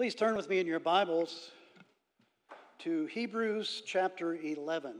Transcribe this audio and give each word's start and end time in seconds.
Please 0.00 0.14
turn 0.14 0.34
with 0.34 0.48
me 0.48 0.58
in 0.58 0.66
your 0.66 0.80
Bibles 0.80 1.50
to 2.78 3.04
Hebrews 3.04 3.82
chapter 3.84 4.34
11. 4.34 4.94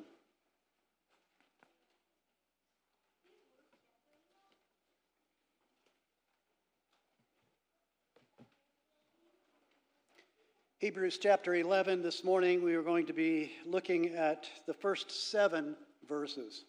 Hebrews 10.77 11.17
chapter 11.17 11.55
11, 11.55 12.03
this 12.03 12.23
morning 12.23 12.63
we 12.63 12.75
are 12.75 12.83
going 12.83 13.07
to 13.07 13.15
be 13.15 13.53
looking 13.65 14.15
at 14.15 14.51
the 14.67 14.75
first 14.75 15.31
seven 15.31 15.77
verses. 16.07 16.67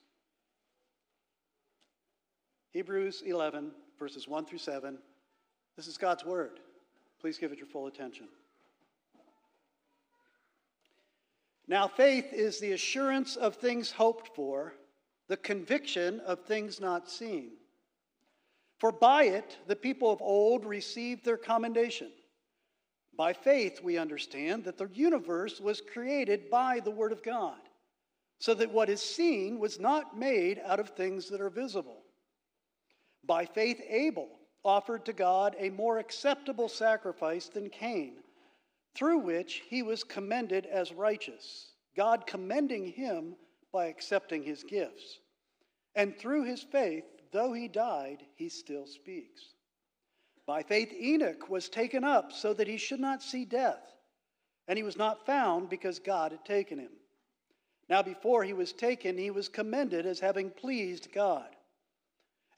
Hebrews 2.72 3.24
11, 3.26 3.72
verses 4.00 4.26
1 4.26 4.46
through 4.46 4.60
7. 4.60 4.98
This 5.76 5.88
is 5.88 5.98
God's 5.98 6.24
Word. 6.24 6.62
Please 7.22 7.38
give 7.38 7.52
it 7.52 7.60
your 7.60 7.68
full 7.68 7.86
attention. 7.86 8.28
Now, 11.68 11.88
faith 11.88 12.34
is 12.34 12.60
the 12.60 12.72
assurance 12.72 13.36
of 13.36 13.56
things 13.56 13.92
hoped 13.92 14.36
for, 14.36 14.74
the 15.28 15.38
conviction 15.38 16.20
of 16.22 16.42
things 16.42 16.82
not 16.82 17.08
seen. 17.08 17.52
For 18.80 18.92
by 18.92 19.26
it 19.26 19.60
the 19.68 19.76
people 19.76 20.12
of 20.12 20.20
old 20.22 20.66
received 20.66 21.24
their 21.24 21.38
commendation. 21.38 22.10
By 23.16 23.34
faith, 23.34 23.82
we 23.84 24.00
understand 24.00 24.64
that 24.64 24.80
the 24.80 24.90
universe 24.92 25.62
was 25.62 25.80
created 25.80 26.50
by 26.50 26.80
the 26.80 26.90
Word 26.90 27.12
of 27.12 27.22
God, 27.22 27.60
so 28.40 28.56
that 28.56 28.72
what 28.72 28.90
is 28.90 29.02
seen 29.02 29.60
was 29.60 29.80
not 29.80 30.18
made 30.18 30.60
out 30.66 30.80
of 30.80 30.90
things 30.90 31.30
that 31.30 31.40
are 31.40 31.52
visible. 31.52 32.02
By 33.24 33.46
faith, 33.46 33.80
Abel 33.88 34.30
offered 34.64 35.06
to 35.06 35.14
God 35.14 35.56
a 35.58 35.70
more 35.70 36.00
acceptable 36.00 36.70
sacrifice 36.70 37.48
than 37.48 37.70
Cain, 37.70 38.18
through 38.94 39.20
which 39.20 39.64
he 39.68 39.82
was 39.82 40.04
commended 40.04 40.66
as 40.66 40.94
righteous, 40.94 41.74
God 41.96 42.28
commending 42.28 42.86
him 42.86 43.36
by 43.72 43.86
accepting 43.86 44.44
his 44.44 44.64
gifts. 44.64 45.20
And 45.96 46.18
through 46.18 46.44
his 46.44 46.62
faith, 46.64 47.06
though 47.32 47.54
he 47.54 47.68
died, 47.68 48.24
he 48.36 48.50
still 48.50 48.86
speaks. 48.86 49.42
By 50.46 50.64
faith, 50.64 50.92
Enoch 50.94 51.50
was 51.50 51.70
taken 51.70 52.04
up 52.04 52.32
so 52.32 52.54
that 52.54 52.68
he 52.68 52.78
should 52.78 53.00
not 53.00 53.24
see 53.24 53.46
death, 53.46 53.96
and 54.68 54.78
he 54.78 54.84
was 54.84 54.98
not 54.98 55.26
found 55.26 55.70
because 55.70 56.00
God 56.00 56.32
had 56.32 56.46
taken 56.46 56.80
him. 56.80 56.92
Now, 57.90 58.02
before 58.02 58.44
he 58.44 58.54
was 58.54 58.74
taken, 58.74 59.18
he 59.18 59.32
was 59.32 59.50
commended 59.50 60.06
as 60.06 60.20
having 60.20 60.50
pleased 60.50 61.12
God. 61.14 61.56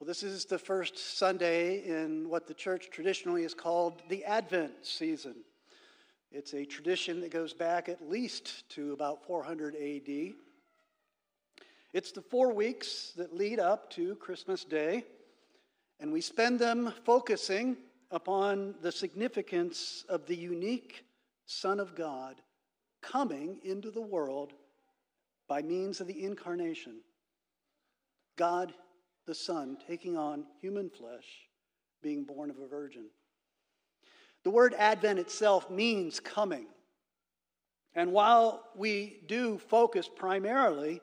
Well, 0.00 0.06
this 0.06 0.22
is 0.22 0.44
the 0.44 0.60
first 0.60 0.96
Sunday 1.18 1.84
in 1.84 2.28
what 2.28 2.46
the 2.46 2.54
church 2.54 2.88
traditionally 2.88 3.42
is 3.42 3.52
called 3.52 4.00
the 4.08 4.24
Advent 4.24 4.70
season. 4.82 5.34
It's 6.30 6.54
a 6.54 6.64
tradition 6.64 7.20
that 7.22 7.32
goes 7.32 7.52
back 7.52 7.88
at 7.88 8.08
least 8.08 8.68
to 8.76 8.92
about 8.92 9.24
400 9.24 9.74
AD. 9.74 10.34
It's 11.92 12.12
the 12.12 12.22
four 12.22 12.52
weeks 12.52 13.12
that 13.16 13.34
lead 13.34 13.58
up 13.58 13.90
to 13.94 14.14
Christmas 14.14 14.62
Day, 14.62 15.04
and 15.98 16.12
we 16.12 16.20
spend 16.20 16.60
them 16.60 16.94
focusing 17.04 17.76
upon 18.12 18.76
the 18.80 18.92
significance 18.92 20.04
of 20.08 20.26
the 20.26 20.36
unique 20.36 21.06
Son 21.46 21.80
of 21.80 21.96
God 21.96 22.36
coming 23.02 23.58
into 23.64 23.90
the 23.90 24.00
world 24.00 24.52
by 25.48 25.60
means 25.60 26.00
of 26.00 26.06
the 26.06 26.22
incarnation. 26.22 27.00
God 28.36 28.72
the 29.28 29.34
Son 29.34 29.76
taking 29.86 30.16
on 30.16 30.46
human 30.58 30.88
flesh, 30.88 31.26
being 32.02 32.24
born 32.24 32.48
of 32.50 32.58
a 32.58 32.66
virgin. 32.66 33.04
The 34.42 34.50
word 34.50 34.74
Advent 34.74 35.18
itself 35.18 35.70
means 35.70 36.18
coming. 36.18 36.66
And 37.94 38.10
while 38.10 38.64
we 38.74 39.20
do 39.26 39.58
focus 39.58 40.08
primarily 40.08 41.02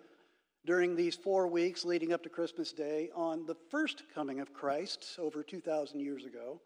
during 0.66 0.96
these 0.96 1.16
four 1.16 1.48
weeks 1.48 1.86
leading 1.86 2.14
up 2.14 2.24
to 2.24 2.30
Christmas 2.30 2.74
Day 2.74 3.12
on 3.16 3.46
the 3.46 3.58
first 3.70 4.02
coming 4.14 4.40
of 4.40 4.54
Christ 4.54 5.06
over 5.20 5.44
2,000 5.44 6.00
years 6.00 6.26
ago, 6.26 6.60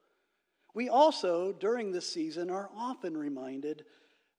we 0.73 0.87
also, 0.87 1.51
during 1.51 1.91
this 1.91 2.09
season, 2.09 2.49
are 2.49 2.69
often 2.77 3.17
reminded 3.17 3.83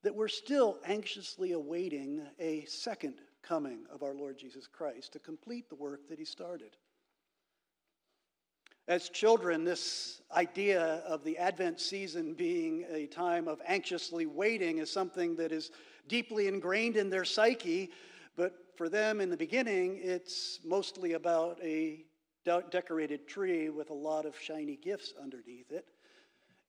that 0.02 0.14
we're 0.14 0.28
still 0.28 0.78
anxiously 0.86 1.52
awaiting 1.52 2.22
a 2.38 2.64
second 2.64 3.16
coming 3.42 3.80
of 3.92 4.02
our 4.02 4.14
Lord 4.14 4.38
Jesus 4.38 4.66
Christ 4.66 5.12
to 5.12 5.18
complete 5.18 5.68
the 5.68 5.74
work 5.74 6.08
that 6.08 6.18
he 6.18 6.24
started. 6.24 6.76
As 8.90 9.08
children, 9.08 9.62
this 9.62 10.20
idea 10.32 11.04
of 11.06 11.22
the 11.22 11.38
Advent 11.38 11.78
season 11.78 12.34
being 12.34 12.84
a 12.92 13.06
time 13.06 13.46
of 13.46 13.62
anxiously 13.64 14.26
waiting 14.26 14.78
is 14.78 14.90
something 14.90 15.36
that 15.36 15.52
is 15.52 15.70
deeply 16.08 16.48
ingrained 16.48 16.96
in 16.96 17.08
their 17.08 17.24
psyche 17.24 17.92
but 18.34 18.52
for 18.74 18.88
them 18.88 19.20
in 19.20 19.30
the 19.30 19.36
beginning, 19.36 20.00
it's 20.02 20.58
mostly 20.64 21.12
about 21.12 21.56
a 21.62 22.04
de- 22.44 22.64
decorated 22.72 23.28
tree 23.28 23.68
with 23.68 23.90
a 23.90 23.94
lot 23.94 24.26
of 24.26 24.36
shiny 24.36 24.74
gifts 24.74 25.14
underneath 25.22 25.70
it. 25.70 25.86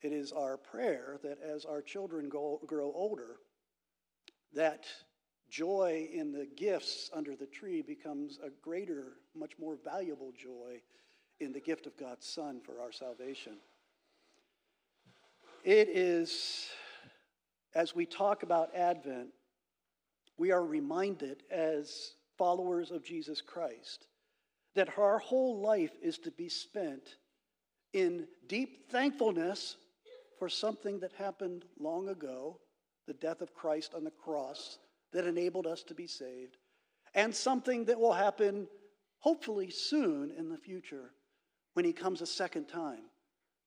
It 0.03 0.13
is 0.13 0.31
our 0.31 0.57
prayer 0.57 1.17
that 1.23 1.39
as 1.41 1.65
our 1.65 1.81
children 1.81 2.29
grow 2.29 2.91
older, 2.93 3.37
that 4.53 4.85
joy 5.49 6.07
in 6.13 6.31
the 6.31 6.47
gifts 6.55 7.09
under 7.15 7.35
the 7.35 7.47
tree 7.47 7.81
becomes 7.81 8.37
a 8.45 8.51
greater, 8.61 9.13
much 9.33 9.53
more 9.59 9.79
valuable 9.83 10.31
joy 10.37 10.83
in 11.41 11.51
the 11.51 11.59
gift 11.59 11.87
of 11.87 11.97
God's 11.97 12.27
Son 12.27 12.61
for 12.63 12.79
our 12.79 12.91
salvation. 12.91 13.53
It 15.63 15.89
is, 15.89 16.67
as 17.75 17.95
we 17.95 18.05
talk 18.05 18.43
about 18.43 18.75
Advent, 18.75 19.29
we 20.37 20.51
are 20.51 20.63
reminded 20.63 21.43
as 21.51 22.13
followers 22.37 22.91
of 22.91 23.03
Jesus 23.03 23.41
Christ 23.41 24.07
that 24.75 24.97
our 24.97 25.19
whole 25.19 25.61
life 25.61 25.91
is 26.01 26.17
to 26.19 26.31
be 26.31 26.47
spent 26.47 27.17
in 27.93 28.27
deep 28.47 28.89
thankfulness 28.89 29.75
for 30.39 30.47
something 30.47 30.99
that 30.99 31.11
happened 31.13 31.65
long 31.79 32.09
ago, 32.09 32.59
the 33.05 33.13
death 33.13 33.41
of 33.41 33.53
Christ 33.53 33.93
on 33.93 34.03
the 34.03 34.11
cross 34.11 34.79
that 35.11 35.27
enabled 35.27 35.67
us 35.67 35.83
to 35.83 35.93
be 35.93 36.07
saved, 36.07 36.57
and 37.13 37.35
something 37.35 37.85
that 37.85 37.99
will 37.99 38.13
happen 38.13 38.67
hopefully 39.19 39.69
soon 39.69 40.31
in 40.31 40.49
the 40.49 40.57
future 40.57 41.11
when 41.73 41.85
he 41.85 41.93
comes 41.93 42.21
a 42.21 42.25
second 42.25 42.67
time 42.67 43.03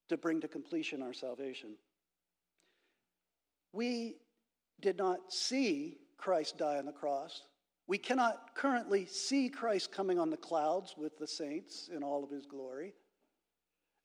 to 0.09 0.17
bring 0.17 0.41
to 0.41 0.49
completion 0.49 1.03
our 1.03 1.13
salvation. 1.13 1.71
We 3.73 4.17
did 4.81 4.97
not 4.97 5.33
see 5.33 5.99
Christ 6.19 6.59
die 6.59 6.79
on 6.79 6.87
the 6.87 6.93
cross. 6.93 7.43
We 7.87 7.99
cannot 7.99 8.55
currently 8.55 9.07
see 9.07 9.49
Christ 9.49 9.93
coming 9.93 10.19
on 10.19 10.31
the 10.31 10.37
clouds 10.37 10.95
with 10.97 11.19
the 11.19 11.27
saints 11.27 11.91
in 11.95 12.03
all 12.03 12.25
of 12.25 12.31
his 12.31 12.47
glory. 12.47 12.95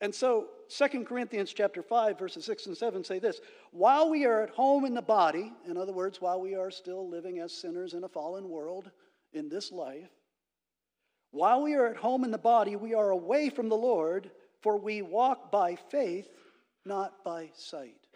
And 0.01 0.15
so 0.15 0.47
2 0.69 1.03
Corinthians 1.03 1.53
chapter 1.53 1.83
5 1.83 2.17
verses 2.17 2.45
6 2.45 2.67
and 2.67 2.77
7 2.77 3.03
say 3.03 3.19
this, 3.19 3.41
while 3.71 4.09
we 4.09 4.25
are 4.25 4.41
at 4.41 4.49
home 4.49 4.85
in 4.85 4.93
the 4.93 5.01
body, 5.01 5.51
in 5.67 5.77
other 5.77 5.93
words, 5.93 6.21
while 6.21 6.39
we 6.39 6.55
are 6.55 6.71
still 6.71 7.09
living 7.09 7.39
as 7.39 7.53
sinners 7.53 7.93
in 7.93 8.03
a 8.05 8.09
fallen 8.09 8.49
world 8.49 8.91
in 9.33 9.49
this 9.49 9.71
life, 9.71 10.09
while 11.31 11.61
we 11.61 11.75
are 11.75 11.87
at 11.87 11.97
home 11.97 12.23
in 12.23 12.31
the 12.31 12.37
body, 12.37 12.75
we 12.75 12.93
are 12.93 13.11
away 13.11 13.49
from 13.49 13.69
the 13.69 13.77
Lord, 13.77 14.31
for 14.61 14.77
we 14.77 15.01
walk 15.01 15.51
by 15.51 15.75
faith, 15.75 16.29
not 16.85 17.23
by 17.23 17.49
sight. 17.55 18.07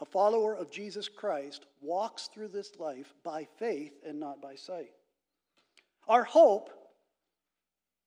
A 0.00 0.04
follower 0.04 0.54
of 0.54 0.70
Jesus 0.70 1.08
Christ 1.08 1.66
walks 1.80 2.28
through 2.28 2.48
this 2.48 2.78
life 2.78 3.14
by 3.24 3.46
faith 3.58 3.94
and 4.06 4.20
not 4.20 4.40
by 4.42 4.54
sight. 4.54 4.90
Our 6.06 6.22
hope, 6.22 6.70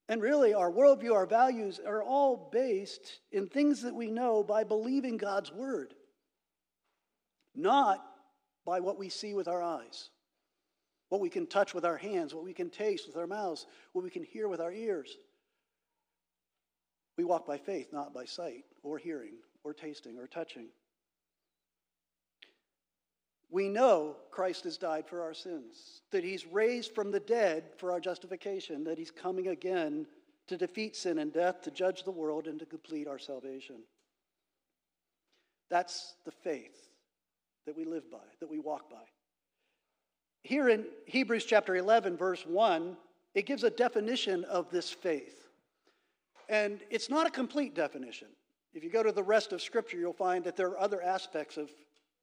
and 0.07 0.21
really 0.21 0.53
our 0.53 0.71
worldview, 0.71 1.13
our 1.13 1.25
values, 1.25 1.79
are 1.85 2.03
all 2.03 2.49
based 2.51 3.19
in 3.31 3.47
things 3.47 3.81
that 3.81 3.93
we 3.93 4.09
know 4.09 4.43
by 4.43 4.63
believing 4.63 5.17
God's 5.17 5.51
word, 5.51 5.93
not 7.55 8.05
by 8.65 8.79
what 8.79 8.97
we 8.97 9.09
see 9.09 9.33
with 9.33 9.47
our 9.47 9.61
eyes, 9.61 10.11
what 11.09 11.21
we 11.21 11.29
can 11.29 11.47
touch 11.47 11.73
with 11.73 11.85
our 11.85 11.97
hands, 11.97 12.33
what 12.33 12.43
we 12.43 12.53
can 12.53 12.69
taste 12.69 13.07
with 13.07 13.17
our 13.17 13.27
mouths, 13.27 13.65
what 13.93 14.03
we 14.03 14.09
can 14.09 14.23
hear 14.23 14.47
with 14.47 14.61
our 14.61 14.71
ears. 14.71 15.17
We 17.17 17.25
walk 17.25 17.45
by 17.45 17.57
faith, 17.57 17.91
not 17.91 18.13
by 18.13 18.25
sight 18.25 18.63
or 18.81 18.97
hearing 18.97 19.33
or 19.63 19.73
tasting 19.73 20.17
or 20.17 20.27
touching. 20.27 20.67
We 23.51 23.67
know 23.67 24.15
Christ 24.29 24.63
has 24.65 24.77
died 24.77 25.07
for 25.07 25.23
our 25.23 25.33
sins, 25.33 26.01
that 26.11 26.23
he's 26.23 26.45
raised 26.45 26.93
from 26.93 27.11
the 27.11 27.19
dead 27.19 27.63
for 27.77 27.91
our 27.91 27.99
justification, 27.99 28.83
that 28.83 28.99
he's 28.99 29.09
coming 29.09 29.47
again 29.47 30.05
to 30.47 30.55
defeat 30.55 30.95
sin 30.95 31.17
and 31.17 31.33
death, 31.33 31.61
to 31.63 31.71
judge 31.71 32.03
the 32.03 32.11
world, 32.11 32.47
and 32.47 32.59
to 32.59 32.65
complete 32.65 33.07
our 33.07 33.17
salvation. 33.17 33.77
That's 35.69 36.15
the 36.25 36.31
faith 36.31 36.89
that 37.65 37.75
we 37.75 37.85
live 37.85 38.09
by, 38.11 38.17
that 38.39 38.49
we 38.49 38.59
walk 38.59 38.89
by. 38.89 39.03
Here 40.43 40.69
in 40.69 40.85
Hebrews 41.05 41.45
chapter 41.45 41.75
11, 41.75 42.17
verse 42.17 42.45
1, 42.45 42.95
it 43.35 43.45
gives 43.45 43.63
a 43.63 43.69
definition 43.69 44.43
of 44.45 44.69
this 44.71 44.89
faith. 44.89 45.47
And 46.47 46.79
it's 46.89 47.09
not 47.09 47.27
a 47.27 47.29
complete 47.29 47.75
definition. 47.75 48.27
If 48.73 48.83
you 48.83 48.89
go 48.89 49.03
to 49.03 49.11
the 49.11 49.23
rest 49.23 49.51
of 49.51 49.61
Scripture, 49.61 49.97
you'll 49.97 50.13
find 50.13 50.43
that 50.45 50.55
there 50.55 50.69
are 50.69 50.79
other 50.79 51.01
aspects 51.01 51.57
of 51.57 51.69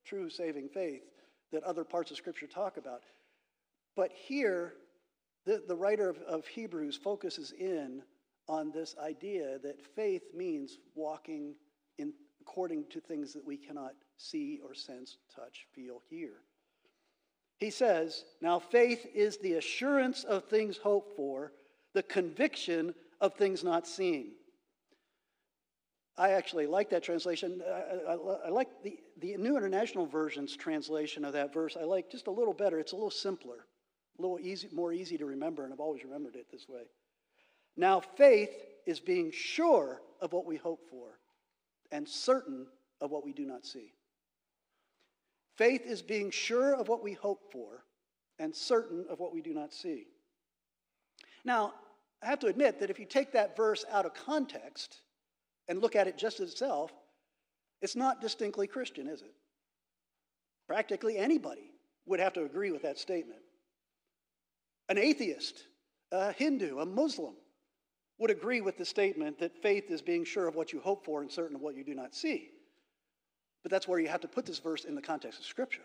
true 0.04 0.30
saving 0.30 0.68
faith 0.68 1.02
that 1.52 1.62
other 1.62 1.84
parts 1.84 2.10
of 2.10 2.16
Scripture 2.16 2.46
talk 2.46 2.76
about. 2.76 3.02
But 3.94 4.10
here, 4.12 4.74
the, 5.44 5.62
the 5.66 5.76
writer 5.76 6.08
of, 6.08 6.18
of 6.22 6.46
Hebrews 6.46 6.96
focuses 6.96 7.52
in 7.52 8.02
on 8.48 8.70
this 8.70 8.94
idea 9.02 9.58
that 9.62 9.80
faith 9.94 10.22
means 10.34 10.78
walking 10.94 11.54
in, 11.98 12.12
according 12.40 12.84
to 12.90 13.00
things 13.00 13.32
that 13.32 13.44
we 13.44 13.56
cannot 13.56 13.94
see 14.16 14.60
or 14.64 14.74
sense, 14.74 15.18
touch, 15.34 15.66
feel, 15.74 16.02
hear. 16.08 16.42
He 17.58 17.70
says, 17.70 18.24
Now 18.40 18.58
faith 18.58 19.06
is 19.14 19.38
the 19.38 19.54
assurance 19.54 20.24
of 20.24 20.44
things 20.44 20.76
hoped 20.76 21.16
for, 21.16 21.52
the 21.94 22.02
conviction 22.02 22.94
of 23.20 23.34
things 23.34 23.64
not 23.64 23.86
seen. 23.86 24.32
I 26.18 26.30
actually 26.30 26.66
like 26.66 26.90
that 26.90 27.02
translation. 27.02 27.62
I, 27.66 28.12
I, 28.12 28.14
I, 28.46 28.48
like 28.48 28.68
the, 28.82 28.98
the 29.20 29.36
New 29.36 29.56
International 29.56 30.06
Version's 30.06 30.56
translation 30.56 31.24
of 31.24 31.34
that 31.34 31.52
verse. 31.52 31.76
I 31.78 31.84
like 31.84 32.10
just 32.10 32.26
a 32.26 32.30
little 32.30 32.54
better. 32.54 32.78
It's 32.78 32.92
a 32.92 32.96
little 32.96 33.10
simpler, 33.10 33.66
a 34.18 34.22
little 34.22 34.38
easy, 34.40 34.68
more 34.72 34.92
easy 34.92 35.18
to 35.18 35.26
remember, 35.26 35.64
and 35.64 35.72
I've 35.72 35.80
always 35.80 36.04
remembered 36.04 36.36
it 36.36 36.46
this 36.50 36.66
way. 36.68 36.84
Now, 37.76 38.00
faith 38.00 38.50
is 38.86 38.98
being 38.98 39.30
sure 39.30 40.00
of 40.22 40.32
what 40.32 40.46
we 40.46 40.56
hope 40.56 40.80
for 40.88 41.18
and 41.92 42.08
certain 42.08 42.66
of 43.02 43.10
what 43.10 43.24
we 43.24 43.32
do 43.32 43.44
not 43.44 43.66
see. 43.66 43.92
Faith 45.56 45.82
is 45.86 46.02
being 46.02 46.30
sure 46.30 46.74
of 46.74 46.88
what 46.88 47.02
we 47.02 47.12
hope 47.12 47.50
for 47.52 47.84
and 48.38 48.54
certain 48.54 49.06
of 49.08 49.18
what 49.18 49.32
we 49.32 49.40
do 49.40 49.54
not 49.54 49.72
see. 49.72 50.06
Now, 51.44 51.74
I 52.22 52.26
have 52.26 52.40
to 52.40 52.48
admit 52.48 52.80
that 52.80 52.90
if 52.90 52.98
you 52.98 53.06
take 53.06 53.32
that 53.32 53.56
verse 53.56 53.84
out 53.90 54.06
of 54.06 54.14
context, 54.14 55.00
and 55.68 55.80
look 55.80 55.96
at 55.96 56.06
it 56.06 56.16
just 56.16 56.40
as 56.40 56.52
itself, 56.52 56.92
it's 57.82 57.96
not 57.96 58.20
distinctly 58.20 58.66
Christian, 58.66 59.08
is 59.08 59.22
it? 59.22 59.34
Practically 60.66 61.16
anybody 61.18 61.72
would 62.06 62.20
have 62.20 62.32
to 62.34 62.44
agree 62.44 62.70
with 62.70 62.82
that 62.82 62.98
statement. 62.98 63.40
An 64.88 64.98
atheist, 64.98 65.64
a 66.12 66.32
Hindu, 66.32 66.78
a 66.78 66.86
Muslim 66.86 67.34
would 68.18 68.30
agree 68.30 68.60
with 68.60 68.78
the 68.78 68.84
statement 68.84 69.38
that 69.40 69.60
faith 69.62 69.90
is 69.90 70.00
being 70.00 70.24
sure 70.24 70.46
of 70.46 70.54
what 70.54 70.72
you 70.72 70.80
hope 70.80 71.04
for 71.04 71.20
and 71.20 71.30
certain 71.30 71.56
of 71.56 71.62
what 71.62 71.76
you 71.76 71.84
do 71.84 71.94
not 71.94 72.14
see. 72.14 72.50
But 73.66 73.72
that's 73.72 73.88
where 73.88 73.98
you 73.98 74.06
have 74.06 74.20
to 74.20 74.28
put 74.28 74.46
this 74.46 74.60
verse 74.60 74.84
in 74.84 74.94
the 74.94 75.02
context 75.02 75.40
of 75.40 75.44
Scripture. 75.44 75.82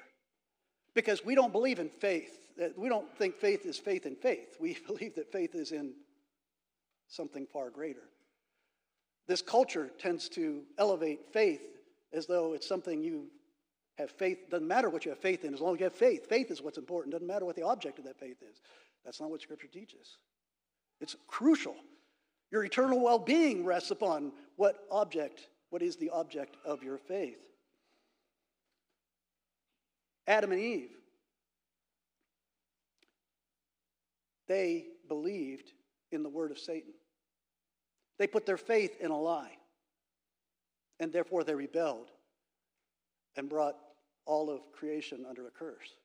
Because 0.94 1.26
we 1.26 1.34
don't 1.34 1.52
believe 1.52 1.80
in 1.80 1.90
faith. 1.90 2.38
We 2.78 2.90
don't 2.90 3.12
think 3.18 3.38
faith 3.38 3.66
is 3.66 3.80
faith 3.80 4.06
in 4.06 4.16
faith. 4.16 4.56
We 4.60 4.78
believe 4.86 5.16
that 5.16 5.32
faith 5.32 5.56
is 5.56 5.72
in 5.72 5.94
something 7.08 7.48
far 7.48 7.72
greater. 7.72 8.04
This 9.28 9.42
culture 9.42 9.90
tends 9.98 10.30
to 10.30 10.62
elevate 10.78 11.34
faith 11.34 11.64
as 12.14 12.28
though 12.28 12.54
it's 12.54 12.68
something 12.68 13.02
you 13.02 13.30
have 13.98 14.12
faith. 14.12 14.38
Doesn't 14.52 14.68
matter 14.68 14.92
what 14.92 15.04
you 15.06 15.10
have 15.10 15.20
faith 15.20 15.44
in, 15.44 15.52
as 15.52 15.60
long 15.60 15.74
as 15.74 15.80
you 15.80 15.86
have 15.86 15.96
faith. 15.96 16.30
Faith 16.30 16.52
is 16.52 16.62
what's 16.62 16.78
important. 16.78 17.14
Doesn't 17.14 17.26
matter 17.26 17.46
what 17.46 17.56
the 17.56 17.66
object 17.66 17.98
of 17.98 18.06
that 18.06 18.20
faith 18.20 18.44
is. 18.48 18.62
That's 19.04 19.20
not 19.20 19.32
what 19.32 19.42
Scripture 19.42 19.66
teaches. 19.66 20.18
It's 21.00 21.16
crucial. 21.26 21.78
Your 22.52 22.64
eternal 22.64 23.00
well 23.00 23.18
being 23.18 23.66
rests 23.66 23.90
upon 23.90 24.34
what 24.56 24.84
object, 24.92 25.48
what 25.72 25.82
is 25.82 25.96
the 25.96 26.12
object 26.12 26.58
of 26.64 26.84
your 26.84 27.00
faith. 27.00 27.40
Adam 30.32 30.54
and 30.54 30.62
Eve, 30.62 30.92
they 34.48 34.86
believed 35.10 35.74
in 36.14 36.24
the 36.24 36.30
word 36.30 36.52
of 36.52 36.58
Satan. 36.58 36.94
They 38.18 38.28
put 38.28 38.46
their 38.46 38.56
faith 38.56 38.96
in 39.02 39.12
a 39.12 39.20
lie. 39.20 39.58
And 41.02 41.12
therefore 41.12 41.44
they 41.44 41.54
rebelled 41.54 42.12
and 43.36 43.50
brought 43.50 43.76
all 44.26 44.50
of 44.50 44.72
creation 44.72 45.26
under 45.28 45.48
a 45.48 45.52
curse. 45.52 45.96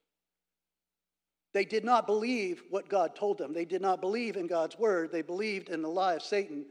They 1.53 1.65
did 1.65 1.85
not 1.85 2.07
believe 2.07 2.63
what 2.71 2.89
God 2.89 3.15
told 3.15 3.39
them. 3.39 3.53
They 3.53 3.65
did 3.65 3.81
not 3.81 4.01
believe 4.01 4.37
in 4.37 4.49
God's 4.49 4.77
word. 4.77 5.13
They 5.13 5.23
believed 5.23 5.69
in 5.69 5.83
the 5.83 5.89
lie 5.89 6.15
of 6.15 6.23
Satan. 6.23 6.67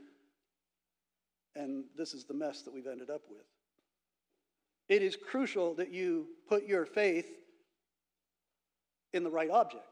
And 1.55 1.85
this 1.97 2.13
is 2.13 2.25
the 2.25 2.33
mess 2.33 2.63
that 2.63 2.73
we've 2.73 2.87
ended 2.87 3.09
up 3.09 3.21
with. 3.29 3.45
It 4.89 5.01
is 5.01 5.15
crucial 5.15 5.73
that 5.75 5.93
you 5.93 6.27
put 6.49 6.65
your 6.65 6.85
faith 6.85 7.27
in 9.15 9.23
the 9.23 9.29
right 9.29 9.49
object. 9.49 9.85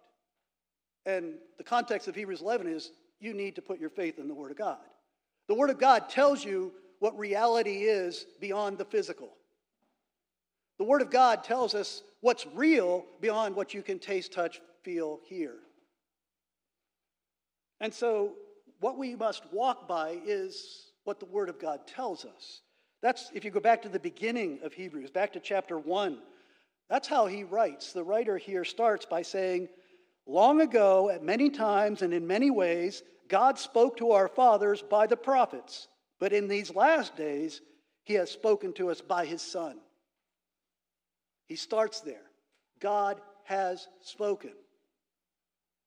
And 1.06 1.36
the 1.58 1.64
context 1.64 2.08
of 2.08 2.16
Hebrews 2.16 2.42
11 2.42 2.68
is 2.68 2.92
you 3.20 3.34
need 3.34 3.56
to 3.56 3.62
put 3.62 3.80
your 3.80 3.90
faith 3.90 4.20
in 4.20 4.28
the 4.28 4.34
Word 4.34 4.52
of 4.52 4.58
God. 4.58 4.78
The 5.48 5.56
Word 5.56 5.70
of 5.70 5.80
God 5.80 6.10
tells 6.10 6.44
you 6.44 6.72
what 7.00 7.18
reality 7.18 7.84
is 7.84 8.26
beyond 8.40 8.78
the 8.78 8.86
physical. 8.86 9.30
The 10.78 10.86
Word 10.86 11.02
of 11.02 11.10
God 11.10 11.44
tells 11.44 11.76
us 11.76 12.04
what's 12.22 12.46
real 12.48 13.06
beyond 13.22 13.56
what 13.56 13.74
you 13.74 13.82
can 13.82 14.00
taste, 14.00 14.34
touch, 14.34 14.62
feel, 14.84 15.20
hear. 15.28 15.56
And 17.80 17.94
so, 17.94 18.34
what 18.80 18.98
we 18.98 19.16
must 19.16 19.44
walk 19.52 19.88
by 19.88 20.20
is 20.26 20.92
what 21.04 21.20
the 21.20 21.26
Word 21.26 21.50
of 21.50 21.60
God 21.60 21.86
tells 21.88 22.26
us. 22.26 22.62
That's, 23.02 23.30
if 23.34 23.44
you 23.44 23.52
go 23.52 23.60
back 23.60 23.82
to 23.82 23.90
the 23.90 24.00
beginning 24.00 24.60
of 24.64 24.74
Hebrews, 24.74 25.12
back 25.12 25.34
to 25.34 25.40
chapter 25.42 25.78
1, 25.78 26.20
that's 26.94 27.08
how 27.08 27.26
he 27.26 27.44
writes. 27.44 27.92
The 27.92 28.04
writer 28.04 28.38
here 28.38 28.64
starts 28.64 29.08
by 29.08 29.24
saying, 29.24 29.68
Long 30.28 30.62
ago, 30.62 31.10
at 31.10 31.24
many 31.24 31.50
times 31.50 32.04
and 32.04 32.14
in 32.14 32.28
many 32.28 32.52
ways, 32.52 33.02
God 33.28 33.58
spoke 33.58 33.98
to 33.98 34.12
our 34.12 34.28
fathers 34.28 34.84
by 34.84 35.08
the 35.08 35.18
prophets, 35.18 35.88
but 36.20 36.34
in 36.34 36.48
these 36.48 36.76
last 36.76 37.16
days, 37.16 37.62
he 38.04 38.14
has 38.14 38.30
spoken 38.30 38.74
to 38.74 38.92
us 38.92 39.02
by 39.02 39.26
his 39.26 39.42
Son. 39.42 39.80
He 41.48 41.56
starts 41.56 42.02
there. 42.02 42.30
God 42.80 43.20
has 43.46 43.88
spoken. 44.02 44.54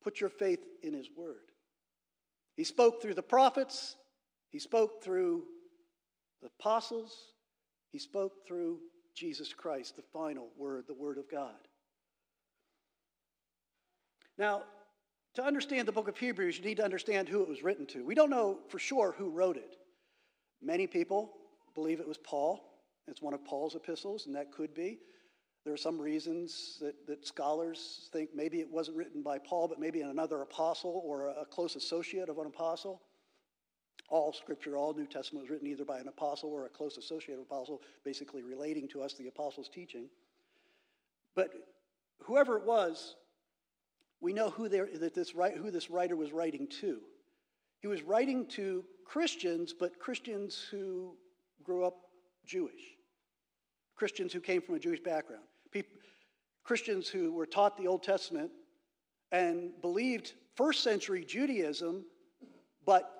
Put 0.02 0.20
your 0.20 0.30
faith 0.30 0.64
in 0.82 0.92
his 0.92 1.08
word. 1.16 1.52
He 2.56 2.64
spoke 2.64 3.00
through 3.00 3.14
the 3.14 3.22
prophets, 3.22 3.94
he 4.50 4.58
spoke 4.58 5.04
through 5.04 5.44
the 6.42 6.48
apostles, 6.58 7.16
he 7.92 8.00
spoke 8.00 8.44
through 8.44 8.80
Jesus 9.16 9.52
Christ, 9.52 9.96
the 9.96 10.02
final 10.12 10.48
word, 10.58 10.84
the 10.86 10.94
word 10.94 11.16
of 11.18 11.28
God. 11.30 11.54
Now, 14.38 14.64
to 15.34 15.42
understand 15.42 15.88
the 15.88 15.92
book 15.92 16.06
of 16.06 16.16
Hebrews, 16.16 16.58
you 16.58 16.64
need 16.64 16.76
to 16.76 16.84
understand 16.84 17.28
who 17.28 17.42
it 17.42 17.48
was 17.48 17.62
written 17.62 17.86
to. 17.86 18.04
We 18.04 18.14
don't 18.14 18.30
know 18.30 18.58
for 18.68 18.78
sure 18.78 19.14
who 19.16 19.30
wrote 19.30 19.56
it. 19.56 19.76
Many 20.62 20.86
people 20.86 21.32
believe 21.74 21.98
it 21.98 22.06
was 22.06 22.18
Paul. 22.18 22.60
It's 23.08 23.22
one 23.22 23.34
of 23.34 23.44
Paul's 23.44 23.74
epistles, 23.74 24.26
and 24.26 24.34
that 24.36 24.52
could 24.52 24.74
be. 24.74 24.98
There 25.64 25.72
are 25.72 25.78
some 25.78 25.98
reasons 25.98 26.78
that, 26.80 27.06
that 27.06 27.26
scholars 27.26 28.08
think 28.12 28.30
maybe 28.34 28.60
it 28.60 28.70
wasn't 28.70 28.96
written 28.96 29.22
by 29.22 29.38
Paul, 29.38 29.66
but 29.66 29.80
maybe 29.80 30.02
another 30.02 30.42
apostle 30.42 31.02
or 31.04 31.28
a, 31.28 31.40
a 31.40 31.46
close 31.46 31.74
associate 31.74 32.28
of 32.28 32.38
an 32.38 32.46
apostle. 32.46 33.02
All 34.08 34.32
scripture, 34.32 34.76
all 34.76 34.94
New 34.94 35.06
Testament 35.06 35.44
was 35.44 35.50
written 35.50 35.66
either 35.66 35.84
by 35.84 35.98
an 35.98 36.08
apostle 36.08 36.50
or 36.50 36.66
a 36.66 36.68
close 36.68 36.96
associate 36.96 37.34
of 37.34 37.40
apostle, 37.40 37.82
basically 38.04 38.42
relating 38.42 38.86
to 38.88 39.02
us 39.02 39.14
the 39.14 39.26
apostles' 39.26 39.68
teaching. 39.68 40.08
But 41.34 41.50
whoever 42.22 42.56
it 42.56 42.64
was, 42.64 43.16
we 44.20 44.32
know 44.32 44.50
who, 44.50 44.68
that 44.68 45.14
this, 45.14 45.30
who 45.30 45.70
this 45.70 45.90
writer 45.90 46.16
was 46.16 46.32
writing 46.32 46.68
to. 46.80 47.00
He 47.80 47.88
was 47.88 48.02
writing 48.02 48.46
to 48.48 48.84
Christians, 49.04 49.74
but 49.78 49.98
Christians 49.98 50.66
who 50.70 51.16
grew 51.62 51.84
up 51.84 51.96
Jewish, 52.44 52.96
Christians 53.96 54.32
who 54.32 54.40
came 54.40 54.62
from 54.62 54.76
a 54.76 54.78
Jewish 54.78 55.00
background, 55.00 55.44
People, 55.70 55.96
Christians 56.64 57.08
who 57.08 57.32
were 57.32 57.46
taught 57.46 57.76
the 57.76 57.86
Old 57.86 58.02
Testament 58.02 58.50
and 59.30 59.70
believed 59.80 60.32
first 60.54 60.82
century 60.82 61.24
Judaism, 61.24 62.04
but 62.84 63.15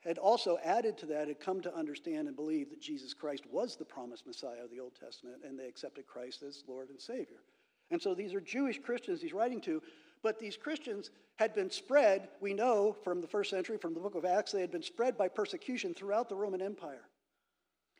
had 0.00 0.18
also 0.18 0.58
added 0.64 0.96
to 0.98 1.06
that, 1.06 1.28
had 1.28 1.40
come 1.40 1.60
to 1.60 1.74
understand 1.74 2.26
and 2.26 2.36
believe 2.36 2.70
that 2.70 2.80
Jesus 2.80 3.12
Christ 3.12 3.44
was 3.50 3.76
the 3.76 3.84
promised 3.84 4.26
Messiah 4.26 4.64
of 4.64 4.70
the 4.70 4.80
Old 4.80 4.94
Testament, 4.98 5.42
and 5.44 5.58
they 5.58 5.66
accepted 5.66 6.06
Christ 6.06 6.42
as 6.42 6.64
Lord 6.66 6.88
and 6.88 7.00
Savior. 7.00 7.42
And 7.90 8.00
so 8.00 8.14
these 8.14 8.32
are 8.34 8.40
Jewish 8.40 8.80
Christians 8.80 9.20
he's 9.20 9.32
writing 9.32 9.60
to 9.62 9.82
but 10.22 10.38
these 10.38 10.56
Christians 10.56 11.10
had 11.36 11.54
been 11.54 11.70
spread, 11.70 12.28
we 12.40 12.52
know 12.52 12.94
from 13.04 13.20
the 13.20 13.26
first 13.26 13.50
century, 13.50 13.78
from 13.78 13.94
the 13.94 14.00
book 14.00 14.14
of 14.14 14.24
Acts, 14.24 14.52
they 14.52 14.60
had 14.60 14.70
been 14.70 14.82
spread 14.82 15.16
by 15.16 15.28
persecution 15.28 15.94
throughout 15.94 16.28
the 16.28 16.36
Roman 16.36 16.60
Empire. 16.60 17.08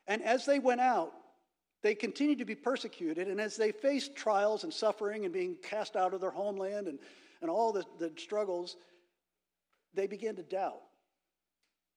And 0.06 0.22
as 0.22 0.44
they 0.44 0.58
went 0.58 0.80
out, 0.80 1.12
they 1.82 1.94
continued 1.94 2.38
to 2.38 2.44
be 2.44 2.54
persecuted. 2.54 3.28
And 3.28 3.40
as 3.40 3.56
they 3.56 3.72
faced 3.72 4.14
trials 4.14 4.64
and 4.64 4.72
suffering 4.72 5.24
and 5.24 5.32
being 5.32 5.56
cast 5.62 5.96
out 5.96 6.12
of 6.12 6.20
their 6.20 6.30
homeland 6.30 6.88
and, 6.88 6.98
and 7.40 7.50
all 7.50 7.72
the, 7.72 7.84
the 7.98 8.12
struggles, 8.18 8.76
they 9.94 10.06
began 10.06 10.36
to 10.36 10.42
doubt. 10.42 10.82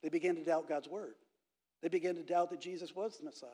They 0.04 0.10
began 0.10 0.36
to 0.36 0.44
doubt 0.44 0.68
God's 0.68 0.90
word. 0.90 1.16
They 1.82 1.88
began 1.88 2.16
to 2.16 2.24
doubt 2.24 2.52
that 2.52 2.62
Jesus 2.62 2.96
was 2.96 3.18
the 3.18 3.26
Messiah. 3.26 3.50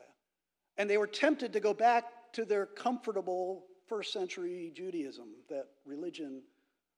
And 0.77 0.89
they 0.89 0.97
were 0.97 1.07
tempted 1.07 1.53
to 1.53 1.59
go 1.59 1.73
back 1.73 2.05
to 2.33 2.43
their 2.43 2.65
comfortable 2.65 3.65
first 3.87 4.11
century 4.11 4.71
Judaism, 4.75 5.27
that 5.49 5.67
religion 5.85 6.41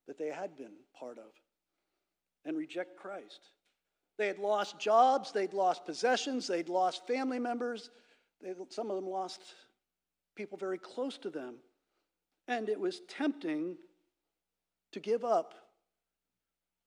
that 0.07 0.17
they 0.17 0.29
had 0.29 0.55
been 0.57 0.73
part 0.97 1.17
of, 1.17 1.31
and 2.45 2.57
reject 2.57 2.97
Christ. 2.97 3.39
They 4.17 4.27
had 4.27 4.39
lost 4.39 4.79
jobs, 4.79 5.31
they'd 5.31 5.53
lost 5.53 5.85
possessions, 5.85 6.47
they'd 6.47 6.69
lost 6.69 7.07
family 7.07 7.39
members, 7.39 7.89
they, 8.41 8.53
some 8.69 8.89
of 8.89 8.95
them 8.95 9.07
lost 9.07 9.41
people 10.35 10.57
very 10.57 10.77
close 10.77 11.17
to 11.19 11.29
them. 11.29 11.55
And 12.47 12.67
it 12.69 12.79
was 12.79 13.01
tempting 13.07 13.77
to 14.91 14.99
give 14.99 15.23
up 15.23 15.53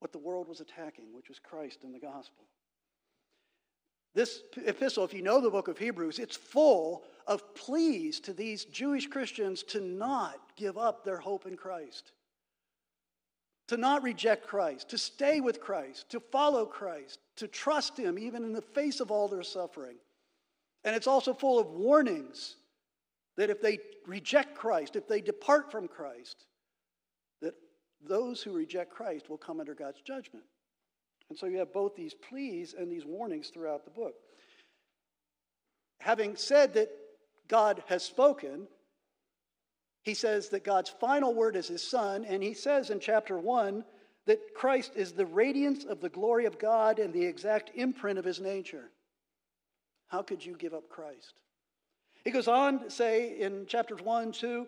what 0.01 0.13
the 0.13 0.19
world 0.19 0.49
was 0.49 0.61
attacking, 0.61 1.15
which 1.15 1.29
was 1.29 1.39
Christ 1.39 1.85
and 1.85 1.95
the 1.95 1.99
gospel. 1.99 2.45
This 4.15 4.43
epistle, 4.65 5.05
if 5.05 5.13
you 5.13 5.23
know 5.23 5.41
the 5.41 5.51
book 5.51 5.67
of 5.67 5.77
Hebrews, 5.77 6.21
it's 6.21 6.37
full 6.37 7.03
of 7.27 7.55
pleas 7.55 8.21
to 8.21 8.33
these 8.33 8.65
Jewish 8.65 9.09
Christians 9.09 9.65
to 9.65 9.81
not 9.81 10.39
give 10.57 10.79
up 10.79 11.05
their 11.05 11.19
hope 11.19 11.47
in 11.47 11.57
Christ, 11.57 12.13
to 13.69 13.77
not 13.77 14.05
reject 14.05 14.47
Christ, 14.47 14.91
to 14.91 14.99
stay 14.99 15.41
with 15.41 15.61
Christ, 15.61 16.11
to 16.11 16.21
follow 16.21 16.65
Christ, 16.65 17.19
to 17.37 17.49
trust 17.49 17.99
Him 17.99 18.19
even 18.19 18.45
in 18.45 18.53
the 18.53 18.63
face 18.63 19.01
of 19.01 19.11
all 19.11 19.27
their 19.27 19.43
suffering. 19.43 19.97
And 20.85 20.95
it's 20.95 21.09
also 21.09 21.35
full 21.35 21.59
of 21.59 21.69
warnings 21.69 22.57
that 23.37 23.51
if 23.51 23.61
they 23.61 23.79
reject 24.07 24.55
Christ, 24.55 24.95
if 24.95 25.09
they 25.09 25.21
depart 25.21 25.73
from 25.73 25.89
Christ, 25.89 26.47
those 28.07 28.43
who 28.43 28.53
reject 28.53 28.93
Christ 28.93 29.29
will 29.29 29.39
come 29.39 29.61
under 29.61 29.75
God's 29.75 30.01
judgment. 30.01 30.45
And 31.29 31.39
so 31.39 31.47
you 31.47 31.59
have 31.59 31.73
both 31.73 31.97
these 31.97 32.15
pleas 32.15 32.75
and 32.79 32.91
these 32.91 33.07
warnings 33.07 33.49
throughout 33.49 33.85
the 33.85 33.91
book. 33.91 34.15
Having 36.01 36.37
said 36.37 36.75
that 36.75 36.91
God 37.49 37.83
has 37.87 38.03
spoken, 38.03 38.67
he 40.03 40.15
says 40.15 40.51
that 40.51 40.65
God's 40.65 40.91
final 40.91 41.35
word 41.35 41.57
is 41.57 41.69
his 41.69 41.83
son, 41.83 42.25
and 42.27 42.43
he 42.43 42.53
says 42.53 42.91
in 42.91 43.01
chapter 43.01 43.39
1 43.39 43.85
that 44.27 44.55
Christ 44.55 44.93
is 44.95 45.13
the 45.13 45.27
radiance 45.27 45.85
of 45.85 46.01
the 46.01 46.11
glory 46.11 46.45
of 46.45 46.59
God 46.59 46.99
and 46.99 47.13
the 47.13 47.25
exact 47.25 47.71
imprint 47.75 48.19
of 48.19 48.25
his 48.25 48.41
nature. 48.41 48.91
How 50.09 50.23
could 50.23 50.45
you 50.45 50.57
give 50.57 50.75
up 50.75 50.89
Christ? 50.89 51.35
He 52.25 52.31
goes 52.31 52.49
on 52.49 52.81
to 52.81 52.91
say 52.91 53.41
in 53.41 53.67
chapters 53.67 54.01
1, 54.01 54.33
2, 54.33 54.67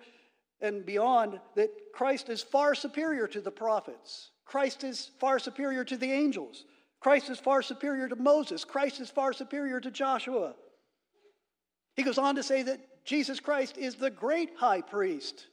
and 0.61 0.85
beyond 0.87 1.41
that 1.55 1.71
Christ 1.93 2.29
is 2.29 2.43
far 2.43 2.75
superior 2.75 3.27
to 3.29 3.41
the 3.41 3.51
prophets. 3.51 4.31
Christ 4.45 4.85
is 4.85 5.11
far 5.19 5.39
superior 5.39 5.85
to 5.85 5.97
the 5.97 6.11
angels. 6.11 6.65
Christ 7.01 7.31
is 7.31 7.39
far 7.39 7.63
superior 7.63 8.09
to 8.09 8.17
Moses. 8.17 8.65
Christ 8.65 9.01
is 9.01 9.11
far 9.11 9.33
superior 9.33 9.81
to 9.81 9.91
Joshua. 9.91 10.55
He 11.95 12.03
goes 12.03 12.19
on 12.19 12.37
to 12.37 12.43
say 12.43 12.63
that 12.63 13.05
Jesus 13.05 13.41
Christ 13.41 13.79
is 13.79 13.95
the 13.95 14.11
great 14.11 14.51
high 14.57 14.81
priest, 14.81 15.47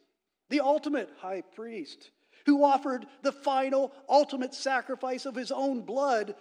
the 0.49 0.61
ultimate 0.61 1.09
high 1.19 1.41
priest, 1.41 2.11
who 2.45 2.63
offered 2.63 3.05
the 3.21 3.31
final, 3.31 3.93
ultimate 4.09 4.53
sacrifice 4.53 5.25
of 5.25 5.35
his 5.35 5.51
own 5.51 5.81
blood 5.81 6.35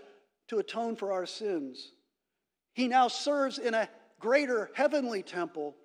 to 0.49 0.59
atone 0.59 0.97
for 0.97 1.13
our 1.13 1.27
sins. 1.27 1.93
He 2.75 2.89
now 2.89 3.09
serves 3.09 3.59
in 3.59 3.75
a 3.75 3.89
greater 4.19 4.71
heavenly 4.75 5.23
temple, 5.23 5.77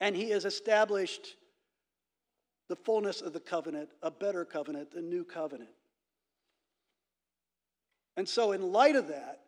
and 0.00 0.14
he 0.14 0.30
has 0.30 0.44
established 0.44 1.36
the 2.68 2.76
fullness 2.76 3.20
of 3.20 3.32
the 3.32 3.40
covenant, 3.40 3.88
a 4.02 4.10
better 4.10 4.44
covenant, 4.44 4.90
the 4.90 5.00
new 5.00 5.24
covenant. 5.24 5.70
And 8.16 8.28
so, 8.28 8.52
in 8.52 8.72
light 8.72 8.96
of 8.96 9.08
that, 9.08 9.40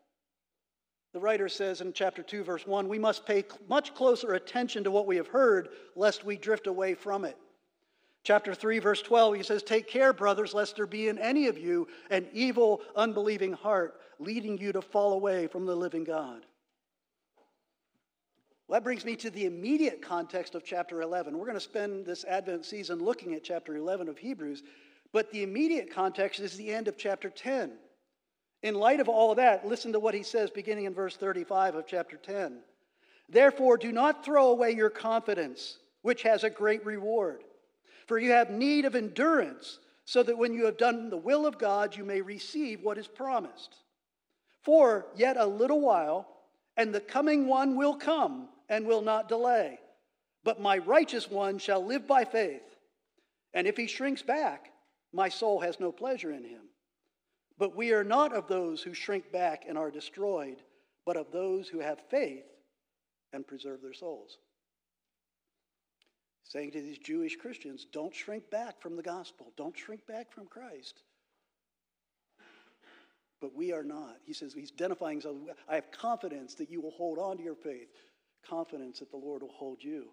the 1.12 1.20
writer 1.20 1.48
says 1.48 1.80
in 1.80 1.92
chapter 1.92 2.22
2, 2.22 2.44
verse 2.44 2.66
1, 2.66 2.88
we 2.88 2.98
must 2.98 3.26
pay 3.26 3.44
much 3.68 3.94
closer 3.94 4.34
attention 4.34 4.84
to 4.84 4.90
what 4.90 5.06
we 5.06 5.16
have 5.16 5.26
heard, 5.26 5.70
lest 5.96 6.24
we 6.24 6.36
drift 6.36 6.66
away 6.68 6.94
from 6.94 7.24
it. 7.24 7.36
Chapter 8.22 8.54
3, 8.54 8.78
verse 8.78 9.02
12, 9.02 9.34
he 9.34 9.42
says, 9.42 9.62
Take 9.62 9.88
care, 9.88 10.12
brothers, 10.12 10.54
lest 10.54 10.76
there 10.76 10.86
be 10.86 11.08
in 11.08 11.18
any 11.18 11.48
of 11.48 11.58
you 11.58 11.88
an 12.10 12.26
evil, 12.32 12.80
unbelieving 12.94 13.54
heart, 13.54 14.00
leading 14.18 14.58
you 14.58 14.72
to 14.72 14.82
fall 14.82 15.14
away 15.14 15.46
from 15.46 15.66
the 15.66 15.74
living 15.74 16.04
God. 16.04 16.44
Well, 18.70 18.78
that 18.78 18.84
brings 18.84 19.04
me 19.04 19.16
to 19.16 19.30
the 19.30 19.46
immediate 19.46 20.00
context 20.00 20.54
of 20.54 20.62
chapter 20.62 21.02
11. 21.02 21.36
We're 21.36 21.44
going 21.44 21.56
to 21.56 21.60
spend 21.60 22.06
this 22.06 22.24
Advent 22.24 22.64
season 22.64 23.00
looking 23.00 23.34
at 23.34 23.42
chapter 23.42 23.74
11 23.74 24.08
of 24.08 24.16
Hebrews, 24.16 24.62
but 25.12 25.32
the 25.32 25.42
immediate 25.42 25.92
context 25.92 26.38
is 26.38 26.56
the 26.56 26.72
end 26.72 26.86
of 26.86 26.96
chapter 26.96 27.30
10. 27.30 27.72
In 28.62 28.76
light 28.76 29.00
of 29.00 29.08
all 29.08 29.32
of 29.32 29.38
that, 29.38 29.66
listen 29.66 29.90
to 29.94 29.98
what 29.98 30.14
he 30.14 30.22
says 30.22 30.50
beginning 30.50 30.84
in 30.84 30.94
verse 30.94 31.16
35 31.16 31.74
of 31.74 31.86
chapter 31.88 32.16
10. 32.16 32.60
Therefore, 33.28 33.76
do 33.76 33.90
not 33.90 34.24
throw 34.24 34.52
away 34.52 34.70
your 34.70 34.88
confidence, 34.88 35.78
which 36.02 36.22
has 36.22 36.44
a 36.44 36.48
great 36.48 36.86
reward. 36.86 37.42
For 38.06 38.20
you 38.20 38.30
have 38.30 38.50
need 38.50 38.84
of 38.84 38.94
endurance, 38.94 39.80
so 40.04 40.22
that 40.22 40.38
when 40.38 40.54
you 40.54 40.66
have 40.66 40.78
done 40.78 41.10
the 41.10 41.16
will 41.16 41.44
of 41.44 41.58
God, 41.58 41.96
you 41.96 42.04
may 42.04 42.20
receive 42.20 42.84
what 42.84 42.98
is 42.98 43.08
promised. 43.08 43.74
For 44.62 45.06
yet 45.16 45.36
a 45.36 45.44
little 45.44 45.80
while, 45.80 46.28
and 46.76 46.94
the 46.94 47.00
coming 47.00 47.48
one 47.48 47.74
will 47.74 47.96
come 47.96 48.48
and 48.70 48.86
will 48.86 49.02
not 49.02 49.28
delay. 49.28 49.78
But 50.44 50.62
my 50.62 50.78
righteous 50.78 51.28
one 51.28 51.58
shall 51.58 51.84
live 51.84 52.06
by 52.06 52.24
faith. 52.24 52.62
And 53.52 53.66
if 53.66 53.76
he 53.76 53.86
shrinks 53.86 54.22
back, 54.22 54.70
my 55.12 55.28
soul 55.28 55.60
has 55.60 55.80
no 55.80 55.92
pleasure 55.92 56.30
in 56.30 56.44
him. 56.44 56.62
But 57.58 57.76
we 57.76 57.92
are 57.92 58.04
not 58.04 58.32
of 58.32 58.46
those 58.46 58.80
who 58.80 58.94
shrink 58.94 59.30
back 59.32 59.64
and 59.68 59.76
are 59.76 59.90
destroyed, 59.90 60.62
but 61.04 61.16
of 61.16 61.30
those 61.30 61.68
who 61.68 61.80
have 61.80 61.98
faith 62.08 62.46
and 63.34 63.46
preserve 63.46 63.82
their 63.82 63.92
souls. 63.92 64.38
Saying 66.44 66.70
to 66.70 66.80
these 66.80 66.98
Jewish 66.98 67.36
Christians, 67.36 67.86
don't 67.92 68.14
shrink 68.14 68.48
back 68.50 68.80
from 68.80 68.96
the 68.96 69.02
gospel, 69.02 69.52
don't 69.56 69.76
shrink 69.76 70.06
back 70.06 70.32
from 70.32 70.46
Christ. 70.46 71.02
But 73.40 73.54
we 73.54 73.72
are 73.72 73.84
not. 73.84 74.16
He 74.24 74.32
says, 74.32 74.52
he's 74.52 74.72
identifying 74.72 75.16
himself. 75.16 75.36
I 75.68 75.74
have 75.74 75.90
confidence 75.90 76.54
that 76.56 76.70
you 76.70 76.80
will 76.80 76.90
hold 76.90 77.18
on 77.18 77.36
to 77.36 77.42
your 77.42 77.54
faith 77.54 77.88
confidence 78.48 78.98
that 78.98 79.10
the 79.10 79.16
Lord 79.16 79.42
will 79.42 79.52
hold 79.52 79.82
you. 79.82 80.08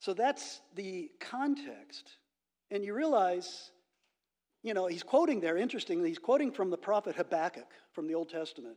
So 0.00 0.14
that's 0.14 0.60
the 0.74 1.10
context. 1.20 2.16
And 2.70 2.84
you 2.84 2.94
realize, 2.94 3.70
you 4.62 4.74
know, 4.74 4.86
he's 4.86 5.02
quoting 5.02 5.40
there, 5.40 5.56
interestingly, 5.56 6.08
he's 6.08 6.18
quoting 6.18 6.52
from 6.52 6.70
the 6.70 6.76
prophet 6.76 7.16
Habakkuk 7.16 7.66
from 7.92 8.06
the 8.06 8.14
Old 8.14 8.28
Testament. 8.28 8.76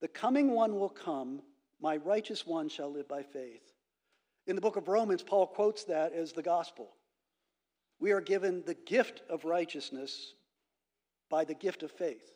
The 0.00 0.08
coming 0.08 0.50
one 0.52 0.78
will 0.78 0.88
come, 0.88 1.42
my 1.80 1.96
righteous 1.96 2.46
one 2.46 2.68
shall 2.68 2.92
live 2.92 3.08
by 3.08 3.22
faith. 3.22 3.72
In 4.46 4.56
the 4.56 4.62
book 4.62 4.76
of 4.76 4.88
Romans, 4.88 5.22
Paul 5.22 5.46
quotes 5.46 5.84
that 5.84 6.12
as 6.12 6.32
the 6.32 6.42
gospel. 6.42 6.90
We 7.98 8.12
are 8.12 8.20
given 8.20 8.62
the 8.66 8.74
gift 8.74 9.22
of 9.28 9.44
righteousness 9.44 10.34
by 11.28 11.44
the 11.44 11.54
gift 11.54 11.82
of 11.82 11.90
faith. 11.90 12.32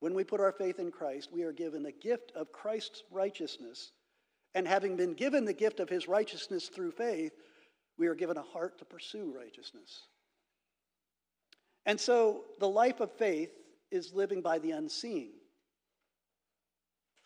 When 0.00 0.14
we 0.14 0.24
put 0.24 0.40
our 0.40 0.52
faith 0.52 0.78
in 0.78 0.90
Christ, 0.90 1.30
we 1.32 1.42
are 1.42 1.52
given 1.52 1.82
the 1.82 1.92
gift 1.92 2.32
of 2.34 2.52
Christ's 2.52 3.02
righteousness. 3.10 3.92
And 4.54 4.68
having 4.68 4.96
been 4.96 5.14
given 5.14 5.44
the 5.44 5.52
gift 5.52 5.80
of 5.80 5.88
his 5.88 6.06
righteousness 6.06 6.68
through 6.68 6.92
faith, 6.92 7.32
we 7.98 8.06
are 8.06 8.14
given 8.14 8.36
a 8.36 8.42
heart 8.42 8.78
to 8.78 8.84
pursue 8.84 9.34
righteousness. 9.36 10.08
And 11.86 12.00
so 12.00 12.44
the 12.60 12.68
life 12.68 13.00
of 13.00 13.12
faith 13.12 13.50
is 13.90 14.12
living 14.12 14.42
by 14.42 14.58
the 14.58 14.72
unseen. 14.72 15.30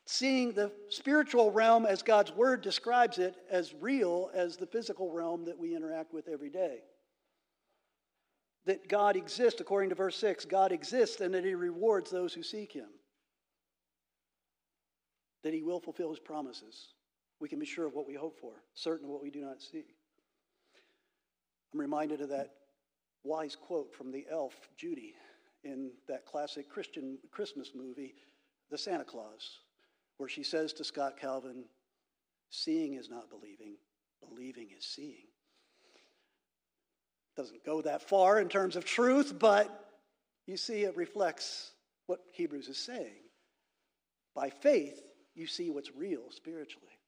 Seeing 0.07 0.53
the 0.53 0.73
spiritual 0.89 1.51
realm 1.51 1.85
as 1.85 2.03
God's 2.03 2.33
word 2.33 2.63
describes 2.63 3.19
it 3.19 3.37
as 3.51 3.75
real 3.75 4.31
as 4.33 4.57
the 4.57 4.67
physical 4.67 5.13
realm 5.13 5.45
that 5.45 5.59
we 5.59 5.77
interact 5.77 6.15
with 6.15 6.29
every 6.29 6.49
day 6.49 6.79
that 8.69 8.87
God 8.87 9.17
exists, 9.17 9.63
according 9.63 9.89
to 9.89 9.95
verse 9.95 10.15
6, 10.17 10.45
God 10.45 10.73
exists 10.73 11.23
and 11.23 11.33
that 11.33 11.43
He 11.43 11.55
rewards 11.55 12.11
those 12.11 12.35
who 12.35 12.43
seek 12.43 12.71
Him. 12.71 12.91
That 15.43 15.55
He 15.55 15.63
will 15.63 15.81
fulfill 15.81 16.11
His 16.11 16.19
promises. 16.19 16.89
We 17.41 17.49
can 17.49 17.59
be 17.59 17.65
sure 17.65 17.87
of 17.87 17.95
what 17.95 18.07
we 18.07 18.13
hope 18.13 18.39
for, 18.39 18.53
certain 18.75 19.07
of 19.07 19.11
what 19.11 19.23
we 19.23 19.31
do 19.31 19.41
not 19.41 19.63
see. 19.63 19.85
I'm 21.73 21.81
reminded 21.81 22.21
of 22.21 22.29
that 22.29 22.51
wise 23.25 23.57
quote 23.57 23.95
from 23.95 24.13
the 24.13 24.27
elf 24.31 24.55
Judy 24.77 25.15
in 25.65 25.91
that 26.07 26.27
classic 26.27 26.69
Christian 26.69 27.17
Christmas 27.31 27.71
movie, 27.75 28.17
The 28.71 28.77
Santa 28.77 29.05
Claus, 29.05 29.61
where 30.19 30.29
she 30.29 30.43
says 30.43 30.75
to 30.75 30.85
Scott 30.85 31.19
Calvin, 31.19 31.65
Seeing 32.51 32.95
is 32.95 33.09
not 33.09 33.31
believing, 33.31 33.77
believing 34.21 34.69
is 34.77 34.85
seeing. 34.85 35.29
Doesn't 37.39 37.65
go 37.65 37.81
that 37.83 38.03
far 38.03 38.41
in 38.41 38.49
terms 38.49 38.75
of 38.75 38.85
truth, 38.85 39.39
but 39.39 39.93
you 40.49 40.57
see, 40.57 40.83
it 40.83 40.97
reflects 40.97 41.71
what 42.07 42.19
Hebrews 42.33 42.67
is 42.67 42.79
saying. 42.79 43.23
By 44.35 44.51
faith, 44.51 45.01
you 45.37 45.47
see 45.47 45.71
what's 45.71 45.95
real 45.95 46.33
spiritually. 46.33 46.99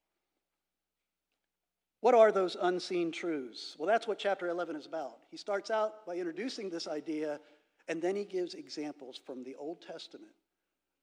What 2.01 2.15
are 2.15 2.31
those 2.31 2.57
unseen 2.63 3.11
truths? 3.11 3.75
Well, 3.77 3.89
that's 3.89 4.07
what 4.07 4.21
chapter 4.21 4.47
11 4.47 4.77
is 4.77 4.87
about. 4.87 5.17
He 5.33 5.37
starts 5.37 5.69
out 5.69 6.07
by 6.07 6.15
introducing 6.15 6.71
this 6.71 6.87
idea, 6.87 7.41
and 7.89 8.01
then 8.01 8.15
he 8.15 8.25
gives 8.25 8.55
examples 8.55 9.19
from 9.27 9.43
the 9.43 9.57
Old 9.57 9.83
Testament 9.83 10.31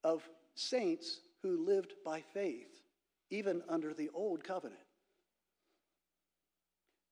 of 0.05 0.24
saints 0.55 1.19
who 1.43 1.65
lived 1.65 1.96
by 2.05 2.22
faith, 2.34 2.81
even 3.29 3.62
under 3.67 3.93
the 3.93 4.10
Old 4.13 4.46
Covenant. 4.46 4.87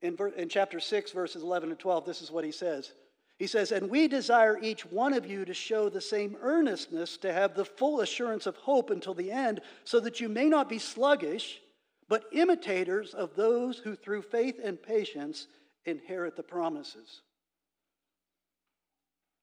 In, 0.02 0.18
in 0.38 0.50
chapter 0.50 0.80
6, 0.80 1.12
verses 1.12 1.44
11 1.44 1.70
and 1.70 1.80
12, 1.80 2.06
this 2.06 2.22
is 2.22 2.32
what 2.32 2.46
he 2.46 2.52
says. 2.52 2.94
He 3.38 3.48
says, 3.48 3.72
And 3.72 3.90
we 3.90 4.08
desire 4.08 4.58
each 4.62 4.86
one 4.86 5.14
of 5.14 5.26
you 5.26 5.46
to 5.46 5.54
show 5.54 5.90
the 5.90 6.02
same 6.02 6.38
earnestness 6.42 7.18
to 7.18 7.34
have 7.34 7.54
the 7.54 7.66
full 7.66 8.02
assurance 8.02 8.46
of 8.46 8.56
hope 8.58 8.90
until 8.90 9.14
the 9.14 9.32
end, 9.32 9.62
so 9.84 10.00
that 10.00 10.20
you 10.20 10.30
may 10.30 10.48
not 10.48 10.70
be 10.70 10.80
sluggish, 10.80 11.60
but 12.08 12.26
imitators 12.32 13.14
of 13.14 13.36
those 13.36 13.80
who 13.80 13.96
through 13.96 14.22
faith 14.22 14.60
and 14.64 14.82
patience 14.82 15.48
inherit 15.86 16.36
the 16.36 16.44
promises. 16.44 17.22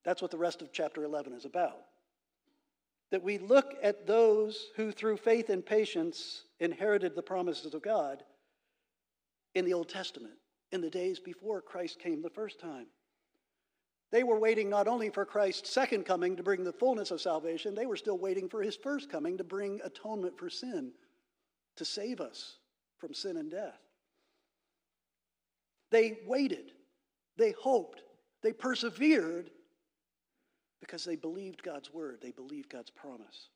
That's 0.04 0.22
what 0.22 0.30
the 0.30 0.38
rest 0.38 0.62
of 0.62 0.72
chapter 0.72 1.04
11 1.04 1.32
is 1.34 1.44
about. 1.44 1.78
That 3.10 3.22
we 3.22 3.38
look 3.38 3.74
at 3.82 4.06
those 4.06 4.68
who 4.76 4.90
through 4.90 5.18
faith 5.18 5.50
and 5.50 5.64
patience 5.64 6.44
inherited 6.60 7.14
the 7.14 7.22
promises 7.22 7.74
of 7.74 7.82
God 7.82 8.22
in 9.54 9.64
the 9.64 9.74
Old 9.74 9.88
Testament, 9.88 10.34
in 10.72 10.80
the 10.80 10.90
days 10.90 11.20
before 11.20 11.60
Christ 11.60 11.98
came 11.98 12.22
the 12.22 12.30
first 12.30 12.58
time. 12.58 12.86
They 14.10 14.24
were 14.24 14.38
waiting 14.38 14.68
not 14.68 14.88
only 14.88 15.08
for 15.10 15.24
Christ's 15.24 15.70
second 15.70 16.04
coming 16.04 16.36
to 16.36 16.42
bring 16.42 16.64
the 16.64 16.72
fullness 16.72 17.10
of 17.10 17.20
salvation, 17.20 17.74
they 17.74 17.86
were 17.86 17.96
still 17.96 18.18
waiting 18.18 18.48
for 18.48 18.62
his 18.62 18.76
first 18.76 19.10
coming 19.10 19.38
to 19.38 19.44
bring 19.44 19.80
atonement 19.84 20.38
for 20.38 20.50
sin, 20.50 20.92
to 21.76 21.84
save 21.84 22.20
us 22.20 22.58
from 22.98 23.14
sin 23.14 23.38
and 23.38 23.50
death. 23.50 23.80
They 25.90 26.18
waited, 26.26 26.72
they 27.36 27.52
hoped, 27.52 28.02
they 28.42 28.52
persevered 28.52 29.50
because 30.80 31.04
they 31.04 31.16
believed 31.16 31.62
God's 31.62 31.92
word, 31.92 32.18
they 32.20 32.32
believed 32.32 32.70
God's 32.70 32.90
promise. 32.90 33.48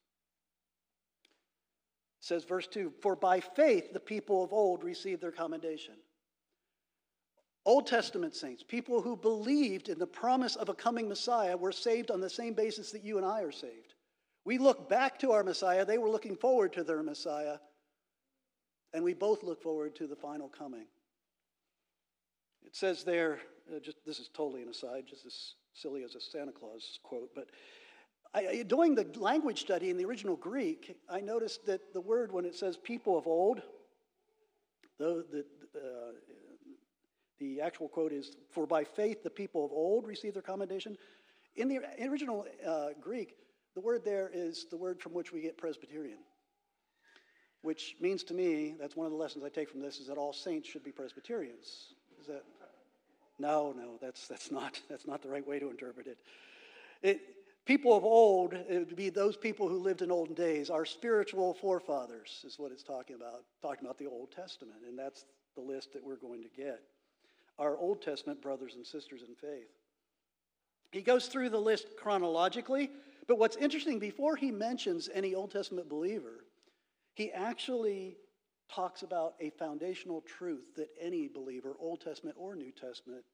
It 2.21 2.25
says, 2.25 2.45
verse 2.45 2.67
2 2.67 2.93
For 3.03 3.15
by 3.15 3.41
faith 3.41 3.93
the 3.93 4.01
people 4.01 4.43
of 4.43 4.53
old 4.53 4.85
received 4.85 5.23
their 5.23 5.33
commendation. 5.33 5.95
Old 7.67 7.89
Testament 7.89 8.35
saints, 8.37 8.63
people 8.63 9.03
who 9.03 9.17
believed 9.17 9.89
in 9.89 9.99
the 9.99 10.07
promise 10.07 10.55
of 10.55 10.69
a 10.69 10.75
coming 10.75 11.09
Messiah, 11.09 11.57
were 11.57 11.73
saved 11.73 12.13
on 12.13 12.21
the 12.21 12.31
same 12.31 12.55
basis 12.55 12.93
that 12.93 13.03
you 13.03 13.19
and 13.19 13.27
I 13.27 13.43
are 13.43 13.51
saved. 13.51 13.95
We 14.45 14.59
look 14.59 14.89
back 14.89 15.19
to 15.19 15.33
our 15.33 15.43
Messiah, 15.43 15.85
they 15.85 15.99
were 15.99 16.09
looking 16.09 16.37
forward 16.37 16.73
to 16.75 16.85
their 16.85 17.03
Messiah, 17.03 17.57
and 18.95 19.03
we 19.03 19.15
both 19.15 19.43
look 19.43 19.61
forward 19.61 19.97
to 19.97 20.07
the 20.07 20.15
final 20.15 20.49
coming. 20.49 20.87
It 22.65 22.77
says 22.77 23.03
there, 23.03 23.41
uh, 23.75 23.81
just 23.81 23.99
this 24.07 24.21
is 24.21 24.31
totally 24.33 24.63
an 24.63 24.69
aside, 24.69 25.05
just 25.09 25.27
as 25.27 25.55
silly 25.75 26.05
as 26.05 26.15
a 26.15 26.21
Santa 26.21 26.53
Claus 26.53 27.01
quote, 27.03 27.31
but 27.35 27.49
I, 28.33 28.63
doing 28.63 28.95
the 28.95 29.07
language 29.17 29.61
study 29.61 29.91
in 29.91 29.97
the 29.97 30.05
original 30.05 30.37
Greek, 30.37 30.97
I 31.09 31.21
noticed 31.21 31.67
that 31.67 31.93
the 31.93 32.01
word, 32.01 32.31
when 32.31 32.45
it 32.45 32.55
says 32.55 32.77
people 32.77 33.17
of 33.19 33.27
old, 33.27 33.63
the, 34.99 35.25
the, 35.33 35.45
uh, 35.79 36.13
the 37.39 37.61
actual 37.61 37.89
quote 37.89 38.13
is, 38.13 38.37
For 38.51 38.67
by 38.67 38.85
faith 38.85 39.23
the 39.23 39.31
people 39.31 39.65
of 39.65 39.73
old 39.73 40.07
received 40.07 40.35
their 40.35 40.43
commendation. 40.43 40.97
In 41.57 41.69
the 41.69 41.81
original 42.07 42.47
uh, 42.67 42.89
Greek, 43.01 43.37
the 43.75 43.81
word 43.81 44.05
there 44.05 44.31
is 44.33 44.67
the 44.71 44.77
word 44.77 45.01
from 45.01 45.13
which 45.13 45.33
we 45.33 45.41
get 45.41 45.57
Presbyterian, 45.57 46.19
which 47.63 47.97
means 48.01 48.23
to 48.25 48.35
me, 48.35 48.75
that's 48.79 48.97
one 48.97 49.07
of 49.07 49.13
the 49.13 49.19
lessons 49.19 49.45
I 49.45 49.49
take 49.49 49.71
from 49.71 49.81
this, 49.81 49.99
is 49.99 50.07
that 50.09 50.19
all 50.19 50.33
saints 50.33 50.69
should 50.69 50.85
be 50.85 50.93
Presbyterians. 50.93 51.95
Is 52.21 52.27
that? 52.27 52.45
No, 53.39 53.75
no, 53.77 53.99
that's, 54.01 54.27
that's, 54.29 54.51
not, 54.51 54.81
that's 54.89 55.07
not 55.07 55.23
the 55.23 55.29
right 55.29 55.47
way 55.47 55.59
to 55.59 55.71
interpret 55.71 56.07
it. 56.07 56.19
it 57.03 57.21
people 57.67 57.95
of 57.95 58.05
old, 58.05 58.55
it 58.55 58.79
would 58.79 58.97
be 58.97 59.11
those 59.11 59.37
people 59.37 59.69
who 59.69 59.79
lived 59.79 60.01
in 60.01 60.11
olden 60.11 60.35
days, 60.35 60.71
our 60.71 60.87
spiritual 60.87 61.53
forefathers, 61.53 62.45
is 62.47 62.59
what 62.59 62.73
it's 62.73 62.83
talking 62.83 63.17
about, 63.17 63.43
talking 63.61 63.85
about 63.85 63.99
the 63.99 64.07
Old 64.07 64.31
Testament, 64.31 64.79
and 64.89 64.99
that's 64.99 65.27
the 65.55 65.61
list 65.61 65.93
that 65.93 66.03
we're 66.03 66.17
going 66.17 66.43
to 66.43 66.49
get 66.57 66.81
our 67.59 67.77
Old 67.77 68.03
Testament 68.03 68.43
brothers 68.43 68.75
and 68.75 68.87
sisters 68.87 69.23
in 69.27 69.35
faith. 69.35 69.71
He 70.93 71.03
goes 71.03 71.27
through 71.27 71.51
the 71.51 71.61
list 71.61 71.89
chronologically, 71.99 72.91
but 73.27 73.39
what's 73.39 73.57
interesting, 73.57 73.99
before 73.99 74.37
he 74.37 74.51
mentions 74.51 75.09
any 75.13 75.35
Old 75.35 75.51
Testament 75.51 75.89
believer, 75.89 76.45
he 77.15 77.33
actually 77.33 78.17
talks 78.69 79.03
about 79.03 79.35
a 79.41 79.51
foundational 79.51 80.23
truth 80.23 80.75
that 80.77 80.89
any 81.01 81.29
believer, 81.29 81.77
Old 81.79 82.01
Testament 82.01 82.37
or 82.39 82.55
New 82.55 82.73
Testament, 82.73 83.25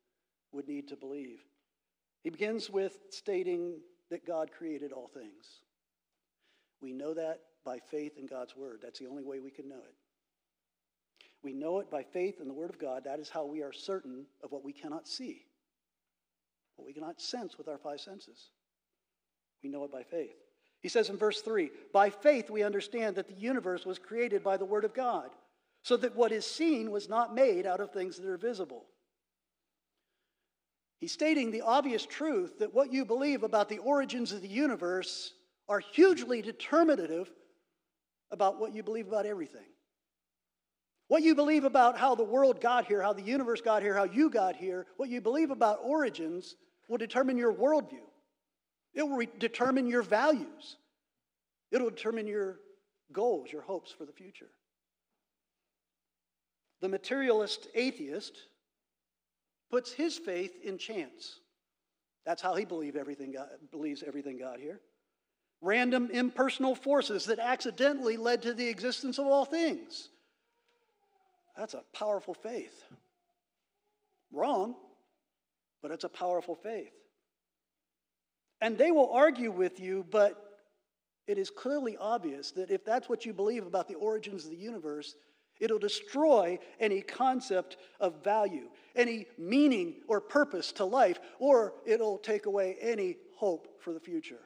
would 0.53 0.69
need 0.69 0.89
to 0.89 0.97
believe. 0.97 1.41
He 2.23 2.31
begins 2.31 2.71
with 2.71 2.99
stating 3.11 3.81
that 4.11 4.27
God 4.27 4.51
created 4.57 4.93
all 4.93 5.09
things. 5.09 5.63
We 6.81 6.93
know 6.93 7.15
that 7.15 7.41
by 7.65 7.79
faith 7.79 8.19
in 8.19 8.27
God's 8.27 8.57
word. 8.57 8.81
That's 8.83 8.99
the 8.99 9.07
only 9.07 9.25
way 9.25 9.41
we 9.41 9.51
can 9.51 9.69
know 9.69 9.77
it. 9.77 9.95
We 11.43 11.53
know 11.53 11.81
it 11.81 11.91
by 11.91 12.03
faith 12.03 12.41
in 12.41 12.47
the 12.47 12.55
Word 12.55 12.71
of 12.71 12.79
God. 12.79 13.05
That 13.05 13.19
is 13.19 13.29
how 13.29 13.45
we 13.45 13.63
are 13.63 13.73
certain 13.73 14.27
of 14.43 14.53
what 14.53 14.65
we 14.65 14.73
cannot 14.73 15.09
see, 15.09 15.45
what 16.77 16.87
we 16.87 16.93
cannot 16.93 17.21
sense 17.21 17.59
with 17.59 17.69
our 17.69 17.79
five 17.79 18.01
senses. 18.01 18.51
We 19.63 19.69
know 19.69 19.85
it 19.85 19.93
by 19.93 20.03
faith. 20.05 20.37
He 20.81 20.89
says 20.89 21.09
in 21.09 21.17
verse 21.17 21.41
3 21.41 21.71
By 21.93 22.11
faith 22.11 22.51
we 22.51 22.63
understand 22.63 23.17
that 23.17 23.29
the 23.29 23.35
universe 23.35 23.85
was 23.85 23.99
created 23.99 24.43
by 24.43 24.57
the 24.57 24.65
Word 24.65 24.85
of 24.85 24.95
God, 24.95 25.31
so 25.83 25.97
that 25.97 26.17
what 26.17 26.33
is 26.33 26.47
seen 26.47 26.91
was 26.91 27.09
not 27.09 27.35
made 27.35 27.67
out 27.67 27.81
of 27.81 27.91
things 27.91 28.17
that 28.17 28.29
are 28.29 28.37
visible. 28.37 28.85
He's 31.01 31.13
stating 31.13 31.51
the 31.51 31.63
obvious 31.63 32.07
truth 32.07 32.61
that 32.61 32.73
what 32.73 32.93
you 32.93 33.05
believe 33.05 33.43
about 33.43 33.69
the 33.69 33.79
origins 33.79 34.31
of 34.31 34.41
the 34.41 34.49
universe 34.49 35.33
are 35.69 35.81
hugely 35.81 36.43
determinative 36.43 37.33
about 38.31 38.61
what 38.61 38.73
you 38.73 38.85
believe 38.85 39.09
about 39.09 39.27
everything. 39.27 39.72
What 41.13 41.23
you 41.23 41.35
believe 41.35 41.65
about 41.65 41.99
how 41.99 42.15
the 42.15 42.25
world 42.25 42.59
got 42.63 42.87
here, 42.87 43.03
how 43.03 43.13
the 43.13 43.21
universe 43.21 43.61
got 43.61 43.83
here, 43.83 43.93
how 43.93 44.05
you 44.05 44.31
got 44.31 44.57
here, 44.57 44.87
what 44.97 45.11
you 45.11 45.21
believe 45.21 45.51
about 45.51 45.81
origins 45.85 46.57
will 46.89 46.97
determine 46.97 47.37
your 47.37 47.53
worldview. 47.53 48.01
It 48.95 49.03
will 49.03 49.19
re- 49.19 49.29
determine 49.39 49.87
your 49.87 50.01
values. 50.01 50.79
It 51.71 51.83
will 51.83 51.91
determine 51.91 52.27
your 52.27 52.61
goals, 53.13 53.53
your 53.53 53.61
hopes 53.61 53.93
for 53.93 54.07
the 54.07 54.13
future. 54.15 54.49
The 56.81 56.89
materialist 56.89 57.69
atheist 57.75 58.33
puts 59.71 59.93
his 59.93 60.17
faith 60.17 60.55
in 60.65 60.79
chance. 60.79 61.41
That's 62.25 62.41
how 62.41 62.55
he 62.55 62.65
believe 62.65 62.97
everything 62.97 63.35
believes 63.71 64.03
everything 64.03 64.39
got 64.39 64.61
here. 64.61 64.81
Random 65.61 66.09
impersonal 66.11 66.75
forces 66.75 67.27
that 67.27 67.39
accidentally 67.39 68.17
led 68.17 68.41
to 68.45 68.55
the 68.55 68.67
existence 68.67 69.19
of 69.19 69.27
all 69.27 69.45
things. 69.45 70.09
That's 71.57 71.75
a 71.75 71.83
powerful 71.93 72.35
faith. 72.35 72.85
Wrong, 74.33 74.75
but 75.83 75.91
it's 75.91 76.05
a 76.05 76.09
powerful 76.09 76.55
faith. 76.55 76.93
And 78.61 78.79
they 78.79 78.91
will 78.91 79.11
argue 79.13 79.51
with 79.51 79.81
you, 79.81 80.07
but 80.11 80.61
it 81.27 81.37
is 81.39 81.51
clearly 81.51 81.97
obvious 81.97 82.53
that 82.53 82.71
if 82.71 82.85
that's 82.85 83.09
what 83.09 83.27
you 83.27 83.33
believe 83.33 83.67
about 83.67 83.89
the 83.89 83.95
origins 83.95 84.45
of 84.45 84.51
the 84.51 84.57
universe, 84.57 85.15
it'll 85.61 85.79
destroy 85.79 86.59
any 86.81 87.03
concept 87.03 87.77
of 88.01 88.25
value, 88.25 88.69
any 88.97 89.27
meaning 89.39 89.97
or 90.09 90.21
purpose 90.21 90.73
to 90.73 90.85
life, 90.85 91.21
or 91.39 91.75
it'll 91.85 92.19
take 92.19 92.47
away 92.47 92.77
any 92.81 93.17
hope 93.37 93.69
for 93.81 93.93
the 93.93 94.01
future. 94.01 94.41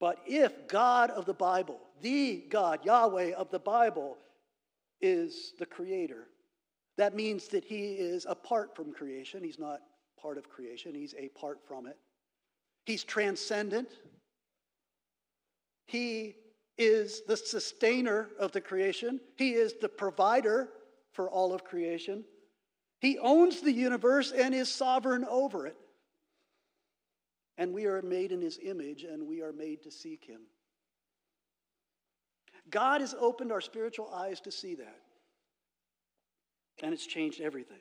But 0.00 0.18
if 0.26 0.68
God 0.68 1.10
of 1.10 1.24
the 1.24 1.34
Bible, 1.34 1.80
the 2.00 2.44
God, 2.48 2.84
Yahweh 2.84 3.32
of 3.32 3.50
the 3.50 3.58
Bible, 3.58 4.16
is 5.00 5.52
the 5.58 5.66
creator. 5.66 6.28
That 6.96 7.14
means 7.14 7.48
that 7.48 7.64
he 7.64 7.92
is 7.92 8.26
apart 8.28 8.74
from 8.74 8.92
creation. 8.92 9.44
He's 9.44 9.58
not 9.58 9.80
part 10.20 10.36
of 10.36 10.48
creation, 10.48 10.94
he's 10.94 11.14
a 11.16 11.28
part 11.28 11.60
from 11.66 11.86
it. 11.86 11.96
He's 12.84 13.04
transcendent. 13.04 13.88
He 15.86 16.34
is 16.76 17.22
the 17.26 17.36
sustainer 17.36 18.28
of 18.38 18.52
the 18.52 18.60
creation, 18.60 19.20
he 19.36 19.52
is 19.52 19.74
the 19.80 19.88
provider 19.88 20.68
for 21.12 21.30
all 21.30 21.52
of 21.52 21.64
creation. 21.64 22.24
He 23.00 23.18
owns 23.18 23.60
the 23.60 23.72
universe 23.72 24.32
and 24.32 24.54
is 24.54 24.68
sovereign 24.68 25.24
over 25.28 25.66
it. 25.66 25.76
And 27.56 27.72
we 27.72 27.86
are 27.86 28.02
made 28.02 28.32
in 28.32 28.40
his 28.40 28.58
image 28.62 29.04
and 29.04 29.26
we 29.26 29.40
are 29.40 29.52
made 29.52 29.82
to 29.84 29.90
seek 29.90 30.24
him. 30.24 30.40
God 32.70 33.00
has 33.00 33.14
opened 33.18 33.52
our 33.52 33.60
spiritual 33.60 34.10
eyes 34.12 34.40
to 34.40 34.50
see 34.50 34.74
that. 34.76 35.00
And 36.82 36.92
it's 36.92 37.06
changed 37.06 37.40
everything. 37.40 37.80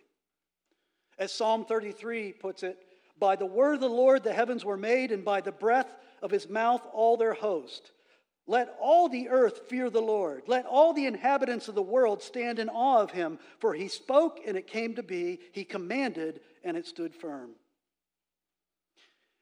As 1.19 1.31
Psalm 1.31 1.65
33 1.65 2.33
puts 2.33 2.63
it, 2.63 2.77
by 3.19 3.35
the 3.35 3.45
word 3.45 3.75
of 3.75 3.81
the 3.81 3.89
Lord 3.89 4.23
the 4.23 4.33
heavens 4.33 4.63
were 4.63 4.77
made, 4.77 5.11
and 5.11 5.25
by 5.25 5.41
the 5.41 5.51
breath 5.51 5.91
of 6.21 6.31
his 6.31 6.47
mouth 6.49 6.81
all 6.93 7.17
their 7.17 7.33
host. 7.33 7.91
Let 8.47 8.75
all 8.79 9.09
the 9.09 9.27
earth 9.27 9.67
fear 9.67 9.89
the 9.89 10.01
Lord. 10.01 10.43
Let 10.47 10.65
all 10.65 10.93
the 10.93 11.05
inhabitants 11.05 11.67
of 11.67 11.75
the 11.75 11.81
world 11.81 12.21
stand 12.21 12.59
in 12.59 12.69
awe 12.69 13.01
of 13.01 13.11
him. 13.11 13.39
For 13.59 13.73
he 13.73 13.89
spoke 13.89 14.39
and 14.47 14.55
it 14.55 14.67
came 14.67 14.95
to 14.95 15.03
be. 15.03 15.39
He 15.51 15.65
commanded 15.65 16.39
and 16.63 16.77
it 16.77 16.87
stood 16.87 17.13
firm. 17.13 17.51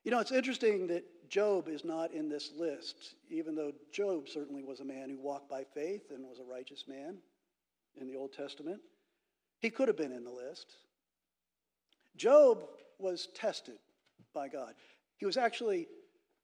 You 0.04 0.12
know, 0.12 0.20
it's 0.20 0.32
interesting 0.32 0.88
that 0.88 1.04
Job 1.36 1.68
is 1.68 1.84
not 1.84 2.14
in 2.14 2.30
this 2.30 2.54
list, 2.58 3.16
even 3.30 3.56
though 3.56 3.74
Job 3.92 4.30
certainly 4.30 4.64
was 4.64 4.80
a 4.80 4.86
man 4.86 5.10
who 5.10 5.18
walked 5.18 5.50
by 5.50 5.66
faith 5.66 6.12
and 6.12 6.24
was 6.24 6.40
a 6.40 6.50
righteous 6.50 6.86
man 6.88 7.18
in 8.00 8.08
the 8.08 8.16
Old 8.16 8.32
Testament. 8.32 8.80
He 9.60 9.70
could 9.70 9.90
have 9.90 9.98
been 9.98 10.14
in 10.14 10.24
the 10.24 10.32
list. 10.32 10.78
Job 12.16 12.60
was 13.00 13.28
tested 13.36 13.76
by 14.34 14.48
God, 14.48 14.76
he 15.18 15.26
was 15.26 15.36
actually 15.36 15.90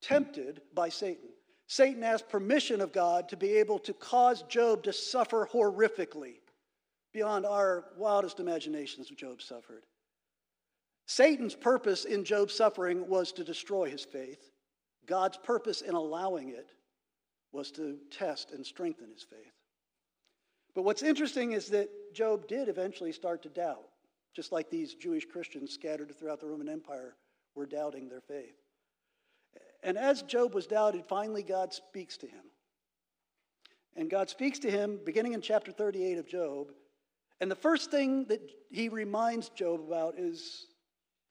tempted 0.02 0.62
by 0.74 0.90
Satan. 0.90 1.30
Satan 1.68 2.04
asked 2.04 2.28
permission 2.28 2.82
of 2.82 2.92
God 2.92 3.30
to 3.30 3.38
be 3.38 3.54
able 3.60 3.80
to 3.80 3.94
cause 3.94 4.42
Job 4.50 4.84
to 4.84 4.92
suffer 4.92 5.48
horrifically 5.54 6.42
beyond 7.14 7.46
our 7.46 7.86
wildest 7.96 8.42
imaginations 8.42 9.10
Job 9.10 9.42
suffered. 9.42 9.86
Satan's 11.06 11.56
purpose 11.56 12.04
in 12.04 12.26
Job's 12.26 12.54
suffering 12.54 13.08
was 13.08 13.32
to 13.32 13.46
destroy 13.46 13.90
his 13.90 14.04
faith. 14.04 14.51
God's 15.08 15.38
purpose 15.38 15.82
in 15.82 15.96
allowing 15.96 16.50
it 16.50 16.70
was 17.52 17.72
to 17.72 17.98
test 18.12 18.52
and 18.52 18.66
strengthen 18.66 19.10
his 19.10 19.24
faith. 19.24 19.54
But 20.74 20.84
what's 20.84 21.04
interesting 21.04 21.52
is 21.52 21.68
that 21.70 21.90
Job 22.14 22.48
did 22.48 22.70
eventually 22.70 23.12
start 23.12 23.44
to 23.44 23.50
doubt, 23.50 23.90
just 24.34 24.52
like 24.52 24.70
these 24.70 24.94
Jewish 24.94 25.26
Christians 25.26 25.74
scattered 25.74 26.14
throughout 26.18 26.40
the 26.40 26.48
Roman 26.48 26.70
Empire 26.70 27.16
were 27.56 27.66
doubting 27.66 28.08
their 28.08 28.22
faith. 28.22 28.56
And 29.84 29.98
as 29.98 30.22
Job 30.22 30.54
was 30.54 30.68
doubted, 30.68 31.06
finally 31.06 31.44
God 31.44 31.74
speaks 31.74 32.18
to 32.18 32.28
him. 32.28 32.44
And 33.96 34.10
God 34.10 34.30
speaks 34.30 34.60
to 34.60 34.72
him 34.72 35.00
beginning 35.04 35.34
in 35.34 35.42
chapter 35.42 35.72
38 35.72 36.18
of 36.18 36.28
Job. 36.28 36.72
And 37.42 37.52
the 37.52 37.56
first 37.56 37.92
thing 37.92 38.26
that 38.26 38.40
he 38.70 38.88
reminds 38.88 39.50
Job 39.50 39.82
about 39.82 40.18
is 40.18 40.68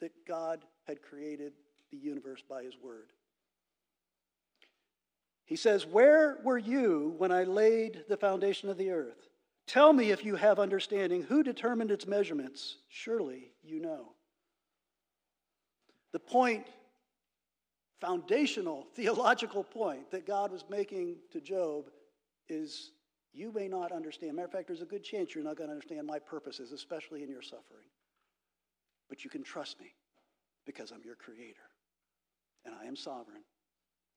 that 0.00 0.12
God 0.26 0.64
had 0.86 1.00
created 1.00 1.52
the 1.90 1.96
universe 1.96 2.42
by 2.46 2.62
his 2.62 2.74
word. 2.82 3.12
He 5.50 5.56
says, 5.56 5.84
Where 5.84 6.38
were 6.44 6.58
you 6.58 7.16
when 7.18 7.32
I 7.32 7.42
laid 7.42 8.04
the 8.08 8.16
foundation 8.16 8.70
of 8.70 8.78
the 8.78 8.90
earth? 8.90 9.28
Tell 9.66 9.92
me 9.92 10.12
if 10.12 10.24
you 10.24 10.36
have 10.36 10.60
understanding. 10.60 11.24
Who 11.24 11.42
determined 11.42 11.90
its 11.90 12.06
measurements? 12.06 12.76
Surely 12.88 13.50
you 13.64 13.80
know. 13.80 14.12
The 16.12 16.20
point 16.20 16.66
foundational 18.00 18.86
theological 18.94 19.64
point 19.64 20.12
that 20.12 20.24
God 20.24 20.52
was 20.52 20.64
making 20.70 21.16
to 21.32 21.40
Job 21.40 21.90
is 22.48 22.92
you 23.32 23.52
may 23.52 23.66
not 23.66 23.90
understand. 23.90 24.36
Matter 24.36 24.46
of 24.46 24.52
fact, 24.52 24.68
there's 24.68 24.82
a 24.82 24.86
good 24.86 25.02
chance 25.02 25.34
you're 25.34 25.42
not 25.42 25.56
going 25.56 25.68
to 25.68 25.74
understand 25.74 26.06
my 26.06 26.20
purposes, 26.20 26.70
especially 26.70 27.24
in 27.24 27.28
your 27.28 27.42
suffering. 27.42 27.88
But 29.08 29.24
you 29.24 29.30
can 29.30 29.42
trust 29.42 29.80
me 29.80 29.94
because 30.64 30.92
I'm 30.92 31.02
your 31.04 31.16
creator. 31.16 31.58
And 32.64 32.72
I 32.72 32.84
am 32.84 32.94
sovereign. 32.94 33.42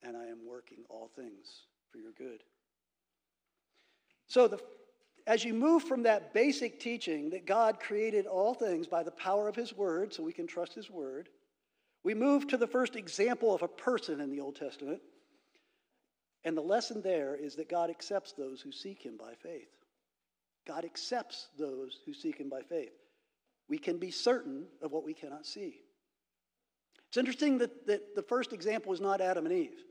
And 0.04 0.18
I 0.18 0.26
am 0.26 0.40
working 0.48 0.80
all 0.90 1.10
things 1.16 1.64
for 1.92 1.98
your 1.98 2.12
good. 2.12 2.44
So, 4.28 4.48
the, 4.48 4.60
as 5.28 5.44
you 5.44 5.54
move 5.54 5.84
from 5.84 6.04
that 6.04 6.34
basic 6.34 6.80
teaching 6.80 7.30
that 7.30 7.46
God 7.46 7.80
created 7.80 8.26
all 8.26 8.54
things 8.54 8.88
by 8.88 9.04
the 9.04 9.12
power 9.12 9.48
of 9.48 9.56
his 9.56 9.76
word, 9.76 10.14
so 10.14 10.24
we 10.24 10.34
can 10.34 10.48
trust 10.48 10.74
his 10.74 10.90
word, 10.90 11.30
we 12.04 12.14
move 12.14 12.48
to 12.48 12.58
the 12.58 12.68
first 12.68 12.96
example 12.96 13.54
of 13.54 13.62
a 13.62 13.68
person 13.68 14.20
in 14.20 14.30
the 14.30 14.42
Old 14.42 14.56
Testament. 14.56 15.02
And 16.44 16.58
the 16.58 16.62
lesson 16.62 17.02
there 17.02 17.36
is 17.36 17.56
that 17.56 17.70
God 17.70 17.90
accepts 17.90 18.34
those 18.34 18.60
who 18.60 18.72
seek 18.72 19.02
him 19.02 19.16
by 19.18 19.34
faith. 19.42 19.70
God 20.68 20.84
accepts 20.84 21.48
those 21.58 22.00
who 22.06 22.14
seek 22.14 22.38
him 22.38 22.50
by 22.50 22.62
faith. 22.62 22.94
We 23.70 23.78
can 23.78 23.98
be 23.98 24.12
certain 24.12 24.66
of 24.82 24.92
what 24.92 25.06
we 25.06 25.14
cannot 25.14 25.46
see. 25.46 25.82
It's 27.08 27.18
interesting 27.18 27.60
that, 27.60 27.88
that 27.88 28.16
the 28.16 28.22
first 28.24 28.52
example 28.52 28.92
is 28.92 29.00
not 29.00 29.22
Adam 29.22 29.46
and 29.46 29.56
Eve. 29.56 29.84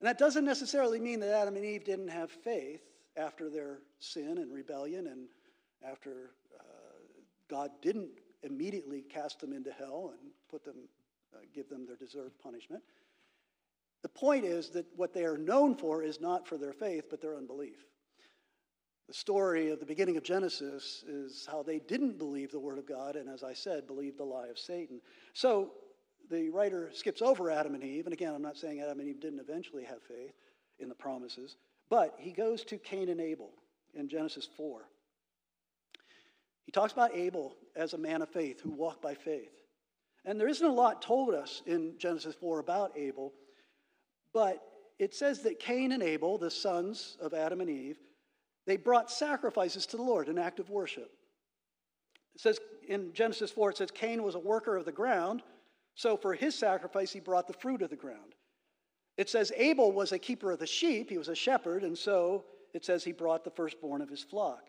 And 0.00 0.08
that 0.08 0.18
doesn't 0.18 0.44
necessarily 0.44 1.00
mean 1.00 1.20
that 1.20 1.30
Adam 1.34 1.56
and 1.56 1.64
Eve 1.64 1.84
didn't 1.84 2.08
have 2.08 2.30
faith 2.30 2.82
after 3.16 3.50
their 3.50 3.80
sin 3.98 4.38
and 4.38 4.52
rebellion 4.52 5.08
and 5.08 5.26
after 5.88 6.30
uh, 6.58 6.62
God 7.50 7.70
didn't 7.82 8.10
immediately 8.42 9.02
cast 9.02 9.40
them 9.40 9.52
into 9.52 9.72
hell 9.72 10.12
and 10.12 10.30
put 10.48 10.64
them, 10.64 10.76
uh, 11.34 11.38
give 11.54 11.68
them 11.68 11.84
their 11.84 11.96
deserved 11.96 12.38
punishment. 12.38 12.82
The 14.02 14.08
point 14.08 14.44
is 14.44 14.70
that 14.70 14.86
what 14.96 15.12
they 15.12 15.24
are 15.24 15.36
known 15.36 15.74
for 15.74 16.02
is 16.02 16.20
not 16.20 16.46
for 16.46 16.56
their 16.56 16.72
faith, 16.72 17.06
but 17.10 17.20
their 17.20 17.36
unbelief. 17.36 17.84
The 19.08 19.14
story 19.14 19.70
of 19.70 19.80
the 19.80 19.86
beginning 19.86 20.16
of 20.16 20.22
Genesis 20.22 21.02
is 21.08 21.48
how 21.50 21.62
they 21.62 21.78
didn't 21.80 22.18
believe 22.18 22.52
the 22.52 22.60
word 22.60 22.78
of 22.78 22.86
God, 22.86 23.16
and 23.16 23.28
as 23.28 23.42
I 23.42 23.54
said, 23.54 23.86
believed 23.86 24.18
the 24.18 24.24
lie 24.24 24.48
of 24.48 24.58
Satan. 24.58 25.00
So 25.32 25.72
the 26.30 26.50
writer 26.50 26.90
skips 26.92 27.22
over 27.22 27.50
Adam 27.50 27.74
and 27.74 27.82
Eve, 27.82 28.06
and 28.06 28.12
again, 28.12 28.34
I'm 28.34 28.42
not 28.42 28.56
saying 28.56 28.80
Adam 28.80 29.00
and 29.00 29.08
Eve 29.08 29.20
didn't 29.20 29.40
eventually 29.40 29.84
have 29.84 30.02
faith 30.02 30.34
in 30.78 30.88
the 30.88 30.94
promises, 30.94 31.56
but 31.88 32.14
he 32.18 32.32
goes 32.32 32.64
to 32.64 32.78
Cain 32.78 33.08
and 33.08 33.20
Abel 33.20 33.50
in 33.94 34.08
Genesis 34.08 34.48
4. 34.56 34.88
He 36.64 36.72
talks 36.72 36.92
about 36.92 37.14
Abel 37.14 37.54
as 37.76 37.94
a 37.94 37.98
man 37.98 38.20
of 38.20 38.28
faith 38.28 38.60
who 38.60 38.70
walked 38.70 39.00
by 39.00 39.14
faith. 39.14 39.62
And 40.24 40.38
there 40.38 40.48
isn't 40.48 40.66
a 40.66 40.72
lot 40.72 41.00
told 41.00 41.34
us 41.34 41.62
in 41.66 41.94
Genesis 41.98 42.34
4 42.34 42.58
about 42.58 42.92
Abel, 42.96 43.32
but 44.34 44.62
it 44.98 45.14
says 45.14 45.40
that 45.42 45.58
Cain 45.58 45.92
and 45.92 46.02
Abel, 46.02 46.36
the 46.36 46.50
sons 46.50 47.16
of 47.20 47.32
Adam 47.32 47.60
and 47.60 47.70
Eve, 47.70 47.98
they 48.66 48.76
brought 48.76 49.10
sacrifices 49.10 49.86
to 49.86 49.96
the 49.96 50.02
Lord, 50.02 50.28
an 50.28 50.38
act 50.38 50.58
of 50.58 50.68
worship. 50.68 51.10
It 52.34 52.40
says 52.40 52.60
in 52.86 53.14
Genesis 53.14 53.50
4, 53.50 53.70
it 53.70 53.78
says 53.78 53.90
Cain 53.90 54.22
was 54.22 54.34
a 54.34 54.40
worker 54.40 54.76
of 54.76 54.84
the 54.84 54.92
ground, 54.92 55.42
so 55.98 56.16
for 56.16 56.32
his 56.32 56.54
sacrifice, 56.54 57.12
he 57.12 57.18
brought 57.18 57.48
the 57.48 57.52
fruit 57.54 57.82
of 57.82 57.90
the 57.90 57.96
ground. 57.96 58.36
It 59.16 59.28
says 59.28 59.50
Abel 59.56 59.90
was 59.90 60.12
a 60.12 60.18
keeper 60.18 60.52
of 60.52 60.60
the 60.60 60.66
sheep, 60.66 61.10
he 61.10 61.18
was 61.18 61.26
a 61.26 61.34
shepherd, 61.34 61.82
and 61.82 61.98
so 61.98 62.44
it 62.72 62.84
says 62.84 63.02
he 63.02 63.10
brought 63.10 63.42
the 63.42 63.50
firstborn 63.50 64.00
of 64.00 64.08
his 64.08 64.22
flock. 64.22 64.68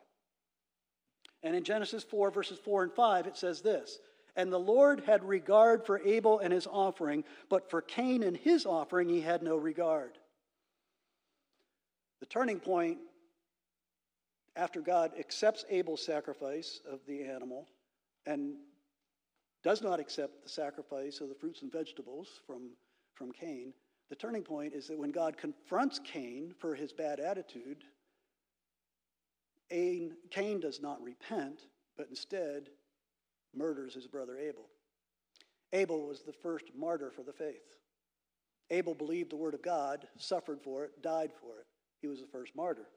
And 1.43 1.55
in 1.55 1.63
Genesis 1.63 2.03
4, 2.03 2.31
verses 2.31 2.57
4 2.57 2.81
and 2.81 2.91
5, 2.91 3.27
it 3.27 3.37
says 3.37 3.61
this 3.61 3.99
And 4.35 4.51
the 4.51 4.57
Lord 4.57 5.03
had 5.05 5.23
regard 5.23 5.85
for 5.85 5.99
Abel 5.99 6.39
and 6.39 6.51
his 6.51 6.65
offering, 6.65 7.23
but 7.47 7.69
for 7.69 7.83
Cain 7.83 8.23
and 8.23 8.35
his 8.35 8.65
offering 8.65 9.07
he 9.07 9.21
had 9.21 9.43
no 9.43 9.55
regard. 9.55 10.17
The 12.21 12.25
turning 12.25 12.59
point 12.59 12.97
after 14.55 14.81
God 14.81 15.11
accepts 15.19 15.63
Abel's 15.69 16.03
sacrifice 16.03 16.81
of 16.91 17.01
the 17.07 17.21
animal 17.23 17.67
and 18.25 18.55
does 19.63 19.81
not 19.81 19.99
accept 19.99 20.43
the 20.43 20.49
sacrifice 20.49 21.21
of 21.21 21.29
the 21.29 21.35
fruits 21.35 21.61
and 21.61 21.71
vegetables 21.71 22.41
from, 22.45 22.69
from 23.13 23.31
Cain, 23.31 23.73
the 24.09 24.15
turning 24.15 24.43
point 24.43 24.73
is 24.73 24.87
that 24.87 24.97
when 24.97 25.11
God 25.11 25.37
confronts 25.37 25.99
Cain 26.03 26.53
for 26.57 26.73
his 26.73 26.91
bad 26.91 27.19
attitude, 27.19 27.83
Cain 29.69 30.59
does 30.59 30.81
not 30.81 31.01
repent, 31.03 31.67
but 31.95 32.07
instead 32.09 32.69
murders 33.55 33.93
his 33.93 34.07
brother 34.07 34.37
Abel. 34.37 34.65
Abel 35.73 36.07
was 36.07 36.21
the 36.21 36.33
first 36.33 36.65
martyr 36.75 37.11
for 37.11 37.21
the 37.21 37.33
faith. 37.33 37.75
Abel 38.71 38.95
believed 38.95 39.31
the 39.31 39.35
word 39.35 39.53
of 39.53 39.61
God, 39.61 40.07
suffered 40.17 40.61
for 40.61 40.85
it, 40.85 41.01
died 41.03 41.31
for 41.39 41.59
it. 41.59 41.67
He 42.01 42.07
was 42.07 42.21
the 42.21 42.27
first 42.27 42.55
martyr. 42.55 42.87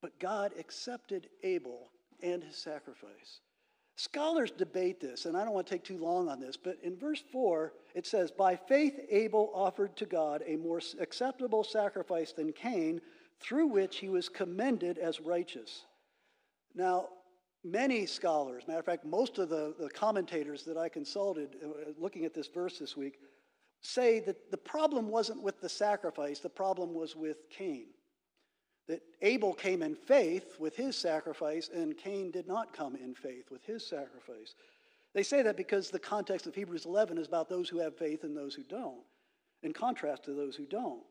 But 0.00 0.18
God 0.18 0.52
accepted 0.58 1.28
Abel 1.42 1.90
and 2.22 2.42
his 2.42 2.56
sacrifice. 2.56 3.40
Scholars 3.96 4.50
debate 4.50 5.00
this, 5.00 5.24
and 5.24 5.36
I 5.36 5.44
don't 5.44 5.54
want 5.54 5.68
to 5.68 5.72
take 5.72 5.84
too 5.84 5.98
long 5.98 6.28
on 6.28 6.40
this, 6.40 6.56
but 6.56 6.78
in 6.82 6.96
verse 6.96 7.22
4, 7.30 7.72
it 7.94 8.06
says, 8.06 8.32
By 8.32 8.56
faith 8.56 8.98
Abel 9.08 9.52
offered 9.54 9.96
to 9.96 10.06
God 10.06 10.42
a 10.46 10.56
more 10.56 10.80
acceptable 11.00 11.62
sacrifice 11.62 12.32
than 12.32 12.52
Cain, 12.52 13.00
through 13.38 13.68
which 13.68 13.98
he 13.98 14.08
was 14.08 14.28
commended 14.28 14.98
as 14.98 15.20
righteous. 15.20 15.84
Now, 16.74 17.08
many 17.62 18.04
scholars, 18.04 18.64
matter 18.66 18.80
of 18.80 18.84
fact, 18.84 19.04
most 19.04 19.38
of 19.38 19.48
the, 19.48 19.74
the 19.78 19.90
commentators 19.90 20.64
that 20.64 20.76
I 20.76 20.88
consulted 20.88 21.56
uh, 21.64 21.92
looking 21.96 22.24
at 22.24 22.34
this 22.34 22.48
verse 22.48 22.78
this 22.78 22.96
week, 22.96 23.18
say 23.80 24.18
that 24.20 24.50
the 24.50 24.56
problem 24.56 25.08
wasn't 25.08 25.42
with 25.42 25.60
the 25.60 25.68
sacrifice, 25.68 26.40
the 26.40 26.48
problem 26.48 26.94
was 26.94 27.14
with 27.14 27.48
Cain. 27.48 27.86
That 28.88 29.02
Abel 29.22 29.54
came 29.54 29.82
in 29.82 29.94
faith 29.94 30.56
with 30.58 30.76
his 30.76 30.96
sacrifice, 30.96 31.70
and 31.72 31.96
Cain 31.96 32.30
did 32.30 32.46
not 32.46 32.72
come 32.72 32.96
in 32.96 33.14
faith 33.14 33.50
with 33.50 33.64
his 33.64 33.86
sacrifice. 33.86 34.54
They 35.14 35.22
say 35.22 35.42
that 35.42 35.56
because 35.56 35.90
the 35.90 35.98
context 35.98 36.46
of 36.46 36.54
Hebrews 36.54 36.86
11 36.86 37.18
is 37.18 37.28
about 37.28 37.48
those 37.48 37.68
who 37.68 37.78
have 37.78 37.96
faith 37.96 38.24
and 38.24 38.36
those 38.36 38.54
who 38.54 38.64
don't, 38.64 39.02
in 39.62 39.72
contrast 39.72 40.24
to 40.24 40.34
those 40.34 40.56
who 40.56 40.66
don't 40.66 41.02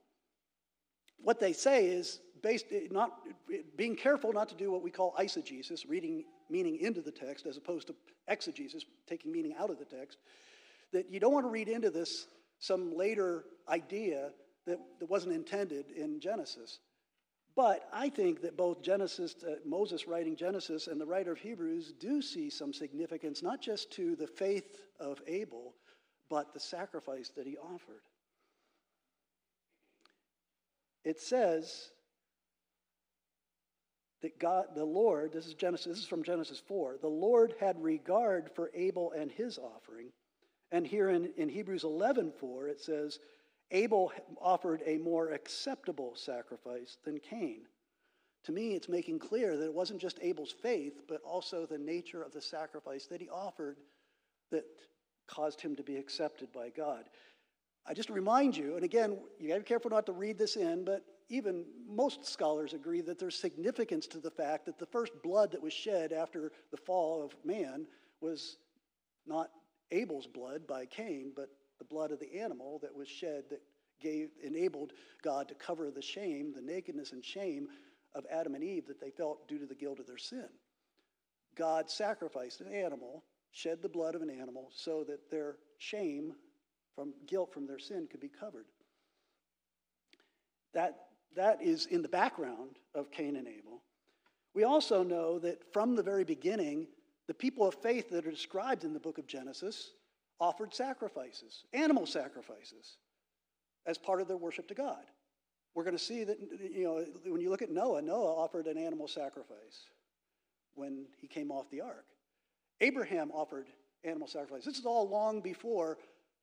what 1.23 1.39
they 1.39 1.53
say 1.53 1.87
is 1.87 2.19
based 2.41 2.65
not 2.91 3.13
being 3.77 3.95
careful 3.95 4.33
not 4.33 4.49
to 4.49 4.55
do 4.55 4.71
what 4.71 4.83
we 4.83 4.91
call 4.91 5.15
eisegesis, 5.17 5.87
reading 5.87 6.25
meaning 6.49 6.77
into 6.79 7.01
the 7.01 7.11
text 7.11 7.45
as 7.45 7.57
opposed 7.57 7.87
to 7.87 7.95
exegesis, 8.27 8.83
taking 9.07 9.31
meaning 9.31 9.55
out 9.57 9.69
of 9.69 9.79
the 9.79 9.85
text. 9.85 10.17
That 10.91 11.09
you 11.09 11.19
don't 11.19 11.33
want 11.33 11.45
to 11.45 11.49
read 11.49 11.69
into 11.69 11.89
this 11.89 12.27
some 12.59 12.95
later 12.95 13.45
idea 13.69 14.31
that, 14.67 14.79
that 14.99 15.09
wasn't 15.09 15.33
intended 15.33 15.91
in 15.91 16.19
Genesis. 16.19 16.79
But 17.55 17.87
I 17.93 18.09
think 18.09 18.41
that 18.41 18.57
both 18.57 18.81
Genesis, 18.81 19.35
uh, 19.43 19.55
Moses 19.63 20.07
writing 20.07 20.35
Genesis 20.35 20.87
and 20.87 20.99
the 20.99 21.05
writer 21.05 21.31
of 21.31 21.37
Hebrews 21.37 21.93
do 21.99 22.21
see 22.21 22.49
some 22.49 22.73
significance, 22.73 23.43
not 23.43 23.61
just 23.61 23.91
to 23.91 24.15
the 24.15 24.27
faith 24.27 24.81
of 24.99 25.21
Abel, 25.27 25.75
but 26.29 26.53
the 26.53 26.59
sacrifice 26.59 27.29
that 27.35 27.45
he 27.45 27.57
offered. 27.57 28.01
It 31.03 31.19
says 31.19 31.91
that 34.23 34.39
God, 34.39 34.67
the 34.73 34.85
Lord, 34.85 35.33
this 35.33 35.45
is 35.45 35.53
Genesis, 35.53 35.85
this 35.85 35.99
is 35.99 36.07
from 36.07 36.23
Genesis 36.23 36.61
4, 36.67 36.97
the 37.01 37.07
Lord 37.07 37.53
had 37.59 37.83
regard 37.83 38.49
for 38.55 38.71
Abel 38.73 39.11
and 39.11 39.31
his 39.31 39.59
offering. 39.59 40.11
And 40.71 40.87
here 40.87 41.09
in, 41.09 41.31
in 41.37 41.49
Hebrews 41.49 41.83
11 41.83 42.33
4, 42.39 42.67
it 42.69 42.81
says, 42.81 43.19
Abel 43.73 44.11
offered 44.39 44.83
a 44.85 44.97
more 44.97 45.31
acceptable 45.31 46.15
sacrifice 46.15 46.97
than 47.03 47.19
Cain. 47.19 47.61
To 48.45 48.51
me, 48.51 48.73
it's 48.73 48.87
making 48.87 49.19
clear 49.19 49.57
that 49.57 49.65
it 49.65 49.73
wasn't 49.73 49.99
just 49.99 50.19
Abel's 50.21 50.51
faith, 50.51 51.01
but 51.07 51.21
also 51.23 51.65
the 51.65 51.77
nature 51.77 52.21
of 52.21 52.33
the 52.33 52.41
sacrifice 52.41 53.07
that 53.07 53.19
he 53.19 53.29
offered 53.29 53.77
that 54.51 54.65
caused 55.27 55.59
him 55.59 55.75
to 55.75 55.83
be 55.83 55.95
accepted 55.95 56.51
by 56.51 56.69
God. 56.69 57.05
I 57.85 57.93
just 57.93 58.09
remind 58.09 58.55
you, 58.55 58.75
and 58.75 58.83
again, 58.83 59.17
you 59.39 59.47
got 59.47 59.55
to 59.55 59.61
be 59.61 59.65
careful 59.65 59.91
not 59.91 60.05
to 60.05 60.13
read 60.13 60.37
this 60.37 60.55
in, 60.55 60.85
but 60.85 61.03
even 61.29 61.65
most 61.87 62.25
scholars 62.25 62.73
agree 62.73 63.01
that 63.01 63.17
there's 63.17 63.37
significance 63.37 64.07
to 64.07 64.19
the 64.19 64.31
fact 64.31 64.65
that 64.65 64.77
the 64.77 64.85
first 64.85 65.13
blood 65.23 65.51
that 65.51 65.61
was 65.61 65.73
shed 65.73 66.13
after 66.13 66.51
the 66.71 66.77
fall 66.77 67.23
of 67.23 67.35
man 67.43 67.87
was 68.21 68.57
not 69.25 69.49
Abel's 69.91 70.27
blood 70.27 70.67
by 70.67 70.85
Cain, 70.85 71.31
but 71.35 71.49
the 71.83 71.93
blood 71.93 72.11
of 72.11 72.19
the 72.19 72.39
animal 72.39 72.79
that 72.81 72.95
was 72.95 73.07
shed 73.07 73.43
that 73.49 73.61
gave, 73.99 74.29
enabled 74.41 74.93
God 75.21 75.47
to 75.49 75.55
cover 75.55 75.91
the 75.91 76.01
shame, 76.01 76.53
the 76.55 76.61
nakedness 76.61 77.11
and 77.11 77.23
shame 77.23 77.67
of 78.15 78.25
Adam 78.31 78.55
and 78.55 78.63
Eve 78.63 78.87
that 78.87 79.01
they 79.01 79.09
felt 79.09 79.47
due 79.47 79.59
to 79.59 79.65
the 79.65 79.75
guilt 79.75 79.99
of 79.99 80.07
their 80.07 80.17
sin. 80.17 80.47
God 81.55 81.89
sacrificed 81.89 82.61
an 82.61 82.71
animal, 82.71 83.23
shed 83.51 83.81
the 83.81 83.89
blood 83.89 84.15
of 84.15 84.21
an 84.21 84.29
animal, 84.29 84.69
so 84.73 85.03
that 85.03 85.29
their 85.29 85.57
shame 85.77 86.33
from 86.95 87.13
guilt 87.27 87.53
from 87.53 87.67
their 87.67 87.79
sin 87.79 88.07
could 88.09 88.21
be 88.21 88.29
covered. 88.29 88.65
That, 90.73 91.07
that 91.35 91.61
is 91.61 91.85
in 91.87 92.01
the 92.01 92.07
background 92.07 92.77
of 92.95 93.11
Cain 93.11 93.35
and 93.35 93.47
Abel. 93.47 93.83
We 94.53 94.63
also 94.63 95.03
know 95.03 95.39
that 95.39 95.73
from 95.73 95.95
the 95.95 96.03
very 96.03 96.23
beginning, 96.23 96.87
the 97.27 97.33
people 97.33 97.67
of 97.67 97.75
faith 97.75 98.09
that 98.11 98.25
are 98.25 98.31
described 98.31 98.83
in 98.83 98.93
the 98.93 98.99
book 98.99 99.17
of 99.17 99.27
Genesis 99.27 99.91
offered 100.43 100.73
sacrifices, 100.73 101.63
animal 101.71 102.05
sacrifices, 102.05 102.97
as 103.85 103.97
part 103.97 104.19
of 104.19 104.27
their 104.27 104.35
worship 104.35 104.67
to 104.67 104.73
God. 104.73 105.05
We're 105.73 105.85
going 105.85 105.95
to 105.95 106.03
see 106.03 106.25
that, 106.25 106.37
you 106.59 106.83
know, 106.83 107.05
when 107.31 107.39
you 107.39 107.49
look 107.49 107.61
at 107.61 107.71
Noah, 107.71 108.01
Noah 108.01 108.35
offered 108.43 108.67
an 108.67 108.77
animal 108.77 109.07
sacrifice 109.07 109.87
when 110.75 111.05
he 111.17 111.27
came 111.27 111.49
off 111.49 111.69
the 111.71 111.79
ark. 111.79 112.05
Abraham 112.81 113.31
offered 113.31 113.67
animal 114.03 114.27
sacrifice. 114.27 114.65
This 114.65 114.77
is 114.77 114.85
all 114.85 115.07
long 115.07 115.39
before 115.39 115.97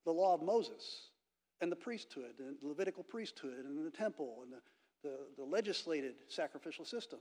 the 0.06 0.12
law 0.12 0.34
of 0.34 0.42
Moses 0.42 1.10
and 1.60 1.70
the 1.70 1.76
priesthood, 1.76 2.32
and 2.38 2.56
the 2.62 2.68
Levitical 2.68 3.02
priesthood, 3.02 3.66
and 3.66 3.84
the 3.84 3.90
temple, 3.90 4.38
and 4.42 4.50
the, 4.50 4.60
the, 5.06 5.16
the 5.36 5.44
legislated 5.44 6.14
sacrificial 6.28 6.86
system. 6.86 7.18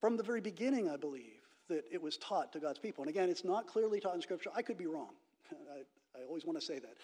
From 0.00 0.16
the 0.16 0.22
very 0.22 0.40
beginning, 0.40 0.88
I 0.88 0.96
believe 0.96 1.40
that 1.68 1.82
it 1.90 2.00
was 2.00 2.18
taught 2.18 2.52
to 2.52 2.60
God's 2.60 2.78
people. 2.78 3.02
And 3.02 3.10
again, 3.10 3.28
it's 3.28 3.44
not 3.44 3.66
clearly 3.66 3.98
taught 3.98 4.14
in 4.14 4.22
Scripture. 4.22 4.50
I 4.54 4.62
could 4.62 4.78
be 4.78 4.86
wrong. 4.86 5.14
I, 5.74 6.18
I 6.18 6.24
always 6.24 6.44
want 6.44 6.58
to 6.58 6.64
say 6.64 6.78
that. 6.78 6.94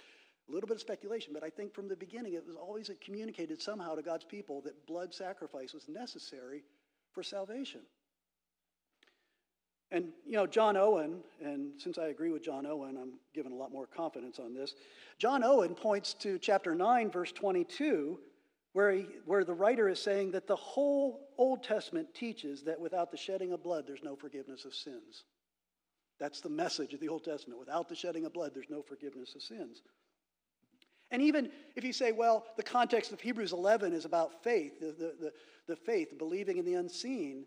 A 0.48 0.52
little 0.52 0.66
bit 0.66 0.76
of 0.76 0.80
speculation, 0.80 1.32
but 1.34 1.42
I 1.42 1.50
think 1.50 1.74
from 1.74 1.88
the 1.88 1.96
beginning 1.96 2.34
it 2.34 2.46
was 2.46 2.56
always 2.56 2.90
communicated 3.04 3.60
somehow 3.60 3.94
to 3.94 4.02
God's 4.02 4.24
people 4.24 4.62
that 4.62 4.86
blood 4.86 5.12
sacrifice 5.12 5.74
was 5.74 5.88
necessary 5.88 6.64
for 7.12 7.22
salvation. 7.22 7.82
And, 9.90 10.08
you 10.26 10.32
know, 10.32 10.46
John 10.46 10.76
Owen, 10.76 11.20
and 11.42 11.72
since 11.80 11.96
I 11.96 12.08
agree 12.08 12.30
with 12.30 12.42
John 12.42 12.66
Owen, 12.66 12.96
I'm 13.00 13.14
given 13.34 13.52
a 13.52 13.54
lot 13.54 13.72
more 13.72 13.86
confidence 13.86 14.38
on 14.38 14.54
this. 14.54 14.74
John 15.18 15.42
Owen 15.42 15.74
points 15.74 16.12
to 16.14 16.38
chapter 16.38 16.74
9, 16.74 17.10
verse 17.10 17.32
22, 17.32 18.18
where, 18.74 18.92
he, 18.92 19.06
where 19.24 19.44
the 19.44 19.54
writer 19.54 19.88
is 19.88 20.00
saying 20.00 20.32
that 20.32 20.46
the 20.46 20.56
whole 20.56 21.28
Old 21.38 21.62
Testament 21.62 22.14
teaches 22.14 22.62
that 22.64 22.78
without 22.78 23.10
the 23.10 23.16
shedding 23.16 23.52
of 23.52 23.62
blood, 23.62 23.84
there's 23.86 24.02
no 24.02 24.14
forgiveness 24.14 24.66
of 24.66 24.74
sins. 24.74 25.24
That's 26.18 26.40
the 26.40 26.48
message 26.48 26.94
of 26.94 27.00
the 27.00 27.08
Old 27.08 27.24
Testament. 27.24 27.60
Without 27.60 27.88
the 27.88 27.94
shedding 27.94 28.24
of 28.24 28.32
blood, 28.32 28.52
there's 28.54 28.70
no 28.70 28.82
forgiveness 28.82 29.34
of 29.34 29.42
sins. 29.42 29.82
And 31.10 31.22
even 31.22 31.50
if 31.74 31.84
you 31.84 31.92
say, 31.92 32.12
well, 32.12 32.44
the 32.56 32.62
context 32.62 33.12
of 33.12 33.20
Hebrews 33.20 33.52
11 33.52 33.92
is 33.92 34.04
about 34.04 34.42
faith, 34.42 34.80
the, 34.80 34.86
the, 34.86 35.14
the, 35.20 35.32
the 35.68 35.76
faith, 35.76 36.18
believing 36.18 36.58
in 36.58 36.64
the 36.64 36.74
unseen, 36.74 37.46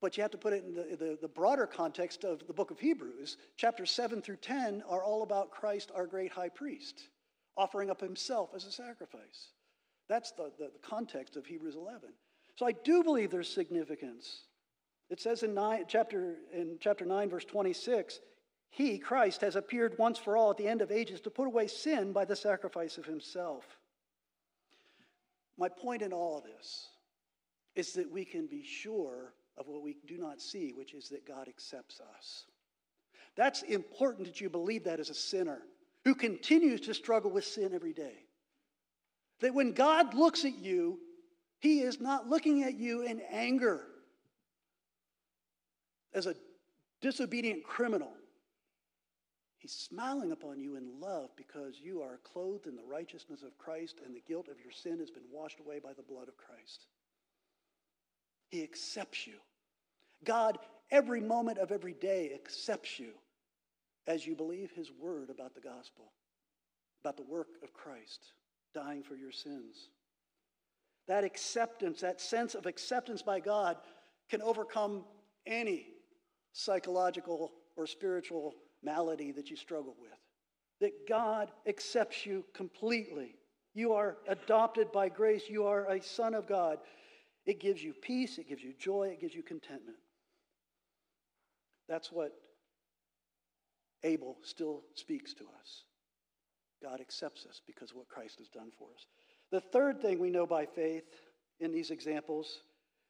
but 0.00 0.16
you 0.16 0.22
have 0.22 0.30
to 0.32 0.38
put 0.38 0.52
it 0.52 0.64
in 0.64 0.74
the, 0.74 0.96
the, 0.96 1.18
the, 1.22 1.28
broader 1.28 1.66
context 1.66 2.24
of 2.24 2.46
the 2.46 2.52
book 2.52 2.70
of 2.70 2.78
Hebrews. 2.78 3.38
Chapters 3.56 3.90
7 3.90 4.20
through 4.20 4.36
10 4.36 4.82
are 4.88 5.02
all 5.02 5.22
about 5.22 5.50
Christ, 5.50 5.90
our 5.94 6.06
great 6.06 6.30
high 6.30 6.50
priest, 6.50 7.08
offering 7.56 7.90
up 7.90 8.00
himself 8.00 8.50
as 8.54 8.64
a 8.64 8.70
sacrifice. 8.70 9.52
That's 10.08 10.32
the, 10.32 10.52
the, 10.58 10.66
the 10.66 10.86
context 10.86 11.36
of 11.36 11.46
Hebrews 11.46 11.74
11. 11.74 12.10
So 12.56 12.66
I 12.66 12.72
do 12.72 13.02
believe 13.02 13.30
there's 13.30 13.52
significance. 13.52 14.42
It 15.10 15.20
says 15.20 15.42
in, 15.42 15.54
nine, 15.54 15.84
chapter, 15.86 16.36
in 16.52 16.78
chapter 16.80 17.04
9, 17.04 17.30
verse 17.30 17.44
26, 17.44 18.20
He, 18.70 18.98
Christ, 18.98 19.42
has 19.42 19.56
appeared 19.56 19.98
once 19.98 20.18
for 20.18 20.36
all 20.36 20.50
at 20.50 20.56
the 20.56 20.68
end 20.68 20.82
of 20.82 20.90
ages 20.90 21.20
to 21.22 21.30
put 21.30 21.46
away 21.46 21.66
sin 21.66 22.12
by 22.12 22.24
the 22.24 22.36
sacrifice 22.36 22.98
of 22.98 23.04
himself. 23.04 23.64
My 25.56 25.68
point 25.68 26.02
in 26.02 26.12
all 26.12 26.38
of 26.38 26.44
this 26.44 26.88
is 27.76 27.92
that 27.92 28.10
we 28.10 28.24
can 28.24 28.46
be 28.46 28.64
sure 28.64 29.34
of 29.56 29.68
what 29.68 29.82
we 29.82 29.96
do 30.06 30.18
not 30.18 30.40
see, 30.40 30.72
which 30.72 30.94
is 30.94 31.08
that 31.10 31.26
God 31.26 31.48
accepts 31.48 32.00
us. 32.16 32.46
That's 33.36 33.62
important 33.62 34.26
that 34.26 34.40
you 34.40 34.48
believe 34.48 34.84
that 34.84 35.00
as 35.00 35.10
a 35.10 35.14
sinner 35.14 35.62
who 36.04 36.14
continues 36.14 36.80
to 36.82 36.94
struggle 36.94 37.30
with 37.30 37.44
sin 37.44 37.72
every 37.74 37.92
day. 37.92 38.24
That 39.40 39.54
when 39.54 39.72
God 39.72 40.14
looks 40.14 40.44
at 40.44 40.58
you, 40.58 40.98
he 41.58 41.80
is 41.80 42.00
not 42.00 42.28
looking 42.28 42.62
at 42.62 42.74
you 42.74 43.02
in 43.02 43.20
anger 43.30 43.86
as 46.14 46.26
a 46.26 46.34
disobedient 47.00 47.64
criminal. 47.64 48.12
He's 49.58 49.72
smiling 49.72 50.32
upon 50.32 50.60
you 50.60 50.76
in 50.76 51.00
love 51.00 51.30
because 51.36 51.80
you 51.82 52.02
are 52.02 52.20
clothed 52.22 52.66
in 52.66 52.76
the 52.76 52.84
righteousness 52.84 53.42
of 53.42 53.56
Christ 53.56 54.00
and 54.04 54.14
the 54.14 54.22
guilt 54.26 54.48
of 54.48 54.60
your 54.60 54.72
sin 54.72 54.98
has 54.98 55.10
been 55.10 55.22
washed 55.32 55.58
away 55.58 55.78
by 55.82 55.92
the 55.94 56.02
blood 56.02 56.28
of 56.28 56.36
Christ. 56.36 56.86
He 58.50 58.62
accepts 58.62 59.26
you. 59.26 59.34
God, 60.24 60.58
every 60.90 61.20
moment 61.20 61.58
of 61.58 61.72
every 61.72 61.94
day, 61.94 62.32
accepts 62.34 62.98
you 62.98 63.12
as 64.06 64.26
you 64.26 64.34
believe 64.34 64.70
his 64.70 64.90
word 64.92 65.30
about 65.30 65.54
the 65.54 65.60
gospel, 65.60 66.12
about 67.02 67.16
the 67.16 67.22
work 67.22 67.48
of 67.62 67.72
Christ 67.72 68.32
dying 68.74 69.02
for 69.02 69.14
your 69.14 69.32
sins. 69.32 69.88
That 71.08 71.24
acceptance, 71.24 72.00
that 72.02 72.20
sense 72.20 72.54
of 72.54 72.66
acceptance 72.66 73.22
by 73.22 73.40
God, 73.40 73.78
can 74.28 74.42
overcome 74.42 75.04
any 75.46 75.93
psychological 76.54 77.52
or 77.76 77.86
spiritual 77.86 78.54
malady 78.82 79.32
that 79.32 79.50
you 79.50 79.56
struggle 79.56 79.94
with. 80.00 80.10
That 80.80 81.06
God 81.08 81.50
accepts 81.66 82.24
you 82.24 82.44
completely. 82.54 83.34
You 83.74 83.92
are 83.92 84.16
adopted 84.28 84.92
by 84.92 85.08
grace, 85.08 85.42
you 85.48 85.66
are 85.66 85.90
a 85.90 86.00
son 86.00 86.32
of 86.32 86.46
God. 86.46 86.78
It 87.44 87.60
gives 87.60 87.82
you 87.82 87.92
peace, 87.92 88.38
it 88.38 88.48
gives 88.48 88.62
you 88.62 88.72
joy, 88.78 89.08
it 89.12 89.20
gives 89.20 89.34
you 89.34 89.42
contentment. 89.42 89.98
That's 91.88 92.10
what 92.10 92.32
Abel 94.04 94.36
still 94.42 94.82
speaks 94.94 95.34
to 95.34 95.44
us. 95.44 95.84
God 96.82 97.00
accepts 97.00 97.46
us 97.46 97.60
because 97.66 97.90
of 97.90 97.96
what 97.96 98.08
Christ 98.08 98.38
has 98.38 98.48
done 98.48 98.70
for 98.78 98.88
us. 98.94 99.06
The 99.50 99.60
third 99.60 100.00
thing 100.00 100.18
we 100.18 100.30
know 100.30 100.46
by 100.46 100.66
faith 100.66 101.04
in 101.60 101.72
these 101.72 101.90
examples 101.90 102.60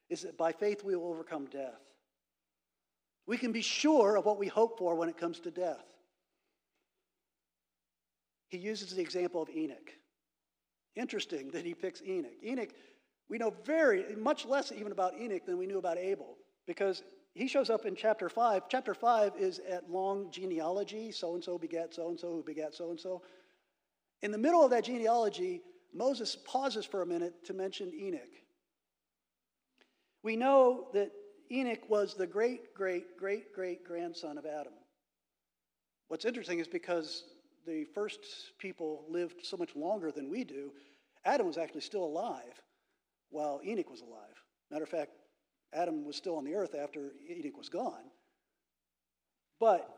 is 0.09 0.21
that 0.21 0.37
by 0.37 0.51
faith 0.51 0.83
we 0.83 0.95
will 0.95 1.07
overcome 1.07 1.45
death. 1.45 1.81
We 3.27 3.37
can 3.37 3.51
be 3.51 3.61
sure 3.61 4.17
of 4.17 4.25
what 4.25 4.37
we 4.37 4.47
hope 4.47 4.77
for 4.77 4.95
when 4.95 5.09
it 5.09 5.17
comes 5.17 5.39
to 5.41 5.51
death. 5.51 5.85
He 8.49 8.57
uses 8.57 8.95
the 8.95 9.01
example 9.01 9.41
of 9.41 9.49
Enoch. 9.49 9.91
Interesting 10.95 11.51
that 11.51 11.65
he 11.65 11.73
picks 11.73 12.01
Enoch. 12.01 12.31
Enoch 12.43 12.69
we 13.29 13.37
know 13.37 13.53
very 13.63 14.15
much 14.15 14.45
less 14.45 14.71
even 14.71 14.91
about 14.91 15.19
Enoch 15.19 15.45
than 15.45 15.57
we 15.57 15.65
knew 15.65 15.79
about 15.79 15.97
Abel 15.97 16.37
because 16.67 17.03
he 17.33 17.47
shows 17.47 17.69
up 17.69 17.85
in 17.85 17.95
chapter 17.95 18.29
5. 18.29 18.63
Chapter 18.69 18.93
5 18.93 19.33
is 19.37 19.59
at 19.67 19.89
long 19.89 20.31
genealogy, 20.31 21.11
so 21.11 21.33
and 21.33 21.43
so 21.43 21.57
begat 21.57 21.93
so 21.93 22.09
and 22.09 22.19
so 22.19 22.31
who 22.31 22.43
begat 22.43 22.73
so 22.73 22.91
and 22.91 22.99
so. 22.99 23.23
In 24.21 24.31
the 24.31 24.37
middle 24.37 24.63
of 24.63 24.71
that 24.71 24.85
genealogy, 24.85 25.61
Moses 25.93 26.37
pauses 26.45 26.85
for 26.85 27.01
a 27.01 27.05
minute 27.05 27.45
to 27.45 27.53
mention 27.53 27.91
Enoch. 27.93 28.21
We 30.23 30.35
know 30.35 30.87
that 30.93 31.11
Enoch 31.51 31.89
was 31.89 32.15
the 32.15 32.27
great, 32.27 32.73
great, 32.73 33.17
great, 33.17 33.53
great 33.53 33.83
grandson 33.85 34.37
of 34.37 34.45
Adam. 34.45 34.73
What's 36.07 36.25
interesting 36.25 36.59
is 36.59 36.67
because 36.67 37.23
the 37.65 37.85
first 37.95 38.19
people 38.59 39.05
lived 39.09 39.45
so 39.45 39.57
much 39.57 39.75
longer 39.75 40.11
than 40.11 40.29
we 40.29 40.43
do, 40.43 40.71
Adam 41.23 41.47
was 41.47 41.57
actually 41.57 41.81
still 41.81 42.03
alive 42.03 42.61
while 43.29 43.59
Enoch 43.65 43.89
was 43.89 44.01
alive. 44.01 44.43
Matter 44.71 44.83
of 44.83 44.89
fact, 44.89 45.11
Adam 45.73 46.05
was 46.05 46.15
still 46.15 46.37
on 46.37 46.45
the 46.45 46.55
earth 46.55 46.75
after 46.75 47.11
Enoch 47.29 47.57
was 47.57 47.69
gone. 47.69 48.11
But 49.59 49.89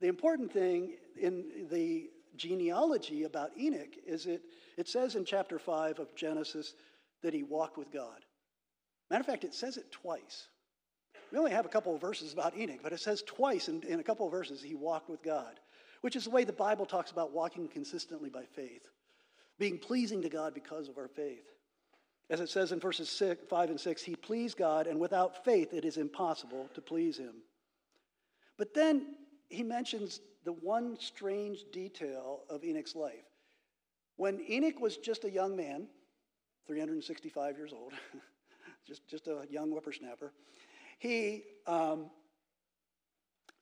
the 0.00 0.08
important 0.08 0.52
thing 0.52 0.96
in 1.20 1.66
the 1.70 2.10
genealogy 2.36 3.24
about 3.24 3.50
Enoch 3.58 3.94
is 4.06 4.26
it, 4.26 4.42
it 4.76 4.88
says 4.88 5.14
in 5.14 5.24
chapter 5.24 5.58
5 5.58 5.98
of 5.98 6.14
Genesis 6.14 6.74
that 7.22 7.34
he 7.34 7.42
walked 7.42 7.76
with 7.76 7.90
God. 7.92 8.24
Matter 9.10 9.20
of 9.20 9.26
fact, 9.26 9.44
it 9.44 9.54
says 9.54 9.76
it 9.76 9.90
twice. 9.90 10.48
We 11.32 11.38
only 11.38 11.50
have 11.50 11.66
a 11.66 11.70
couple 11.70 11.94
of 11.94 12.00
verses 12.00 12.32
about 12.32 12.56
Enoch, 12.56 12.80
but 12.82 12.92
it 12.92 13.00
says 13.00 13.22
twice 13.22 13.68
in, 13.68 13.82
in 13.84 14.00
a 14.00 14.04
couple 14.04 14.26
of 14.26 14.32
verses 14.32 14.62
he 14.62 14.74
walked 14.74 15.10
with 15.10 15.22
God, 15.22 15.60
which 16.00 16.16
is 16.16 16.24
the 16.24 16.30
way 16.30 16.44
the 16.44 16.52
Bible 16.52 16.86
talks 16.86 17.10
about 17.10 17.32
walking 17.32 17.68
consistently 17.68 18.30
by 18.30 18.44
faith, 18.44 18.86
being 19.58 19.78
pleasing 19.78 20.22
to 20.22 20.28
God 20.28 20.54
because 20.54 20.88
of 20.88 20.98
our 20.98 21.08
faith. 21.08 21.44
As 22.30 22.40
it 22.40 22.50
says 22.50 22.72
in 22.72 22.80
verses 22.80 23.08
six, 23.08 23.42
5 23.48 23.70
and 23.70 23.80
6, 23.80 24.02
he 24.02 24.14
pleased 24.14 24.58
God, 24.58 24.86
and 24.86 25.00
without 25.00 25.44
faith 25.44 25.72
it 25.72 25.84
is 25.84 25.96
impossible 25.96 26.68
to 26.74 26.80
please 26.80 27.16
him. 27.16 27.36
But 28.58 28.74
then 28.74 29.14
he 29.48 29.62
mentions 29.62 30.20
the 30.44 30.52
one 30.52 30.98
strange 30.98 31.64
detail 31.72 32.40
of 32.50 32.64
Enoch's 32.64 32.94
life. 32.94 33.24
When 34.16 34.40
Enoch 34.50 34.80
was 34.80 34.96
just 34.96 35.24
a 35.24 35.30
young 35.30 35.56
man, 35.56 35.88
365 36.66 37.56
years 37.56 37.72
old, 37.72 37.92
just, 38.88 39.06
just 39.06 39.26
a 39.28 39.42
young 39.50 39.70
whippersnapper, 39.70 40.32
he, 40.98 41.44
um, 41.66 42.06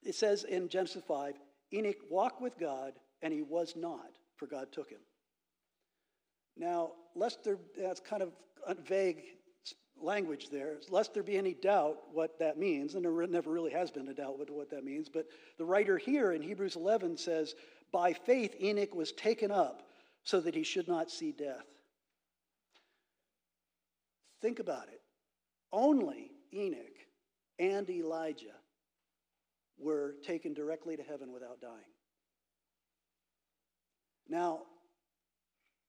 it 0.02 0.14
says 0.14 0.44
in 0.44 0.68
Genesis 0.68 1.02
5, 1.06 1.34
Enoch 1.72 1.96
walked 2.08 2.40
with 2.40 2.58
God, 2.58 2.92
and 3.22 3.32
he 3.32 3.42
was 3.42 3.74
not, 3.76 4.10
for 4.36 4.46
God 4.46 4.72
took 4.72 4.88
him. 4.88 5.00
Now, 6.56 6.92
lest 7.14 7.44
there, 7.44 7.58
that's 7.76 8.00
kind 8.00 8.22
of 8.22 8.32
vague 8.86 9.22
language 10.00 10.48
there, 10.50 10.76
lest 10.90 11.14
there 11.14 11.22
be 11.22 11.36
any 11.36 11.54
doubt 11.54 11.98
what 12.12 12.38
that 12.38 12.58
means, 12.58 12.94
and 12.94 13.04
there 13.04 13.26
never 13.26 13.50
really 13.50 13.72
has 13.72 13.90
been 13.90 14.08
a 14.08 14.14
doubt 14.14 14.38
what, 14.38 14.50
what 14.50 14.70
that 14.70 14.84
means, 14.84 15.08
but 15.08 15.26
the 15.58 15.64
writer 15.64 15.98
here 15.98 16.32
in 16.32 16.42
Hebrews 16.42 16.76
11 16.76 17.16
says, 17.16 17.54
By 17.92 18.12
faith 18.12 18.54
Enoch 18.60 18.94
was 18.94 19.12
taken 19.12 19.50
up 19.50 19.82
so 20.22 20.40
that 20.40 20.54
he 20.54 20.62
should 20.62 20.88
not 20.88 21.10
see 21.10 21.32
death. 21.32 21.66
Think 24.42 24.58
about 24.58 24.88
it. 24.88 25.00
Only 25.72 26.30
Enoch 26.52 26.96
and 27.58 27.88
Elijah 27.90 28.54
were 29.78 30.14
taken 30.24 30.54
directly 30.54 30.96
to 30.96 31.02
heaven 31.02 31.32
without 31.32 31.60
dying. 31.60 31.92
Now, 34.28 34.62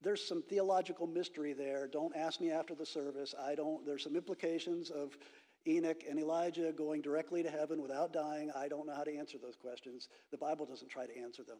there's 0.02 0.26
some 0.26 0.44
theological 0.44 1.08
mystery 1.08 1.54
there. 1.54 1.88
Don't 1.88 2.16
ask 2.16 2.40
me 2.40 2.52
after 2.52 2.76
the 2.76 2.86
service. 2.86 3.34
I 3.40 3.56
don't, 3.56 3.86
there's 3.86 4.04
some 4.04 4.16
implications 4.16 4.92
of 4.92 5.18
Enoch 5.68 6.04
and 6.08 6.20
Elijah 6.20 6.72
going 6.72 7.02
directly 7.02 7.42
to 7.44 7.50
heaven 7.50 7.82
without 7.82 8.14
dying. 8.14 8.52
I 8.56 8.68
don't 8.68 8.86
know 8.86 8.96
how 8.96 9.04
to 9.04 9.18
answer 9.18 9.38
those 9.42 9.56
questions. 9.56 10.08
The 10.32 10.38
Bible 10.38 10.66
doesn't 10.66 10.90
try 10.90 11.08
to 11.08 11.18
answer 11.18 11.44
them. 11.44 11.58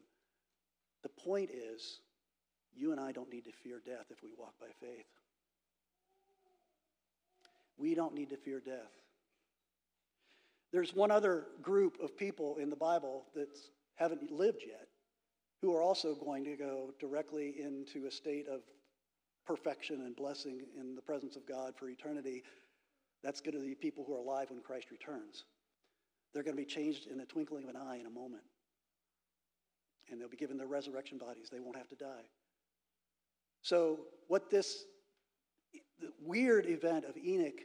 The 1.04 1.10
point 1.10 1.50
is, 1.52 2.02
you 2.74 2.92
and 2.92 3.00
I 3.00 3.12
don't 3.12 3.32
need 3.32 3.46
to 3.46 3.52
fear 3.64 3.82
death 3.84 4.06
if 4.10 4.22
we 4.22 4.30
walk 4.38 4.54
by 4.60 4.68
faith. 4.80 5.08
We 7.78 7.96
don't 7.96 8.14
need 8.14 8.30
to 8.30 8.38
fear 8.38 8.60
death. 8.60 8.92
There's 10.74 10.94
one 10.94 11.12
other 11.12 11.46
group 11.62 11.98
of 12.02 12.18
people 12.18 12.58
in 12.58 12.70
the 12.70 12.76
Bible 12.76 13.26
that 13.36 13.58
haven't 13.96 14.32
lived 14.32 14.64
yet 14.68 14.88
who 15.62 15.76
are 15.76 15.82
also 15.82 16.14
going 16.14 16.44
to 16.46 16.56
go 16.56 16.92
directly 17.00 17.56
into 17.60 18.08
a 18.08 18.12
state 18.12 18.48
of 18.48 18.62
perfection 19.46 20.02
and 20.02 20.16
blessing 20.16 20.62
in 20.80 20.96
the 20.96 21.02
presence 21.02 21.36
of 21.36 21.48
God 21.48 21.74
for 21.76 21.90
eternity. 21.90 22.44
That's 23.24 23.42
going 23.42 23.56
to 23.56 23.66
be 23.66 23.74
people 23.74 24.04
who 24.06 24.14
are 24.14 24.20
alive 24.20 24.50
when 24.50 24.62
Christ 24.62 24.92
returns. 24.92 25.46
They're 26.34 26.44
going 26.44 26.56
to 26.56 26.62
be 26.62 26.68
changed 26.68 27.08
in 27.08 27.18
the 27.18 27.26
twinkling 27.26 27.64
of 27.64 27.70
an 27.70 27.78
eye 27.78 27.98
in 28.00 28.06
a 28.06 28.12
moment. 28.12 28.44
And 30.12 30.22
they'll 30.22 30.30
be 30.30 30.38
given 30.38 30.58
their 30.58 30.68
resurrection 30.68 31.18
bodies. 31.18 31.50
They 31.52 31.60
won't 31.60 31.78
have 31.78 31.88
to 31.90 31.96
die. 31.96 32.30
So, 33.62 34.00
what 34.28 34.50
this 34.50 34.86
weird 36.22 36.66
event 36.66 37.06
of 37.06 37.18
Enoch 37.18 37.62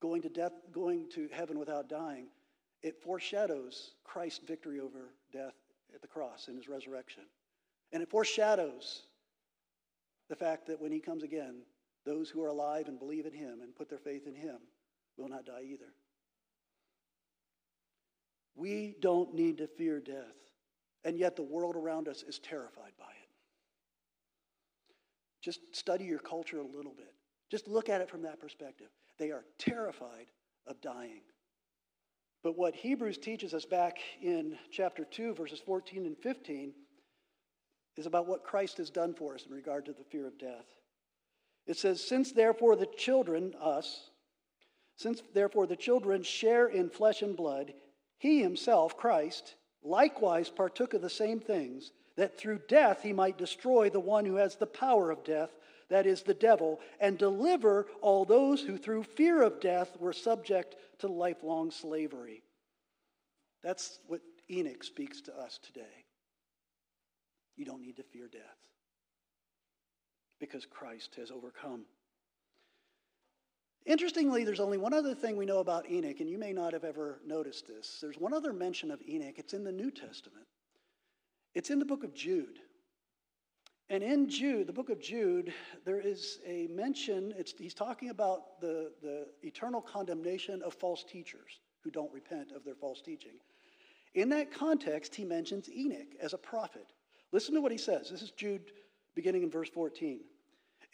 going 0.00 0.22
to 0.22 0.28
death, 0.28 0.52
going 0.72 1.08
to 1.10 1.28
heaven 1.32 1.58
without 1.58 1.88
dying, 1.88 2.26
it 2.82 3.00
foreshadows 3.02 3.94
Christ's 4.04 4.44
victory 4.46 4.80
over 4.80 5.14
death 5.32 5.54
at 5.94 6.02
the 6.02 6.08
cross 6.08 6.48
in 6.48 6.56
his 6.56 6.68
resurrection. 6.68 7.22
And 7.92 8.02
it 8.02 8.10
foreshadows 8.10 9.02
the 10.28 10.36
fact 10.36 10.66
that 10.66 10.80
when 10.80 10.90
he 10.90 10.98
comes 10.98 11.22
again, 11.22 11.62
those 12.04 12.28
who 12.28 12.42
are 12.42 12.48
alive 12.48 12.88
and 12.88 12.98
believe 12.98 13.26
in 13.26 13.32
him 13.32 13.60
and 13.62 13.74
put 13.74 13.88
their 13.88 13.98
faith 13.98 14.26
in 14.26 14.34
him 14.34 14.56
will 15.16 15.28
not 15.28 15.46
die 15.46 15.62
either. 15.64 15.92
We 18.56 18.96
don't 19.00 19.34
need 19.34 19.58
to 19.58 19.66
fear 19.66 20.00
death, 20.00 20.36
and 21.04 21.16
yet 21.16 21.36
the 21.36 21.42
world 21.42 21.76
around 21.76 22.08
us 22.08 22.22
is 22.22 22.38
terrified 22.38 22.92
by 22.98 23.04
it. 23.04 23.28
Just 25.40 25.60
study 25.74 26.04
your 26.04 26.18
culture 26.18 26.58
a 26.58 26.66
little 26.66 26.92
bit. 26.92 27.14
Just 27.52 27.68
look 27.68 27.90
at 27.90 28.00
it 28.00 28.08
from 28.08 28.22
that 28.22 28.40
perspective. 28.40 28.86
They 29.18 29.30
are 29.30 29.44
terrified 29.58 30.24
of 30.66 30.80
dying. 30.80 31.20
But 32.42 32.56
what 32.56 32.74
Hebrews 32.74 33.18
teaches 33.18 33.52
us 33.52 33.66
back 33.66 33.98
in 34.22 34.56
chapter 34.70 35.04
2, 35.04 35.34
verses 35.34 35.60
14 35.60 36.06
and 36.06 36.16
15, 36.16 36.72
is 37.98 38.06
about 38.06 38.26
what 38.26 38.42
Christ 38.42 38.78
has 38.78 38.88
done 38.88 39.12
for 39.12 39.34
us 39.34 39.44
in 39.44 39.52
regard 39.52 39.84
to 39.84 39.92
the 39.92 40.02
fear 40.02 40.26
of 40.26 40.38
death. 40.38 40.64
It 41.66 41.76
says, 41.76 42.02
Since 42.02 42.32
therefore 42.32 42.74
the 42.74 42.88
children, 42.96 43.54
us, 43.60 44.08
since 44.96 45.22
therefore 45.34 45.66
the 45.66 45.76
children 45.76 46.22
share 46.22 46.68
in 46.68 46.88
flesh 46.88 47.20
and 47.20 47.36
blood, 47.36 47.74
he 48.16 48.40
himself, 48.40 48.96
Christ, 48.96 49.56
likewise 49.82 50.48
partook 50.48 50.94
of 50.94 51.02
the 51.02 51.10
same 51.10 51.38
things, 51.38 51.92
that 52.16 52.38
through 52.38 52.60
death 52.66 53.02
he 53.02 53.12
might 53.12 53.36
destroy 53.36 53.90
the 53.90 54.00
one 54.00 54.24
who 54.24 54.36
has 54.36 54.56
the 54.56 54.66
power 54.66 55.10
of 55.10 55.22
death, 55.22 55.50
that 55.92 56.06
is, 56.06 56.22
the 56.22 56.32
devil, 56.32 56.80
and 57.00 57.18
deliver 57.18 57.86
all 58.00 58.24
those 58.24 58.62
who 58.62 58.78
through 58.78 59.02
fear 59.02 59.42
of 59.42 59.60
death 59.60 59.94
were 60.00 60.14
subject 60.14 60.76
to 61.00 61.06
lifelong 61.06 61.70
slavery. 61.70 62.42
That's 63.62 64.00
what 64.06 64.22
Enoch 64.50 64.82
speaks 64.82 65.20
to 65.22 65.38
us 65.38 65.58
today. 65.62 66.06
You 67.56 67.66
don't 67.66 67.82
need 67.82 67.96
to 67.96 68.02
fear 68.02 68.26
death 68.26 68.40
because 70.40 70.64
Christ 70.64 71.14
has 71.16 71.30
overcome. 71.30 71.84
Interestingly, 73.84 74.44
there's 74.44 74.60
only 74.60 74.78
one 74.78 74.94
other 74.94 75.14
thing 75.14 75.36
we 75.36 75.44
know 75.44 75.58
about 75.58 75.90
Enoch, 75.90 76.20
and 76.20 76.30
you 76.30 76.38
may 76.38 76.54
not 76.54 76.72
have 76.72 76.84
ever 76.84 77.20
noticed 77.26 77.66
this. 77.66 77.98
There's 78.00 78.18
one 78.18 78.32
other 78.32 78.54
mention 78.54 78.90
of 78.90 79.02
Enoch. 79.06 79.34
It's 79.36 79.52
in 79.52 79.62
the 79.62 79.72
New 79.72 79.90
Testament, 79.90 80.46
it's 81.54 81.68
in 81.68 81.78
the 81.78 81.84
book 81.84 82.02
of 82.02 82.14
Jude. 82.14 82.60
And 83.92 84.02
in 84.02 84.26
Jude, 84.26 84.68
the 84.68 84.72
book 84.72 84.88
of 84.88 84.98
Jude, 84.98 85.52
there 85.84 86.00
is 86.00 86.38
a 86.46 86.66
mention, 86.68 87.34
he's 87.58 87.74
talking 87.74 88.08
about 88.08 88.58
the, 88.58 88.90
the 89.02 89.26
eternal 89.42 89.82
condemnation 89.82 90.62
of 90.62 90.72
false 90.72 91.04
teachers 91.04 91.60
who 91.84 91.90
don't 91.90 92.10
repent 92.10 92.52
of 92.52 92.64
their 92.64 92.74
false 92.74 93.02
teaching. 93.02 93.32
In 94.14 94.30
that 94.30 94.50
context, 94.50 95.14
he 95.14 95.26
mentions 95.26 95.68
Enoch 95.68 96.08
as 96.22 96.32
a 96.32 96.38
prophet. 96.38 96.86
Listen 97.32 97.54
to 97.54 97.60
what 97.60 97.70
he 97.70 97.76
says. 97.76 98.08
This 98.08 98.22
is 98.22 98.30
Jude 98.30 98.72
beginning 99.14 99.42
in 99.42 99.50
verse 99.50 99.68
14. 99.68 100.20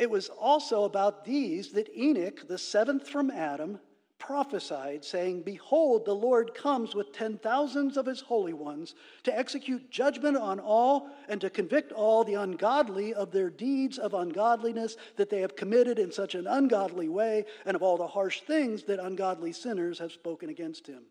It 0.01 0.11
was 0.11 0.29
also 0.29 0.83
about 0.83 1.25
these 1.25 1.71
that 1.75 1.97
Enoch, 1.97 2.49
the 2.49 2.59
seventh 2.59 3.09
from 3.09 3.31
Adam, 3.31 3.79
prophesied, 4.18 5.04
saying, 5.04 5.42
Behold, 5.42 6.04
the 6.04 6.14
Lord 6.14 6.54
comes 6.54 6.94
with 6.94 7.12
ten 7.12 7.38
thousands 7.38 7.96
of 7.96 8.07
his 8.07 8.20
holy 8.20 8.52
ones 8.52 8.94
to 9.22 9.37
execute 9.37 9.90
judgment 9.90 10.37
on 10.37 10.58
all 10.58 11.08
and 11.29 11.40
to 11.40 11.50
convict 11.50 11.92
all 11.92 12.25
the 12.25 12.35
ungodly 12.35 13.14
of 13.14 13.31
their 13.31 13.50
deeds 13.50 13.98
of 13.98 14.14
ungodliness 14.14 14.96
that 15.16 15.31
they 15.31 15.40
have 15.40 15.56
committed 15.56 15.98
in 15.98 16.12
such 16.12 16.35
an 16.35 16.46
ungodly 16.46 17.08
way, 17.08 17.44
and 17.64 17.77
of 17.77 17.83
all 17.83 17.96
the 17.96 18.06
harsh 18.06 18.40
things 18.42 18.83
that 18.85 18.98
ungodly 18.98 19.52
sinners 19.52 19.98
have 19.98 20.12
spoken 20.12 20.50
against 20.50 20.87
him. 20.87 21.04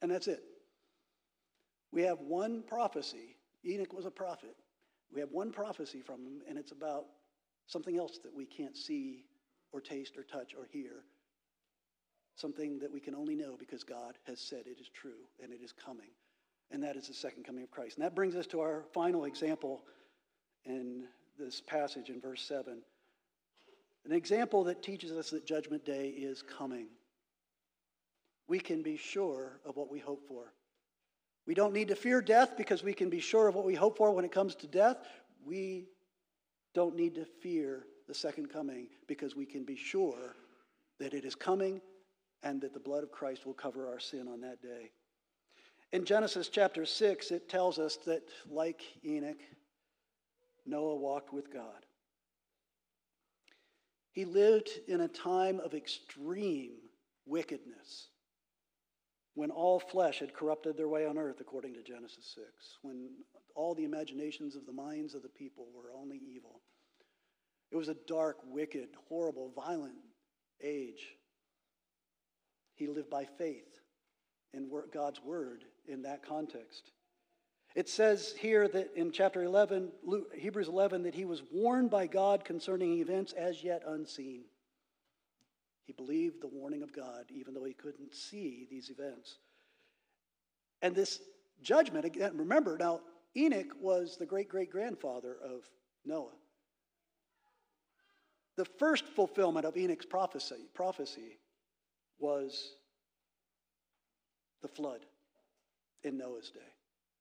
And 0.00 0.10
that's 0.10 0.28
it. 0.28 0.42
We 1.92 2.02
have 2.02 2.20
one 2.20 2.62
prophecy. 2.62 3.36
Enoch 3.66 3.92
was 3.92 4.06
a 4.06 4.10
prophet. 4.10 4.56
We 5.12 5.20
have 5.20 5.32
one 5.32 5.50
prophecy 5.50 6.00
from 6.00 6.20
him, 6.24 6.42
and 6.48 6.56
it's 6.56 6.72
about 6.72 7.06
something 7.66 7.98
else 7.98 8.18
that 8.22 8.34
we 8.34 8.46
can't 8.46 8.76
see 8.76 9.24
or 9.72 9.80
taste 9.80 10.16
or 10.16 10.22
touch 10.22 10.54
or 10.56 10.68
hear 10.70 11.04
something 12.40 12.78
that 12.78 12.90
we 12.90 13.00
can 13.00 13.14
only 13.14 13.34
know 13.34 13.56
because 13.58 13.84
God 13.84 14.16
has 14.26 14.40
said 14.40 14.64
it 14.66 14.80
is 14.80 14.88
true 14.88 15.26
and 15.42 15.52
it 15.52 15.60
is 15.62 15.72
coming. 15.72 16.10
And 16.70 16.82
that 16.82 16.96
is 16.96 17.08
the 17.08 17.14
second 17.14 17.44
coming 17.44 17.62
of 17.62 17.70
Christ. 17.70 17.96
And 17.96 18.04
that 18.04 18.14
brings 18.14 18.34
us 18.34 18.46
to 18.48 18.60
our 18.60 18.84
final 18.92 19.24
example 19.24 19.82
in 20.64 21.04
this 21.38 21.60
passage 21.60 22.10
in 22.10 22.20
verse 22.20 22.42
7. 22.42 22.80
An 24.04 24.12
example 24.12 24.64
that 24.64 24.82
teaches 24.82 25.12
us 25.12 25.30
that 25.30 25.44
Judgment 25.44 25.84
Day 25.84 26.08
is 26.08 26.42
coming. 26.42 26.86
We 28.48 28.58
can 28.58 28.82
be 28.82 28.96
sure 28.96 29.60
of 29.64 29.76
what 29.76 29.90
we 29.90 29.98
hope 29.98 30.26
for. 30.26 30.52
We 31.46 31.54
don't 31.54 31.72
need 31.72 31.88
to 31.88 31.96
fear 31.96 32.20
death 32.20 32.56
because 32.56 32.82
we 32.82 32.94
can 32.94 33.10
be 33.10 33.20
sure 33.20 33.48
of 33.48 33.54
what 33.54 33.64
we 33.64 33.74
hope 33.74 33.96
for 33.96 34.12
when 34.12 34.24
it 34.24 34.32
comes 34.32 34.54
to 34.56 34.66
death. 34.66 34.98
We 35.44 35.86
don't 36.74 36.94
need 36.94 37.14
to 37.16 37.24
fear 37.24 37.84
the 38.06 38.14
second 38.14 38.50
coming 38.52 38.86
because 39.06 39.34
we 39.34 39.46
can 39.46 39.64
be 39.64 39.76
sure 39.76 40.36
that 40.98 41.14
it 41.14 41.24
is 41.24 41.34
coming 41.34 41.80
and 42.42 42.60
that 42.60 42.74
the 42.74 42.80
blood 42.80 43.02
of 43.02 43.10
Christ 43.10 43.46
will 43.46 43.54
cover 43.54 43.88
our 43.88 43.98
sin 43.98 44.28
on 44.28 44.40
that 44.40 44.62
day. 44.62 44.90
In 45.92 46.04
Genesis 46.04 46.48
chapter 46.48 46.86
6, 46.86 47.30
it 47.30 47.48
tells 47.48 47.78
us 47.78 47.96
that, 48.06 48.22
like 48.48 48.82
Enoch, 49.04 49.40
Noah 50.66 50.96
walked 50.96 51.32
with 51.32 51.52
God. 51.52 51.84
He 54.12 54.24
lived 54.24 54.70
in 54.88 55.00
a 55.00 55.08
time 55.08 55.60
of 55.60 55.74
extreme 55.74 56.72
wickedness 57.26 58.08
when 59.34 59.50
all 59.50 59.78
flesh 59.78 60.18
had 60.18 60.34
corrupted 60.34 60.76
their 60.76 60.88
way 60.88 61.06
on 61.06 61.16
earth, 61.16 61.40
according 61.40 61.74
to 61.74 61.82
Genesis 61.82 62.34
6, 62.34 62.78
when 62.82 63.10
all 63.54 63.74
the 63.74 63.84
imaginations 63.84 64.56
of 64.56 64.66
the 64.66 64.72
minds 64.72 65.14
of 65.14 65.22
the 65.22 65.28
people 65.28 65.66
were 65.74 65.92
only 65.96 66.18
evil. 66.18 66.60
It 67.70 67.76
was 67.76 67.88
a 67.88 67.96
dark, 68.06 68.38
wicked, 68.44 68.88
horrible, 69.08 69.52
violent 69.54 69.94
age. 70.62 71.14
He 72.80 72.86
lived 72.86 73.10
by 73.10 73.26
faith 73.26 73.78
in 74.54 74.70
God's 74.90 75.22
word 75.22 75.64
in 75.86 76.00
that 76.02 76.22
context. 76.22 76.92
It 77.74 77.90
says 77.90 78.34
here 78.38 78.68
that 78.68 78.96
in 78.96 79.12
chapter 79.12 79.42
11, 79.42 79.92
Hebrews 80.34 80.66
11, 80.66 81.02
that 81.02 81.14
he 81.14 81.26
was 81.26 81.42
warned 81.52 81.90
by 81.90 82.06
God 82.06 82.42
concerning 82.42 82.94
events 82.94 83.34
as 83.34 83.62
yet 83.62 83.82
unseen. 83.86 84.44
He 85.84 85.92
believed 85.92 86.40
the 86.40 86.48
warning 86.48 86.82
of 86.82 86.90
God, 86.90 87.26
even 87.28 87.52
though 87.52 87.64
he 87.64 87.74
couldn't 87.74 88.14
see 88.14 88.66
these 88.70 88.88
events. 88.88 89.36
And 90.80 90.94
this 90.94 91.20
judgment, 91.60 92.06
again, 92.06 92.32
remember 92.34 92.78
now, 92.78 93.00
Enoch 93.36 93.74
was 93.78 94.16
the 94.16 94.24
great 94.24 94.48
great 94.48 94.70
grandfather 94.70 95.36
of 95.44 95.68
Noah. 96.06 96.32
The 98.56 98.64
first 98.64 99.04
fulfillment 99.04 99.66
of 99.66 99.76
Enoch's 99.76 100.06
prophecy, 100.06 100.70
prophecy 100.72 101.36
was 102.20 102.74
the 104.62 104.68
flood 104.68 105.00
in 106.02 106.18
Noah's 106.18 106.50
day. 106.50 106.60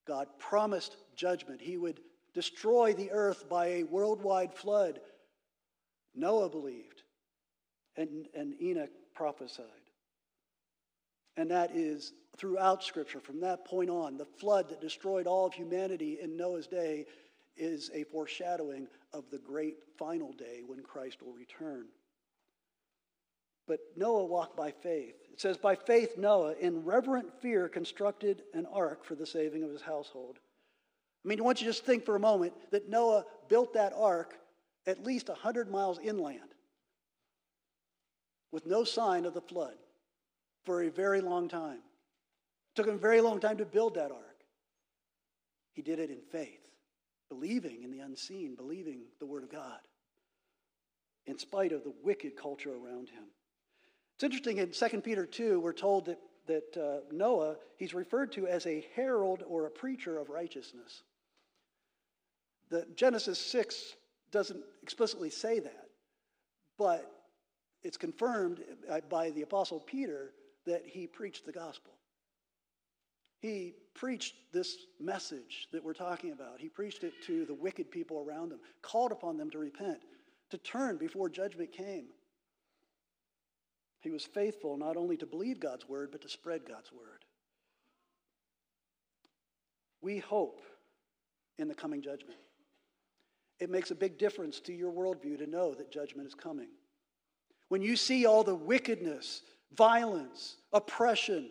God 0.08 0.28
promised 0.40 0.98
judgment. 1.16 1.62
He 1.62 1.78
would 1.78 2.00
destroy 2.34 2.94
the 2.94 3.12
earth 3.12 3.48
by 3.50 3.68
a 3.68 3.84
worldwide 3.84 4.54
flood. 4.54 5.00
Noah 6.16 6.50
believed, 6.50 7.04
and, 7.96 8.28
and 8.36 8.60
Enoch 8.62 8.90
prophesied. 9.14 9.66
And 11.38 11.52
that 11.52 11.76
is 11.76 12.14
throughout 12.38 12.84
Scripture. 12.84 13.20
From 13.20 13.40
that 13.42 13.66
point 13.66 13.90
on, 13.90 14.18
the 14.18 14.26
flood 14.26 14.70
that 14.70 14.82
destroyed 14.82 15.28
all 15.28 15.46
of 15.46 15.54
humanity 15.54 16.18
in 16.22 16.36
Noah's 16.36 16.68
day 16.68 17.06
is 17.56 17.92
a 17.94 18.04
foreshadowing 18.06 18.88
of 19.14 19.26
the 19.30 19.38
great 19.38 19.78
final 19.98 20.32
day 20.34 20.62
when 20.66 20.82
Christ 20.82 21.22
will 21.22 21.34
return. 21.34 21.86
But 23.70 23.82
Noah 23.96 24.26
walked 24.26 24.58
by 24.58 24.72
faith. 24.72 25.14
It 25.32 25.40
says, 25.40 25.56
By 25.56 25.76
faith, 25.76 26.18
Noah, 26.18 26.56
in 26.60 26.84
reverent 26.84 27.40
fear, 27.40 27.70
constructed 27.70 28.42
an 28.56 28.66
ark 28.66 29.06
for 29.06 29.14
the 29.14 29.28
saving 29.28 29.64
of 29.64 29.70
his 29.70 29.84
household. 29.84 30.40
I 31.24 31.28
mean, 31.28 31.40
I 31.40 31.44
want 31.44 31.62
you 31.62 31.66
to 31.68 31.72
just 31.72 31.86
think 31.86 32.04
for 32.04 32.16
a 32.16 32.20
moment 32.20 32.54
that 32.72 32.90
Noah 32.90 33.26
built 33.48 33.76
that 33.76 33.94
ark 33.96 34.40
at 34.88 35.04
least 35.04 35.30
100 35.30 35.70
miles 35.70 36.00
inland 36.00 36.56
with 38.52 38.66
no 38.66 38.84
sign 38.84 39.26
of 39.26 39.36
the 39.36 39.42
flood 39.42 39.76
for 40.66 40.82
a 40.82 40.90
very 40.90 41.22
long 41.22 41.48
time. 41.48 41.78
It 41.78 42.76
took 42.76 42.88
him 42.88 42.96
a 42.96 42.98
very 42.98 43.22
long 43.22 43.40
time 43.40 43.58
to 43.58 43.66
build 43.66 43.96
that 43.96 44.12
ark. 44.12 44.44
He 45.74 45.84
did 45.84 46.00
it 46.00 46.10
in 46.10 46.22
faith, 46.32 46.66
believing 47.30 47.84
in 47.84 47.92
the 47.92 48.00
unseen, 48.00 48.56
believing 48.56 49.02
the 49.20 49.28
Word 49.28 49.44
of 49.44 49.52
God, 49.52 49.80
in 51.28 51.38
spite 51.38 51.72
of 51.72 51.84
the 51.84 51.94
wicked 52.04 52.36
culture 52.36 52.72
around 52.72 53.10
him. 53.10 53.26
It's 54.20 54.26
interesting 54.26 54.58
in 54.58 54.72
2 54.72 55.00
Peter 55.00 55.26
2, 55.26 55.62
we're 55.62 55.72
told 55.72 56.08
that, 56.08 56.20
that 56.46 56.76
uh, 56.78 57.06
Noah, 57.10 57.56
he's 57.78 57.94
referred 57.94 58.34
to 58.34 58.48
as 58.48 58.66
a 58.66 58.86
herald 58.94 59.46
or 59.48 59.66
a 59.66 59.70
preacher 59.70 60.18
of 60.18 60.28
righteousness. 60.28 61.04
The 62.70 62.86
Genesis 62.96 63.40
6 63.40 63.96
doesn't 64.30 64.62
explicitly 64.84 65.30
say 65.30 65.62
that, 65.62 65.86
but 66.78 67.10
it's 67.82 67.96
confirmed 67.96 68.60
by 69.10 69.30
the 69.30 69.44
Apostle 69.44 69.80
Peter 69.80 70.34
that 70.66 70.84
he 70.86 71.08
preached 71.08 71.46
the 71.46 71.54
gospel. 71.54 71.94
He 73.40 73.76
preached 73.94 74.36
this 74.52 74.80
message 75.00 75.70
that 75.72 75.82
we're 75.82 75.94
talking 75.94 76.34
about. 76.34 76.60
He 76.60 76.68
preached 76.68 77.06
it 77.06 77.14
to 77.28 77.46
the 77.46 77.54
wicked 77.54 77.90
people 77.90 78.26
around 78.28 78.52
him, 78.52 78.60
called 78.82 79.14
upon 79.14 79.38
them 79.38 79.50
to 79.52 79.60
repent, 79.60 80.00
to 80.50 80.58
turn 80.58 80.98
before 80.98 81.30
judgment 81.30 81.72
came. 81.72 82.08
He 84.02 84.12
was 84.12 84.24
faithful 84.24 84.78
not 84.78 84.96
only 84.96 85.18
to 85.18 85.26
believe 85.26 85.60
God's 85.60 85.88
word, 85.88 86.10
but 86.12 86.22
to 86.22 86.30
spread 86.30 86.62
God's 86.68 86.92
word. 86.92 87.26
We 90.02 90.20
hope 90.20 90.62
in 91.58 91.68
the 91.68 91.76
coming 91.76 92.02
judgment. 92.02 92.40
It 93.60 93.70
makes 93.70 93.92
a 93.92 93.96
big 93.96 94.18
difference 94.18 94.62
to 94.62 94.74
your 94.74 94.92
worldview 94.92 95.38
to 95.40 95.48
know 95.48 95.74
that 95.74 95.92
judgment 95.92 96.28
is 96.28 96.34
coming. 96.34 96.70
When 97.68 97.82
you 97.82 97.98
see 97.98 98.26
all 98.26 98.44
the 98.44 98.56
wickedness, 98.56 99.42
violence, 99.76 100.56
oppression, 100.72 101.50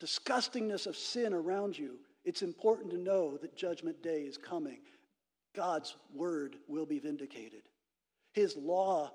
disgustingness 0.00 0.86
of 0.86 0.96
sin 0.96 1.34
around 1.34 1.76
you, 1.76 1.98
it's 2.24 2.42
important 2.42 2.90
to 2.92 2.98
know 2.98 3.36
that 3.38 3.56
judgment 3.56 4.02
day 4.02 4.22
is 4.22 4.38
coming. 4.38 4.78
God's 5.54 5.96
word 6.14 6.56
will 6.68 6.86
be 6.86 7.00
vindicated. 7.00 7.62
His 8.32 8.56
law 8.56 9.12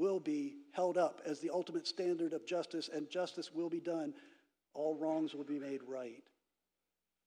will 0.00 0.18
be 0.18 0.56
held 0.72 0.96
up 0.96 1.20
as 1.26 1.38
the 1.38 1.50
ultimate 1.50 1.86
standard 1.86 2.32
of 2.32 2.46
justice, 2.46 2.88
and 2.92 3.08
justice 3.10 3.52
will 3.52 3.68
be 3.68 3.80
done. 3.80 4.14
All 4.72 4.96
wrongs 4.96 5.34
will 5.34 5.44
be 5.44 5.58
made 5.58 5.80
right 5.86 6.22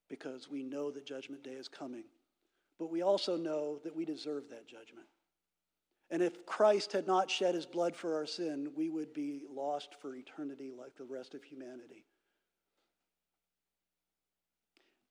because 0.09 0.49
we 0.49 0.63
know 0.63 0.91
that 0.91 1.05
Judgment 1.05 1.43
Day 1.43 1.51
is 1.51 1.67
coming. 1.67 2.03
But 2.79 2.91
we 2.91 3.03
also 3.03 3.37
know 3.37 3.79
that 3.83 3.95
we 3.95 4.05
deserve 4.05 4.49
that 4.49 4.67
judgment. 4.67 5.07
And 6.09 6.21
if 6.21 6.45
Christ 6.45 6.91
had 6.91 7.07
not 7.07 7.29
shed 7.29 7.55
his 7.55 7.65
blood 7.65 7.95
for 7.95 8.15
our 8.15 8.25
sin, 8.25 8.71
we 8.75 8.89
would 8.89 9.13
be 9.13 9.43
lost 9.49 9.95
for 10.01 10.15
eternity 10.15 10.71
like 10.77 10.95
the 10.97 11.05
rest 11.05 11.33
of 11.33 11.43
humanity. 11.43 12.05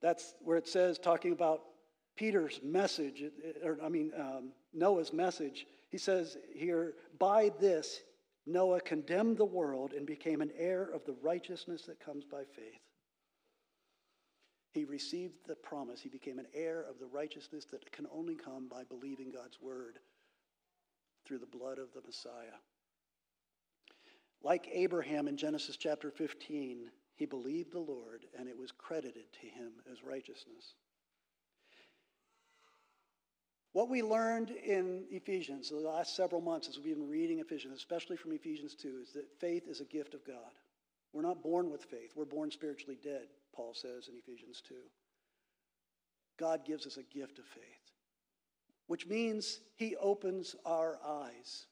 That's 0.00 0.34
where 0.40 0.56
it 0.56 0.68
says, 0.68 0.98
talking 0.98 1.32
about 1.32 1.62
Peter's 2.16 2.60
message, 2.62 3.22
or 3.64 3.78
I 3.82 3.88
mean, 3.88 4.12
um, 4.18 4.52
Noah's 4.74 5.12
message, 5.12 5.66
he 5.92 5.98
says 5.98 6.38
here, 6.54 6.94
by 7.18 7.52
this, 7.60 8.00
Noah 8.46 8.80
condemned 8.80 9.36
the 9.36 9.44
world 9.44 9.92
and 9.92 10.06
became 10.06 10.40
an 10.40 10.50
heir 10.56 10.84
of 10.84 11.04
the 11.04 11.14
righteousness 11.22 11.82
that 11.82 12.00
comes 12.00 12.24
by 12.24 12.44
faith. 12.44 12.80
He 14.72 14.84
received 14.84 15.34
the 15.46 15.54
promise. 15.54 16.00
He 16.00 16.08
became 16.08 16.38
an 16.38 16.46
heir 16.54 16.86
of 16.88 16.98
the 16.98 17.06
righteousness 17.06 17.66
that 17.66 17.92
can 17.92 18.06
only 18.10 18.34
come 18.34 18.68
by 18.68 18.84
believing 18.84 19.30
God's 19.30 19.60
word 19.60 19.98
through 21.26 21.38
the 21.38 21.46
blood 21.46 21.78
of 21.78 21.92
the 21.94 22.00
Messiah. 22.06 22.56
Like 24.42 24.68
Abraham 24.72 25.28
in 25.28 25.36
Genesis 25.36 25.76
chapter 25.76 26.10
15, 26.10 26.90
he 27.16 27.26
believed 27.26 27.70
the 27.70 27.78
Lord 27.78 28.24
and 28.36 28.48
it 28.48 28.58
was 28.58 28.72
credited 28.72 29.30
to 29.34 29.46
him 29.46 29.72
as 29.92 30.02
righteousness. 30.02 30.74
What 33.72 33.88
we 33.88 34.02
learned 34.02 34.50
in 34.50 35.04
Ephesians 35.10 35.70
the 35.70 35.76
last 35.76 36.14
several 36.14 36.42
months 36.42 36.68
as 36.68 36.78
we've 36.78 36.94
been 36.94 37.08
reading 37.08 37.38
Ephesians, 37.38 37.74
especially 37.76 38.18
from 38.18 38.32
Ephesians 38.32 38.74
2, 38.74 38.88
is 39.02 39.12
that 39.12 39.40
faith 39.40 39.66
is 39.66 39.80
a 39.80 39.86
gift 39.86 40.12
of 40.12 40.24
God. 40.26 40.52
We're 41.12 41.22
not 41.22 41.42
born 41.42 41.70
with 41.70 41.84
faith, 41.84 42.12
we're 42.14 42.24
born 42.26 42.50
spiritually 42.50 42.98
dead, 43.02 43.28
Paul 43.54 43.72
says 43.74 44.08
in 44.08 44.14
Ephesians 44.16 44.62
2. 44.68 44.74
God 46.38 46.64
gives 46.66 46.86
us 46.86 46.98
a 46.98 47.02
gift 47.02 47.38
of 47.38 47.46
faith, 47.46 47.62
which 48.88 49.06
means 49.06 49.60
He 49.76 49.96
opens 49.96 50.54
our 50.66 50.98
eyes, 51.06 51.66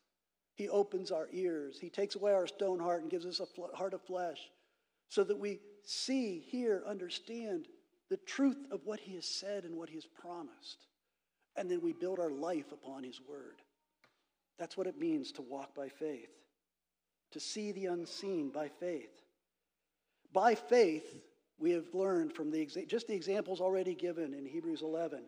He 0.54 0.70
opens 0.70 1.10
our 1.10 1.28
ears, 1.32 1.78
He 1.78 1.90
takes 1.90 2.16
away 2.16 2.32
our 2.32 2.46
stone 2.46 2.78
heart 2.78 3.02
and 3.02 3.10
gives 3.10 3.26
us 3.26 3.40
a 3.40 3.76
heart 3.76 3.92
of 3.92 4.02
flesh 4.02 4.50
so 5.08 5.22
that 5.24 5.38
we 5.38 5.60
see, 5.82 6.38
hear, 6.46 6.82
understand 6.86 7.68
the 8.08 8.18
truth 8.18 8.64
of 8.70 8.80
what 8.84 9.00
He 9.00 9.16
has 9.16 9.26
said 9.26 9.64
and 9.64 9.76
what 9.76 9.90
He 9.90 9.96
has 9.96 10.06
promised 10.06 10.86
and 11.60 11.70
then 11.70 11.82
we 11.82 11.92
build 11.92 12.18
our 12.18 12.30
life 12.30 12.72
upon 12.72 13.04
His 13.04 13.20
Word. 13.28 13.60
That's 14.58 14.78
what 14.78 14.86
it 14.86 14.98
means 14.98 15.30
to 15.32 15.42
walk 15.42 15.74
by 15.74 15.90
faith, 15.90 16.30
to 17.32 17.38
see 17.38 17.70
the 17.70 17.84
unseen 17.86 18.48
by 18.48 18.68
faith. 18.68 19.12
By 20.32 20.54
faith, 20.54 21.20
we 21.58 21.72
have 21.72 21.92
learned 21.92 22.32
from 22.32 22.50
the 22.50 22.64
just 22.88 23.08
the 23.08 23.14
examples 23.14 23.60
already 23.60 23.94
given 23.94 24.32
in 24.32 24.46
Hebrews 24.46 24.80
11. 24.80 25.20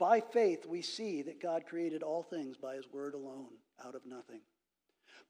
By 0.00 0.20
faith, 0.20 0.66
we 0.66 0.82
see 0.82 1.22
that 1.22 1.40
God 1.40 1.62
created 1.64 2.02
all 2.02 2.24
things 2.24 2.56
by 2.56 2.74
His 2.74 2.92
Word 2.92 3.14
alone, 3.14 3.54
out 3.86 3.94
of 3.94 4.04
nothing. 4.04 4.40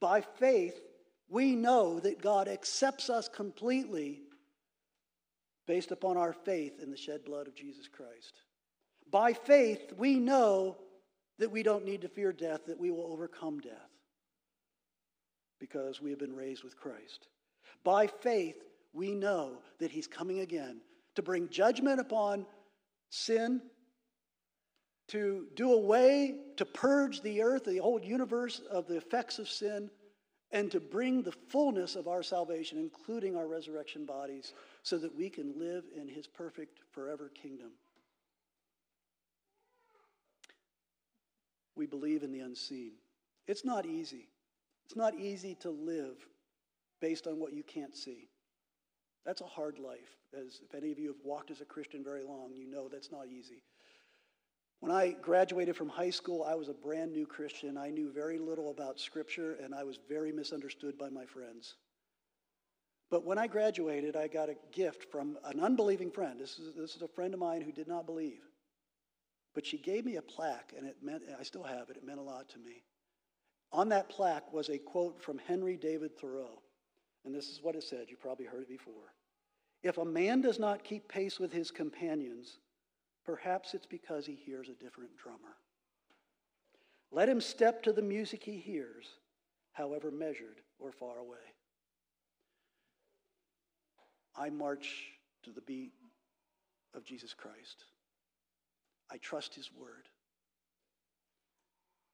By 0.01 0.23
faith, 0.23 0.81
we 1.29 1.57
know 1.57 2.01
that 2.01 2.23
God 2.23 2.49
accepts 2.49 3.11
us 3.11 3.29
completely 3.29 4.23
based 5.67 5.91
upon 5.91 6.17
our 6.17 6.33
faith 6.33 6.81
in 6.83 6.91
the 6.91 6.97
shed 6.97 7.27
blood 7.27 7.49
of 7.49 7.55
Jesus 7.55 7.87
Christ. 7.87 8.41
By 9.11 9.33
faith, 9.33 9.93
we 9.97 10.19
know 10.19 10.77
that 11.39 11.51
we 11.51 11.63
don't 11.63 11.85
need 11.85 12.03
to 12.03 12.09
fear 12.09 12.33
death, 12.33 12.67
that 12.67 12.79
we 12.79 12.91
will 12.91 13.11
overcome 13.13 13.61
death 13.61 13.73
because 15.59 16.01
we 16.01 16.11
have 16.11 16.19
been 16.19 16.35
raised 16.35 16.65
with 16.65 16.77
Christ. 16.77 17.29
By 17.85 18.07
faith, 18.07 18.57
we 18.93 19.13
know 19.13 19.59
that 19.79 19.91
He's 19.91 20.07
coming 20.07 20.41
again 20.41 20.81
to 21.15 21.23
bring 21.23 21.49
judgment 21.49 22.01
upon 22.01 22.47
sin, 23.11 23.61
to 25.09 25.47
do 25.55 25.73
away, 25.73 26.37
to 26.57 26.65
purge 26.65 27.23
the 27.23 27.43
earth, 27.43 27.65
the 27.65 27.79
whole 27.79 28.01
universe 28.01 28.61
of 28.71 28.87
the 28.87 28.97
effects 28.97 29.39
of 29.39 29.49
sin, 29.49 29.91
and 30.51 30.71
to 30.71 30.81
bring 30.81 31.23
the 31.23 31.33
fullness 31.33 31.97
of 31.97 32.09
our 32.09 32.23
salvation, 32.23 32.79
including 32.79 33.37
our 33.37 33.47
resurrection 33.47 34.07
bodies, 34.07 34.55
so 34.83 34.97
that 34.99 35.15
we 35.15 35.29
can 35.29 35.59
live 35.59 35.85
in 35.97 36.09
His 36.09 36.27
perfect 36.27 36.81
forever 36.93 37.31
kingdom. 37.35 37.73
We 41.79 41.87
believe 41.87 42.25
in 42.25 42.33
the 42.33 42.41
unseen. 42.41 42.93
It's 43.47 43.65
not 43.65 43.87
easy. 43.87 44.29
It's 44.85 44.97
not 44.97 45.15
easy 45.15 45.55
to 45.61 45.71
live 45.71 46.17
based 47.01 47.27
on 47.27 47.39
what 47.39 47.53
you 47.53 47.63
can't 47.63 47.97
see. 47.97 48.29
That's 49.25 49.41
a 49.41 49.47
hard 49.47 49.79
life. 49.79 50.17
As 50.35 50.61
if 50.63 50.75
any 50.75 50.91
of 50.91 50.99
you 50.99 51.09
have 51.09 51.25
walked 51.25 51.51
as 51.51 51.61
a 51.61 51.65
Christian 51.65 52.03
very 52.03 52.23
long, 52.23 52.53
you 52.55 52.67
know 52.67 52.89
that's 52.89 53.13
not 53.13 53.29
easy. 53.29 53.63
When 54.81 54.93
I 54.93 55.17
graduated 55.23 55.77
from 55.77 55.89
high 55.89 56.11
school, 56.11 56.45
I 56.45 56.55
was 56.55 56.69
a 56.69 56.75
brand 56.75 57.13
new 57.13 57.27
Christian. 57.27 57.77
I 57.77 57.91
knew 57.91 58.13
very 58.13 58.39
little 58.39 58.71
about 58.71 59.01
Scripture, 59.01 59.57
and 59.63 59.75
I 59.75 59.85
was 59.85 59.99
very 60.09 60.33
misunderstood 60.33 60.99
by 60.99 61.11
my 61.11 61.27
friends. 61.27 61.77
But 63.11 63.25
when 63.25 63.39
I 63.39 63.47
graduated, 63.47 64.17
I 64.17 64.29
got 64.29 64.51
a 64.51 64.57
gift 64.73 65.11
from 65.11 65.39
an 65.45 65.61
unbelieving 65.61 66.11
friend. 66.11 66.39
This 66.39 66.59
is, 66.59 66.75
this 66.75 66.95
is 66.95 67.03
a 67.03 67.09
friend 67.09 67.35
of 67.35 67.41
mine 67.41 67.63
who 67.63 67.73
did 67.73 67.89
not 67.89 68.07
believe. 68.07 68.43
But 69.55 69.67
she 69.67 69.79
gave 69.79 70.05
me 70.05 70.17
a 70.17 70.23
plaque, 70.23 70.73
and 70.77 70.87
it 70.87 70.97
meant, 71.03 71.23
I 71.39 71.43
still 71.43 71.65
have 71.65 71.91
it, 71.91 71.97
it 71.97 72.07
meant 72.07 72.21
a 72.21 72.23
lot 72.23 72.49
to 72.51 72.59
me. 72.59 72.85
On 73.73 73.89
that 73.91 74.09
plaque 74.09 74.53
was 74.53 74.69
a 74.69 74.79
quote 74.79 75.21
from 75.23 75.39
Henry 75.39 75.77
David 75.77 76.17
Thoreau. 76.19 76.63
And 77.25 77.35
this 77.35 77.49
is 77.49 77.63
what 77.63 77.75
it 77.75 77.83
said. 77.83 78.07
You 78.09 78.17
probably 78.17 78.47
heard 78.47 78.63
it 78.63 78.69
before. 78.69 79.13
If 79.83 79.99
a 79.99 80.05
man 80.05 80.41
does 80.41 80.59
not 80.59 80.85
keep 80.85 81.09
pace 81.09 81.39
with 81.39 81.53
his 81.53 81.71
companions, 81.71 82.59
perhaps 83.25 83.75
it's 83.75 83.87
because 83.87 84.27
he 84.27 84.35
hears 84.35 84.69
a 84.69 84.83
different 84.83 85.17
drummer. 85.17 85.57
Let 87.11 87.29
him 87.29 87.41
step 87.41 87.83
to 87.85 87.93
the 87.93 88.03
music 88.03 88.43
he 88.43 88.59
hears, 88.59 89.07
however 89.73 90.11
measured 90.11 90.61
or 90.79 90.93
far 90.93 91.19
away. 91.19 91.37
I 94.37 94.51
march 94.51 95.07
to 95.43 95.51
the 95.51 95.61
beat 95.61 95.93
of 96.95 97.05
Jesus 97.05 97.35
Christ. 97.35 97.85
I 99.11 99.17
trust 99.19 99.55
his 99.55 99.71
word. 99.73 100.09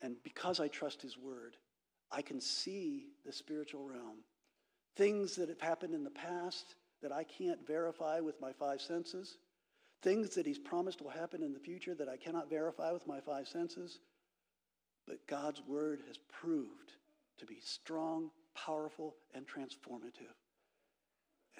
And 0.00 0.16
because 0.22 0.60
I 0.60 0.68
trust 0.68 1.02
his 1.02 1.16
word, 1.16 1.56
I 2.10 2.22
can 2.22 2.40
see 2.40 3.06
the 3.24 3.32
spiritual 3.32 3.84
realm. 3.84 4.18
Things 4.96 5.36
that 5.36 5.48
have 5.48 5.60
happened 5.60 5.94
in 5.94 6.04
the 6.04 6.10
past 6.10 6.76
that 7.02 7.12
I 7.12 7.24
can't 7.24 7.66
verify 7.66 8.20
with 8.20 8.40
my 8.40 8.52
five 8.52 8.80
senses, 8.80 9.38
things 10.02 10.34
that 10.34 10.46
he's 10.46 10.58
promised 10.58 11.02
will 11.02 11.10
happen 11.10 11.42
in 11.42 11.52
the 11.52 11.58
future 11.58 11.94
that 11.94 12.08
I 12.08 12.16
cannot 12.16 12.50
verify 12.50 12.92
with 12.92 13.06
my 13.06 13.20
five 13.20 13.48
senses. 13.48 13.98
But 15.06 15.26
God's 15.26 15.62
word 15.66 16.02
has 16.06 16.18
proved 16.18 16.92
to 17.38 17.46
be 17.46 17.58
strong, 17.62 18.30
powerful, 18.54 19.16
and 19.34 19.46
transformative. 19.46 20.36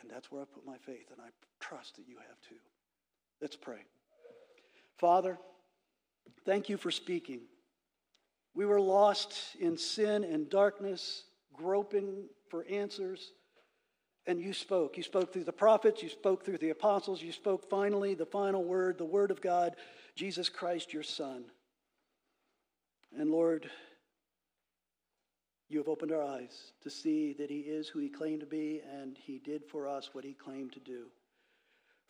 And 0.01 0.11
that's 0.11 0.30
where 0.30 0.43
I 0.43 0.45
put 0.45 0.66
my 0.66 0.78
faith, 0.78 1.07
and 1.11 1.20
I 1.20 1.28
trust 1.61 1.97
that 1.97 2.09
you 2.09 2.16
have 2.16 2.41
too. 2.49 2.61
Let's 3.41 3.57
pray. 3.57 3.80
Father, 4.99 5.38
thank 6.45 6.68
you 6.68 6.76
for 6.76 6.90
speaking. 6.90 7.40
We 8.55 8.66
were 8.66 8.80
lost 8.80 9.34
in 9.59 9.76
sin 9.76 10.24
and 10.24 10.49
darkness, 10.49 11.24
groping 11.53 12.28
for 12.51 12.64
answers. 12.66 13.32
And 14.26 14.40
you 14.40 14.55
spoke. 14.55 14.97
You 14.97 15.03
spoke 15.03 15.32
through 15.32 15.45
the 15.45 15.53
prophets, 15.53 16.03
you 16.03 16.09
spoke 16.09 16.45
through 16.45 16.59
the 16.59 16.70
apostles, 16.70 17.20
you 17.20 17.30
spoke 17.30 17.68
finally 17.68 18.14
the 18.14 18.24
final 18.24 18.64
word, 18.64 18.97
the 18.97 19.05
word 19.05 19.30
of 19.30 19.42
God, 19.42 19.76
Jesus 20.16 20.49
Christ, 20.49 20.95
your 20.95 21.03
Son. 21.03 21.45
And 23.18 23.30
Lord, 23.30 23.68
you 25.68 25.78
have 25.78 25.88
opened 25.88 26.12
our 26.12 26.22
eyes 26.22 26.72
to 26.82 26.90
see 26.90 27.34
that 27.34 27.51
He 27.51 27.61
is 27.61 27.88
who 27.88 27.99
He 27.99 28.09
claimed 28.09 28.40
to 28.40 28.47
be, 28.47 28.80
and 28.99 29.18
He 29.18 29.38
did 29.38 29.62
for 29.66 29.86
us 29.86 30.11
what 30.14 30.24
He 30.24 30.32
claimed 30.32 30.72
to 30.72 30.80
do. 30.80 31.09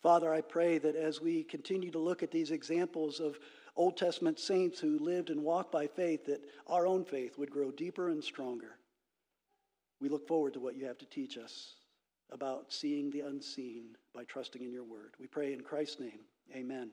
Father, 0.01 0.33
I 0.33 0.41
pray 0.41 0.77
that 0.77 0.95
as 0.95 1.21
we 1.21 1.43
continue 1.43 1.91
to 1.91 1.99
look 1.99 2.21
at 2.21 2.31
these 2.31 2.51
examples 2.51 3.19
of 3.19 3.39
Old 3.75 3.97
Testament 3.97 4.39
saints 4.39 4.79
who 4.79 4.99
lived 4.99 5.29
and 5.29 5.43
walked 5.43 5.71
by 5.71 5.87
faith, 5.87 6.25
that 6.25 6.41
our 6.67 6.87
own 6.87 7.03
faith 7.03 7.37
would 7.37 7.51
grow 7.51 7.71
deeper 7.71 8.09
and 8.09 8.23
stronger. 8.23 8.77
We 9.99 10.09
look 10.09 10.27
forward 10.27 10.53
to 10.53 10.59
what 10.59 10.75
you 10.75 10.85
have 10.85 10.97
to 10.99 11.05
teach 11.05 11.37
us 11.37 11.75
about 12.31 12.71
seeing 12.71 13.09
the 13.09 13.21
unseen 13.21 13.95
by 14.13 14.23
trusting 14.23 14.63
in 14.63 14.71
your 14.71 14.83
word. 14.83 15.13
We 15.19 15.27
pray 15.27 15.53
in 15.53 15.61
Christ's 15.61 15.99
name. 15.99 16.19
Amen. 16.55 16.91